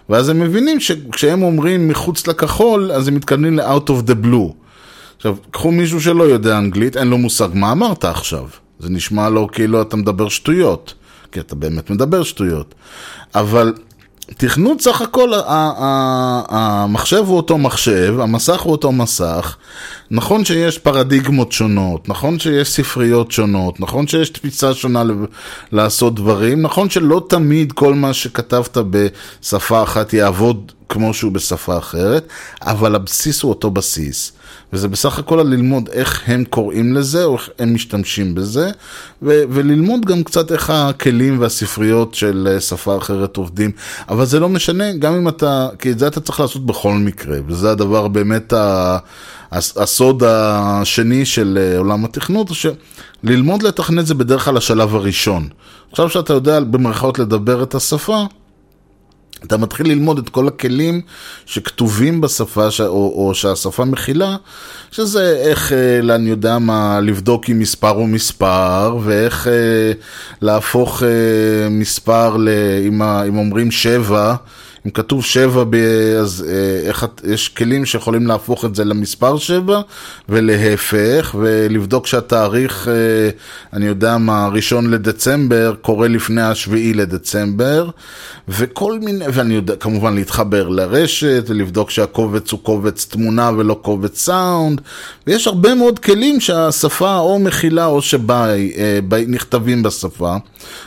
ואז 0.09 0.29
הם 0.29 0.39
מבינים 0.39 0.79
שכשהם 0.79 1.43
אומרים 1.43 1.87
מחוץ 1.87 2.27
לכחול, 2.27 2.91
אז 2.91 3.07
הם 3.07 3.15
מתכוונים 3.15 3.57
ל-out 3.57 3.87
of 3.87 4.09
the 4.09 4.25
blue. 4.25 4.53
עכשיו, 5.17 5.35
קחו 5.51 5.71
מישהו 5.71 6.01
שלא 6.01 6.23
יודע 6.23 6.57
אנגלית, 6.57 6.97
אין 6.97 7.07
לו 7.07 7.17
מושג 7.17 7.49
מה 7.53 7.71
אמרת 7.71 8.05
עכשיו. 8.05 8.45
זה 8.79 8.89
נשמע 8.89 9.29
לו 9.29 9.47
כאילו 9.51 9.81
אתה 9.81 9.97
מדבר 9.97 10.29
שטויות, 10.29 10.93
כי 11.31 11.39
אתה 11.39 11.55
באמת 11.55 11.89
מדבר 11.89 12.23
שטויות. 12.23 12.75
אבל 13.35 13.73
תכנות 14.37 14.81
סך 14.81 15.01
הכל, 15.01 15.31
המחשב 16.49 17.23
הוא 17.27 17.37
אותו 17.37 17.57
מחשב, 17.57 18.15
המסך 18.19 18.61
הוא 18.61 18.71
אותו 18.71 18.91
מסך. 18.91 19.57
נכון 20.15 20.45
שיש 20.45 20.77
פרדיגמות 20.77 21.51
שונות, 21.51 22.09
נכון 22.09 22.39
שיש 22.39 22.71
ספריות 22.71 23.31
שונות, 23.31 23.79
נכון 23.79 24.07
שיש 24.07 24.29
תפיסה 24.29 24.73
שונה 24.73 25.03
לעשות 25.71 26.15
דברים, 26.15 26.61
נכון 26.61 26.89
שלא 26.89 27.25
תמיד 27.29 27.71
כל 27.71 27.93
מה 27.93 28.13
שכתבת 28.13 28.77
בשפה 28.77 29.83
אחת 29.83 30.13
יעבוד 30.13 30.71
כמו 30.89 31.13
שהוא 31.13 31.31
בשפה 31.31 31.77
אחרת, 31.77 32.27
אבל 32.61 32.95
הבסיס 32.95 33.41
הוא 33.41 33.49
אותו 33.49 33.71
בסיס. 33.71 34.31
וזה 34.73 34.87
בסך 34.87 35.19
הכל 35.19 35.35
ללמוד 35.35 35.89
איך 35.91 36.23
הם 36.27 36.43
קוראים 36.49 36.93
לזה, 36.93 37.23
או 37.23 37.35
איך 37.35 37.49
הם 37.59 37.73
משתמשים 37.73 38.35
בזה, 38.35 38.71
ו- 39.21 39.43
וללמוד 39.49 40.05
גם 40.05 40.23
קצת 40.23 40.51
איך 40.51 40.69
הכלים 40.69 41.41
והספריות 41.41 42.13
של 42.15 42.47
אה, 42.51 42.59
שפה 42.59 42.97
אחרת 42.97 43.37
עובדים. 43.37 43.71
אבל 44.09 44.25
זה 44.25 44.39
לא 44.39 44.49
משנה, 44.49 44.93
גם 44.93 45.13
אם 45.13 45.27
אתה, 45.27 45.67
כי 45.79 45.91
את 45.91 45.99
זה 45.99 46.07
אתה 46.07 46.21
צריך 46.21 46.39
לעשות 46.39 46.65
בכל 46.65 46.93
מקרה, 46.93 47.37
וזה 47.47 47.71
הדבר 47.71 48.07
באמת 48.07 48.53
ה... 48.53 48.97
הסוד 49.53 50.23
השני 50.25 51.25
של 51.25 51.59
אה, 51.61 51.77
עולם 51.77 52.05
התכנות, 52.05 52.49
הוא 52.49 52.57
שללמוד 53.23 53.63
לתכנת 53.63 54.05
זה 54.05 54.13
בדרך 54.13 54.45
כלל 54.45 54.57
השלב 54.57 54.95
הראשון. 54.95 55.49
עכשיו 55.91 56.09
שאתה 56.09 56.33
יודע 56.33 56.59
במרכאות 56.59 57.19
לדבר 57.19 57.63
את 57.63 57.75
השפה, 57.75 58.25
אתה 59.43 59.57
מתחיל 59.57 59.87
ללמוד 59.87 60.17
את 60.17 60.29
כל 60.29 60.47
הכלים 60.47 61.01
שכתובים 61.45 62.21
בשפה, 62.21 62.71
ש... 62.71 62.81
או, 62.81 63.27
או 63.27 63.35
שהשפה 63.35 63.85
מכילה, 63.85 64.35
שזה 64.91 65.37
איך, 65.37 65.73
אה, 65.73 66.15
אני 66.15 66.29
יודע 66.29 66.59
מה, 66.59 66.99
לבדוק 66.99 67.49
אם 67.49 67.59
מספר 67.59 67.89
הוא 67.89 68.07
מספר, 68.07 68.97
ואיך 69.03 69.47
אה, 69.47 69.91
להפוך 70.41 71.03
אה, 71.03 71.69
מספר, 71.69 72.37
ל... 72.37 72.49
אם, 72.87 73.01
אם 73.01 73.37
אומרים 73.37 73.71
שבע, 73.71 74.35
אם 74.85 74.91
כתוב 74.91 75.23
שבע, 75.23 75.63
ב... 75.69 75.75
אז 76.21 76.45
אה, 76.49 76.87
איך, 76.87 77.05
יש 77.23 77.49
כלים 77.49 77.85
שיכולים 77.85 78.27
להפוך 78.27 78.65
את 78.65 78.75
זה 78.75 78.85
למספר 78.85 79.37
שבע, 79.37 79.81
ולהפך, 80.29 81.35
ולבדוק 81.39 82.07
שהתאריך, 82.07 82.87
אה, 82.87 82.93
אני 83.73 83.85
יודע 83.85 84.17
מה, 84.17 84.47
ראשון 84.47 84.89
לדצמבר, 84.89 85.73
קורה 85.81 86.07
לפני 86.07 86.41
השביעי 86.41 86.93
לדצמבר, 86.93 87.89
וכל 88.47 88.99
מיני, 88.99 89.25
ואני 89.33 89.53
יודע, 89.53 89.75
כמובן 89.75 90.15
להתחבר 90.15 90.67
לרשת, 90.69 91.43
ולבדוק 91.47 91.89
שהקובץ 91.89 92.51
הוא 92.51 92.59
קובץ 92.63 93.05
תמונה 93.05 93.51
ולא 93.57 93.79
קובץ 93.81 94.19
סאונד, 94.19 94.81
ויש 95.27 95.47
הרבה 95.47 95.75
מאוד 95.75 95.99
כלים 95.99 96.39
שהשפה 96.39 97.17
או 97.17 97.39
מכילה 97.39 97.85
או 97.85 98.01
שנכתבים 98.01 99.77
אה, 99.77 99.83
בשפה, 99.83 100.35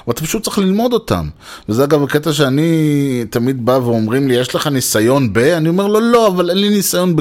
ואתה 0.07 0.23
פשוט 0.23 0.45
צריך 0.45 0.59
ללמוד 0.59 0.93
אותם. 0.93 1.29
וזה 1.69 1.85
אגב 1.85 2.03
הקטע 2.03 2.33
שאני 2.33 3.25
תמיד 3.31 3.67
בא 3.67 3.79
ואומרים 3.87 4.29
לי, 4.29 4.35
יש 4.35 4.55
לך 4.55 4.67
ניסיון 4.67 5.33
ב? 5.33 5.39
אני 5.39 5.69
אומר 5.69 5.87
לו, 5.87 6.01
לא, 6.01 6.27
אבל 6.27 6.51
אין 6.51 6.59
לי 6.59 6.69
ניסיון 6.69 7.17
ב... 7.17 7.21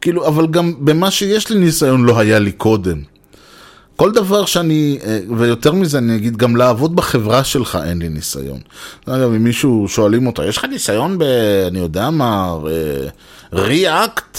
כאילו, 0.00 0.26
אבל 0.26 0.46
גם 0.46 0.74
במה 0.78 1.10
שיש 1.10 1.50
לי 1.50 1.58
ניסיון 1.60 2.04
לא 2.04 2.18
היה 2.18 2.38
לי 2.38 2.52
קודם. 2.52 3.02
כל 3.96 4.12
דבר 4.12 4.44
שאני, 4.44 4.98
אה, 5.04 5.20
ויותר 5.36 5.72
מזה 5.72 5.98
אני 5.98 6.16
אגיד, 6.16 6.36
גם 6.36 6.56
לעבוד 6.56 6.96
בחברה 6.96 7.44
שלך 7.44 7.78
אין 7.84 7.98
לי 7.98 8.08
ניסיון. 8.08 8.60
אגב, 9.06 9.34
אם 9.34 9.44
מישהו 9.44 9.86
שואלים 9.88 10.26
אותו, 10.26 10.42
יש 10.42 10.56
לך 10.56 10.64
ניסיון 10.64 11.18
ב... 11.18 11.22
אני 11.68 11.78
יודע 11.78 12.10
מה, 12.10 12.54
ריאקט? 13.52 14.38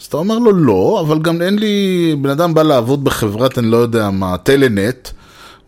אז 0.00 0.06
אתה 0.06 0.16
אומר 0.16 0.38
לו 0.38 0.52
לא, 0.52 1.04
אבל 1.06 1.18
גם 1.18 1.42
אין 1.42 1.58
לי, 1.58 2.16
בן 2.22 2.30
אדם 2.30 2.54
בא 2.54 2.62
לעבוד 2.62 3.04
בחברת, 3.04 3.58
אני 3.58 3.70
לא 3.70 3.76
יודע 3.76 4.10
מה, 4.10 4.36
טלנט, 4.38 5.08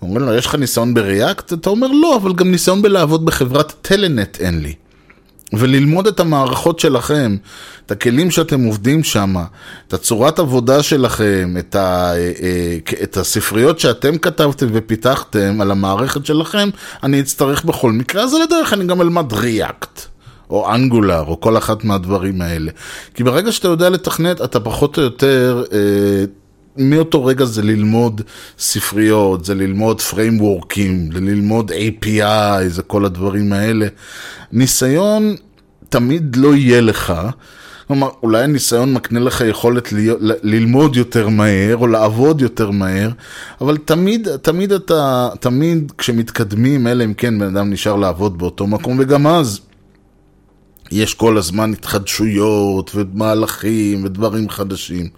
אומרים 0.02 0.26
לו, 0.26 0.34
יש 0.34 0.46
לך 0.46 0.54
ניסיון 0.54 0.94
בריאקט? 0.94 1.52
אתה 1.52 1.70
אומר 1.70 1.86
לא, 1.86 2.16
אבל 2.16 2.32
גם 2.32 2.50
ניסיון 2.50 2.82
בלעבוד 2.82 3.24
בחברת 3.24 3.72
טלנט 3.82 4.40
אין 4.40 4.60
לי. 4.62 4.74
וללמוד 5.52 6.06
את 6.06 6.20
המערכות 6.20 6.80
שלכם, 6.80 7.36
את 7.86 7.90
הכלים 7.90 8.30
שאתם 8.30 8.64
עובדים 8.64 9.04
שם, 9.04 9.34
את 9.88 9.94
הצורת 9.94 10.38
עבודה 10.38 10.82
שלכם, 10.82 11.54
את, 11.58 11.74
ה, 11.74 12.12
אה, 12.14 12.32
אה, 12.42 12.78
את 13.02 13.16
הספריות 13.16 13.80
שאתם 13.80 14.18
כתבתם 14.18 14.66
ופיתחתם 14.72 15.60
על 15.60 15.70
המערכת 15.70 16.26
שלכם, 16.26 16.68
אני 17.02 17.20
אצטרך 17.20 17.64
בכל 17.64 17.92
מקרה, 17.92 18.22
אז 18.22 18.34
על 18.34 18.42
הדרך 18.42 18.72
אני 18.72 18.86
גם 18.86 19.00
אלמד 19.00 19.32
ריאקט. 19.32 20.00
או 20.50 20.74
אנגולר, 20.74 21.24
או 21.26 21.40
כל 21.40 21.56
אחת 21.58 21.84
מהדברים 21.84 22.40
האלה. 22.40 22.70
כי 23.14 23.24
ברגע 23.24 23.52
שאתה 23.52 23.68
יודע 23.68 23.90
לתכנת, 23.90 24.40
אתה 24.40 24.60
פחות 24.60 24.98
או 24.98 25.02
יותר 25.02 25.64
אה, 25.72 25.78
מאותו 26.78 27.24
רגע 27.24 27.44
זה 27.44 27.62
ללמוד 27.62 28.20
ספריות, 28.58 29.44
זה 29.44 29.54
ללמוד 29.54 30.00
frameworkים, 30.10 31.12
זה 31.14 31.20
ללמוד 31.20 31.72
API, 31.72 32.68
זה 32.68 32.82
כל 32.82 33.04
הדברים 33.04 33.52
האלה. 33.52 33.86
ניסיון 34.52 35.36
תמיד 35.88 36.36
לא 36.36 36.54
יהיה 36.54 36.80
לך. 36.80 37.12
כלומר, 37.86 38.08
אולי 38.22 38.42
הניסיון 38.44 38.94
מקנה 38.94 39.20
לך 39.20 39.40
יכולת 39.40 39.92
ל- 39.92 40.30
ל- 40.32 40.38
ללמוד 40.42 40.96
יותר 40.96 41.28
מהר, 41.28 41.76
או 41.76 41.86
לעבוד 41.86 42.40
יותר 42.40 42.70
מהר, 42.70 43.10
אבל 43.60 43.76
תמיד, 43.76 44.36
תמיד 44.36 44.72
אתה, 44.72 45.28
תמיד 45.40 45.92
כשמתקדמים, 45.98 46.86
אלא 46.86 47.04
אם 47.04 47.14
כן 47.14 47.38
בן 47.38 47.46
אדם 47.56 47.70
נשאר 47.70 47.96
לעבוד 47.96 48.38
באותו 48.38 48.66
מקום, 48.66 48.96
וגם 49.00 49.26
אז 49.26 49.60
יש 50.90 51.14
כל 51.14 51.38
הזמן 51.38 51.72
התחדשויות, 51.72 52.90
ומהלכים, 52.94 54.04
ודברים 54.04 54.48
חדשים. 54.50 55.08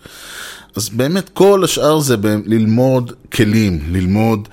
אז 0.78 0.88
באמת 0.88 1.28
כל 1.28 1.64
השאר 1.64 1.98
זה 1.98 2.16
ללמוד 2.46 3.12
כלים, 3.32 3.80
ללמוד, 3.88 4.48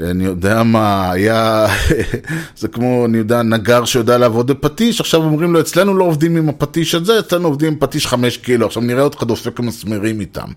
אני 0.00 0.24
יודע 0.24 0.62
מה, 0.62 1.10
היה, 1.10 1.66
זה 2.60 2.68
כמו, 2.68 3.06
אני 3.06 3.18
יודע, 3.18 3.42
נגר 3.42 3.84
שיודע 3.84 4.18
לעבוד 4.18 4.46
בפטיש, 4.46 5.00
עכשיו 5.00 5.22
אומרים 5.22 5.52
לו, 5.52 5.60
אצלנו 5.60 5.94
לא 5.94 6.04
עובדים 6.04 6.36
עם 6.36 6.48
הפטיש 6.48 6.94
הזה, 6.94 7.18
אצלנו 7.18 7.48
עובדים 7.48 7.72
עם 7.72 7.78
פטיש 7.78 8.06
חמש 8.06 8.36
קילו, 8.36 8.66
עכשיו 8.66 8.82
נראה 8.82 9.02
אותך 9.02 9.22
דופק 9.22 9.60
מסמרים 9.60 10.20
איתם. 10.20 10.48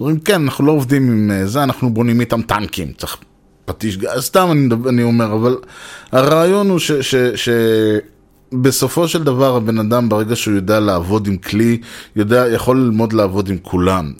אומרים, 0.00 0.18
כן, 0.18 0.42
אנחנו 0.42 0.66
לא 0.66 0.72
עובדים 0.72 1.12
עם 1.12 1.30
אה, 1.30 1.46
זה, 1.46 1.62
אנחנו 1.62 1.94
בונים 1.94 2.20
איתם 2.20 2.42
טנקים, 2.42 2.92
צריך 2.92 3.16
פטיש, 3.64 3.98
סתם 4.18 4.48
אני, 4.52 4.68
אני 4.88 5.02
אומר, 5.02 5.32
אבל 5.32 5.56
הרעיון 6.12 6.70
הוא 6.70 6.78
ש... 6.78 6.92
ש, 6.92 7.14
ש 7.16 7.48
בסופו 8.52 9.08
של 9.08 9.24
דבר 9.24 9.56
הבן 9.56 9.78
אדם 9.78 10.08
ברגע 10.08 10.36
שהוא 10.36 10.54
יודע 10.54 10.80
לעבוד 10.80 11.26
עם 11.26 11.36
כלי, 11.36 11.80
יודע, 12.16 12.46
יכול 12.48 12.80
ללמוד 12.80 13.12
לעבוד 13.12 13.48
עם 13.48 13.58
כולם. 13.62 14.12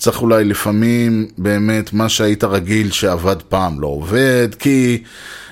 צריך 0.00 0.22
אולי 0.22 0.44
לפעמים 0.44 1.26
באמת 1.38 1.92
מה 1.92 2.08
שהיית 2.08 2.44
רגיל 2.44 2.90
שעבד 2.90 3.36
פעם 3.48 3.80
לא 3.80 3.86
עובד, 3.86 4.48
כי 4.58 5.02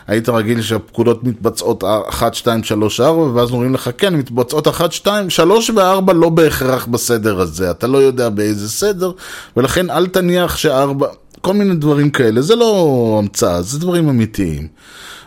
היית 0.06 0.28
רגיל 0.28 0.62
שהפקודות 0.62 1.24
מתבצעות 1.24 1.84
1, 2.08 2.34
2, 2.34 2.64
3, 2.64 3.00
4, 3.00 3.22
ואז 3.22 3.50
אומרים 3.50 3.74
לך 3.74 3.90
כן, 3.98 4.14
מתבצעות 4.14 4.68
1, 4.68 4.92
2, 4.92 5.30
3 5.30 5.70
ו-4 5.70 6.12
לא 6.12 6.28
בהכרח 6.28 6.86
בסדר 6.86 7.40
הזה, 7.40 7.70
אתה 7.70 7.86
לא 7.86 7.98
יודע 7.98 8.28
באיזה 8.28 8.68
סדר, 8.68 9.12
ולכן 9.56 9.90
אל 9.90 10.06
תניח 10.06 10.56
ש-4, 10.56 11.04
כל 11.40 11.52
מיני 11.54 11.74
דברים 11.74 12.10
כאלה, 12.10 12.42
זה 12.42 12.56
לא 12.56 13.16
המצאה, 13.18 13.62
זה 13.62 13.78
דברים 13.78 14.08
אמיתיים. 14.08 14.68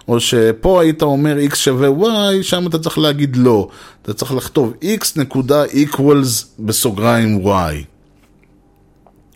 או 0.08 0.20
שפה 0.20 0.82
היית 0.82 1.02
אומר 1.02 1.38
x 1.52 1.56
שווה 1.56 1.90
y, 1.90 2.44
שם 2.44 2.68
אתה 2.68 2.80
צריך 2.80 2.98
להגיד 2.98 3.36
לא. 3.36 3.68
אתה 4.02 4.14
צריך 4.14 4.32
לכתוב 4.32 4.74
x 4.84 5.06
נקודה 5.16 5.66
equals 5.66 6.46
בסוגריים 6.60 7.46
y. 7.46 7.92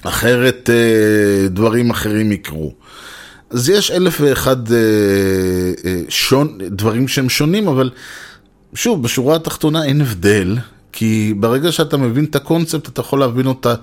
אחרת 0.08 0.70
אה, 0.70 1.48
דברים 1.50 1.90
אחרים 1.90 2.32
יקרו. 2.32 2.74
אז 3.50 3.70
יש 3.70 3.92
אלף 3.92 4.18
ואחד 4.22 4.72
אה, 4.72 4.78
אה, 5.86 6.02
שון, 6.10 6.58
דברים 6.62 7.08
שהם 7.08 7.30
שונים, 7.30 7.68
אבל 7.68 7.90
שוב, 8.74 9.04
בשורה 9.04 9.36
התחתונה 9.36 9.86
אין 9.86 10.02
הבדל, 10.02 10.58
כי 10.92 11.34
ברגע 11.38 11.72
שאתה 11.72 11.98
מבין 11.98 12.26
את 12.26 12.36
הקונספט, 12.36 12.88
אתה 12.88 13.02
יכול 13.02 13.20
להבין 13.20 13.48
אותה, 13.48 13.76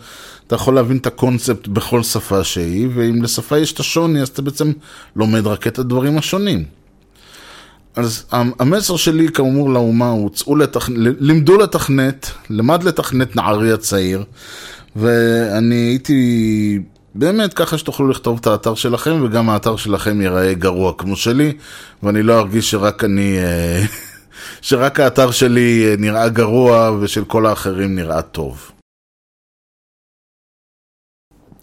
אתה 0.47 0.55
יכול 0.55 0.75
להבין 0.75 0.97
את 0.97 1.07
הקונספט 1.07 1.68
בכל 1.68 2.03
שפה 2.03 2.45
שהיא, 2.45 2.89
ואם 2.95 3.23
לשפה 3.23 3.59
יש 3.59 3.73
את 3.73 3.81
השוני, 3.81 4.23
אז 4.23 4.29
אתה 4.29 4.43
בעצם 4.43 4.73
לומד 5.16 5.47
רק 5.47 5.66
את 5.66 5.79
הדברים 5.79 6.18
השונים. 6.18 6.64
אז 7.97 8.25
המסר 8.33 8.97
שלי 8.97 9.29
כאמור 9.29 9.70
לאומה 9.70 10.11
הוא, 10.11 10.31
צאו 10.31 10.57
לתכנת, 10.57 11.14
לימדו 11.20 11.59
לתכנת, 11.59 12.31
למד 12.51 12.83
לתכנת 12.83 13.37
נערי 13.37 13.73
הצעיר, 13.73 14.25
ואני 14.97 15.74
הייתי 15.74 16.78
באמת 17.14 17.55
ככה 17.55 17.78
שתוכלו 17.78 18.09
לכתוב 18.09 18.38
את 18.40 18.47
האתר 18.47 18.74
שלכם, 18.74 19.22
וגם 19.24 19.51
האתר 19.51 19.76
שלכם 19.76 20.20
ייראה 20.20 20.55
גרוע 20.55 20.93
כמו 20.99 21.16
שלי, 21.16 21.53
ואני 22.03 22.22
לא 22.22 22.38
ארגיש 22.38 22.70
שרק 22.70 23.05
אני, 23.05 23.38
אה, 23.38 23.82
שרק 24.68 25.01
האתר 25.01 25.30
שלי 25.30 25.86
אה, 25.90 25.95
נראה 25.99 26.28
גרוע 26.28 26.99
ושל 27.01 27.24
כל 27.24 27.47
האחרים 27.47 27.95
נראה 27.95 28.22
טוב. 28.22 28.70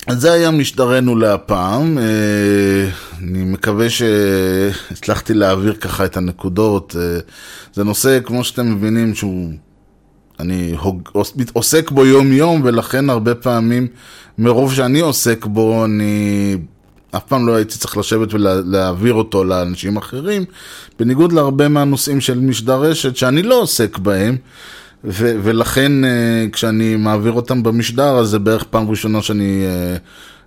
אז 0.08 0.22
זה 0.22 0.32
היה 0.32 0.52
משדרנו 0.52 1.16
להפעם, 1.16 1.98
אה, 1.98 2.90
אני 3.18 3.44
מקווה 3.44 3.88
שהצלחתי 3.90 5.34
להעביר 5.34 5.74
ככה 5.74 6.06
את 6.06 6.18
הנקודות. 6.18 6.96
זה 7.74 7.84
נושא, 7.84 8.20
כמו 8.26 8.44
שאתם 8.44 8.72
מבינים, 8.72 9.16
שהוא... 9.16 9.54
אני 10.40 10.76
עוסק 11.54 11.92
בו 11.92 12.06
יום 12.06 12.32
יום, 12.32 12.62
ולכן 12.64 13.10
הרבה 13.10 13.36
פעמים, 13.36 13.88
מרוב 14.38 14.74
שאני 14.74 15.00
עוסק 15.00 15.46
בו, 15.46 15.86
אני 15.86 16.56
אף 17.12 17.24
פעם 17.28 17.48
לא 17.48 17.56
הייתי 17.56 17.78
צריך 17.78 17.98
לשבת 17.98 18.34
ולהעביר 18.34 19.14
אותו 19.14 19.44
לאנשים 19.44 19.98
אחרים, 19.98 20.46
בניגוד 21.00 21.34
להרבה 21.34 21.68
מהנושאים 21.68 22.22
של 22.22 22.40
משדר 22.40 22.82
רשת 22.82 23.16
שאני 23.16 23.44
לא 23.44 23.62
עוסק 23.62 23.98
בהם. 23.98 24.38
ו- 25.04 25.36
ולכן 25.44 26.06
אה, 26.06 26.46
כשאני 26.52 26.96
מעביר 26.96 27.32
אותם 27.32 27.64
במשדר, 27.64 28.18
אז 28.18 28.28
זה 28.28 28.40
בערך 28.40 28.64
פעם 28.64 28.90
ראשונה 28.90 29.22
שאני 29.22 29.66
אה, 29.66 29.98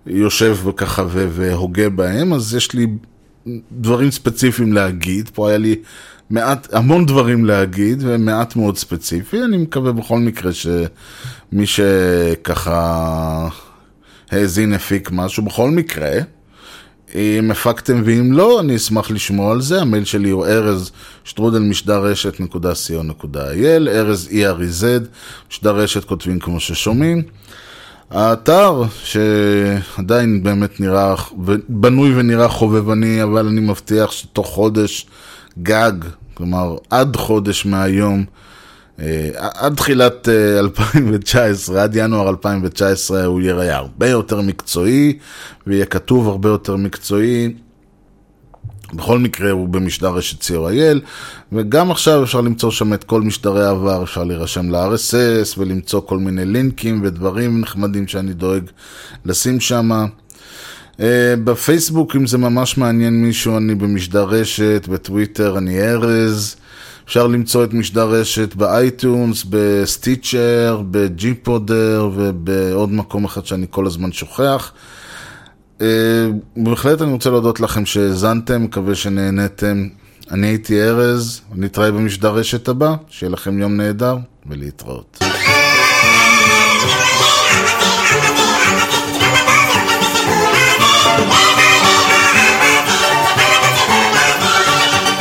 יושב 0.06 0.56
וככה 0.64 1.02
ו- 1.08 1.28
והוגה 1.30 1.88
בהם, 1.88 2.32
אז 2.32 2.54
יש 2.54 2.72
לי 2.72 2.86
דברים 3.72 4.10
ספציפיים 4.10 4.72
להגיד, 4.72 5.30
פה 5.34 5.48
היה 5.48 5.58
לי 5.58 5.76
מעט, 6.30 6.74
המון 6.74 7.06
דברים 7.06 7.44
להגיד 7.44 8.02
ומעט 8.06 8.56
מאוד 8.56 8.76
ספציפי, 8.76 9.42
אני 9.42 9.56
מקווה 9.56 9.92
בכל 9.92 10.18
מקרה 10.18 10.52
שמי 10.52 11.66
שככה 11.66 13.48
האזין 14.30 14.72
הפיק 14.72 15.10
משהו, 15.12 15.44
בכל 15.44 15.70
מקרה. 15.70 16.12
אם 17.14 17.50
הפקתם 17.50 18.02
ואם 18.04 18.32
לא, 18.32 18.60
אני 18.60 18.76
אשמח 18.76 19.10
לשמוע 19.10 19.52
על 19.52 19.60
זה. 19.60 19.80
המייל 19.80 20.04
שלי 20.04 20.30
הוא 20.30 20.46
ארז 20.46 20.90
שטרודל 21.24 21.58
משדר 21.58 22.04
רשת 22.04 22.40
נקודה 22.40 22.72
co.il, 22.72 23.88
ארז 23.88 24.28
E-R-Z, 24.32 24.84
משדר 25.50 25.76
רשת 25.76 26.04
כותבים 26.04 26.38
כמו 26.38 26.60
ששומעים. 26.60 27.22
האתר, 28.12 28.82
שעדיין 29.04 30.42
באמת 30.42 30.80
נראה, 30.80 31.14
בנוי 31.68 32.18
ונראה 32.18 32.48
חובבני, 32.48 33.22
אבל 33.22 33.46
אני 33.46 33.60
מבטיח 33.60 34.12
שתוך 34.12 34.46
חודש 34.46 35.06
גג, 35.62 35.92
כלומר 36.34 36.76
עד 36.90 37.16
חודש 37.16 37.66
מהיום, 37.66 38.24
אה, 39.00 39.30
עד 39.36 39.74
תחילת 39.74 40.28
2019, 40.58 41.76
אה, 41.78 41.82
עד 41.82 41.96
ינואר 41.96 42.28
2019 42.28 43.24
הוא 43.24 43.40
יראה 43.40 43.76
הרבה 43.76 44.08
יותר 44.08 44.40
מקצועי 44.40 45.18
ויהיה 45.66 45.86
כתוב 45.86 46.28
הרבה 46.28 46.48
יותר 46.48 46.76
מקצועי. 46.76 47.54
בכל 48.92 49.18
מקרה 49.18 49.50
הוא 49.50 49.68
במשדר 49.68 50.08
רשת 50.08 50.42
co.il 50.42 50.98
וגם 51.52 51.90
עכשיו 51.90 52.22
אפשר 52.22 52.40
למצוא 52.40 52.70
שם 52.70 52.94
את 52.94 53.04
כל 53.04 53.22
משדרי 53.22 53.64
העבר, 53.64 54.02
אפשר 54.02 54.24
להירשם 54.24 54.70
ל-RSS 54.70 55.58
ולמצוא 55.58 56.00
כל 56.00 56.18
מיני 56.18 56.44
לינקים 56.44 57.00
ודברים 57.04 57.60
נחמדים 57.60 58.08
שאני 58.08 58.32
דואג 58.32 58.62
לשים 59.24 59.60
שם. 59.60 60.06
אה, 60.92 61.02
בפייסבוק, 61.44 62.16
אם 62.16 62.26
זה 62.26 62.38
ממש 62.38 62.78
מעניין 62.78 63.22
מישהו, 63.22 63.56
אני 63.56 63.74
במשדר 63.74 64.24
רשת, 64.24 64.88
בטוויטר 64.88 65.58
אני 65.58 65.82
ארז. 65.82 66.56
אפשר 67.04 67.26
למצוא 67.26 67.64
את 67.64 67.72
משדר 67.74 68.08
רשת 68.08 68.54
ב 68.54 68.65
iTunes, 68.65 69.44
ב 69.50 69.63
Stitcher, 69.63 70.82
ב 70.90 71.05
gPodder 71.05 72.10
ובעוד 72.14 72.92
מקום 72.92 73.24
אחד 73.24 73.46
שאני 73.46 73.66
כל 73.70 73.86
הזמן 73.86 74.12
שוכח. 74.12 74.72
אה, 75.80 75.86
בהחלט 76.56 77.02
אני 77.02 77.12
רוצה 77.12 77.30
להודות 77.30 77.60
לכם 77.60 77.86
שהאזנתם, 77.86 78.62
מקווה 78.62 78.94
שנהנתם. 78.94 79.88
אני 80.30 80.46
הייתי 80.46 80.82
ארז, 80.82 81.40
נתראה 81.54 81.90
במשדר 81.90 82.34
רשת 82.34 82.68
הבא, 82.68 82.94
שיהיה 83.08 83.30
לכם 83.30 83.58
יום 83.58 83.76
נהדר 83.76 84.16
ולהתראות. 84.46 85.22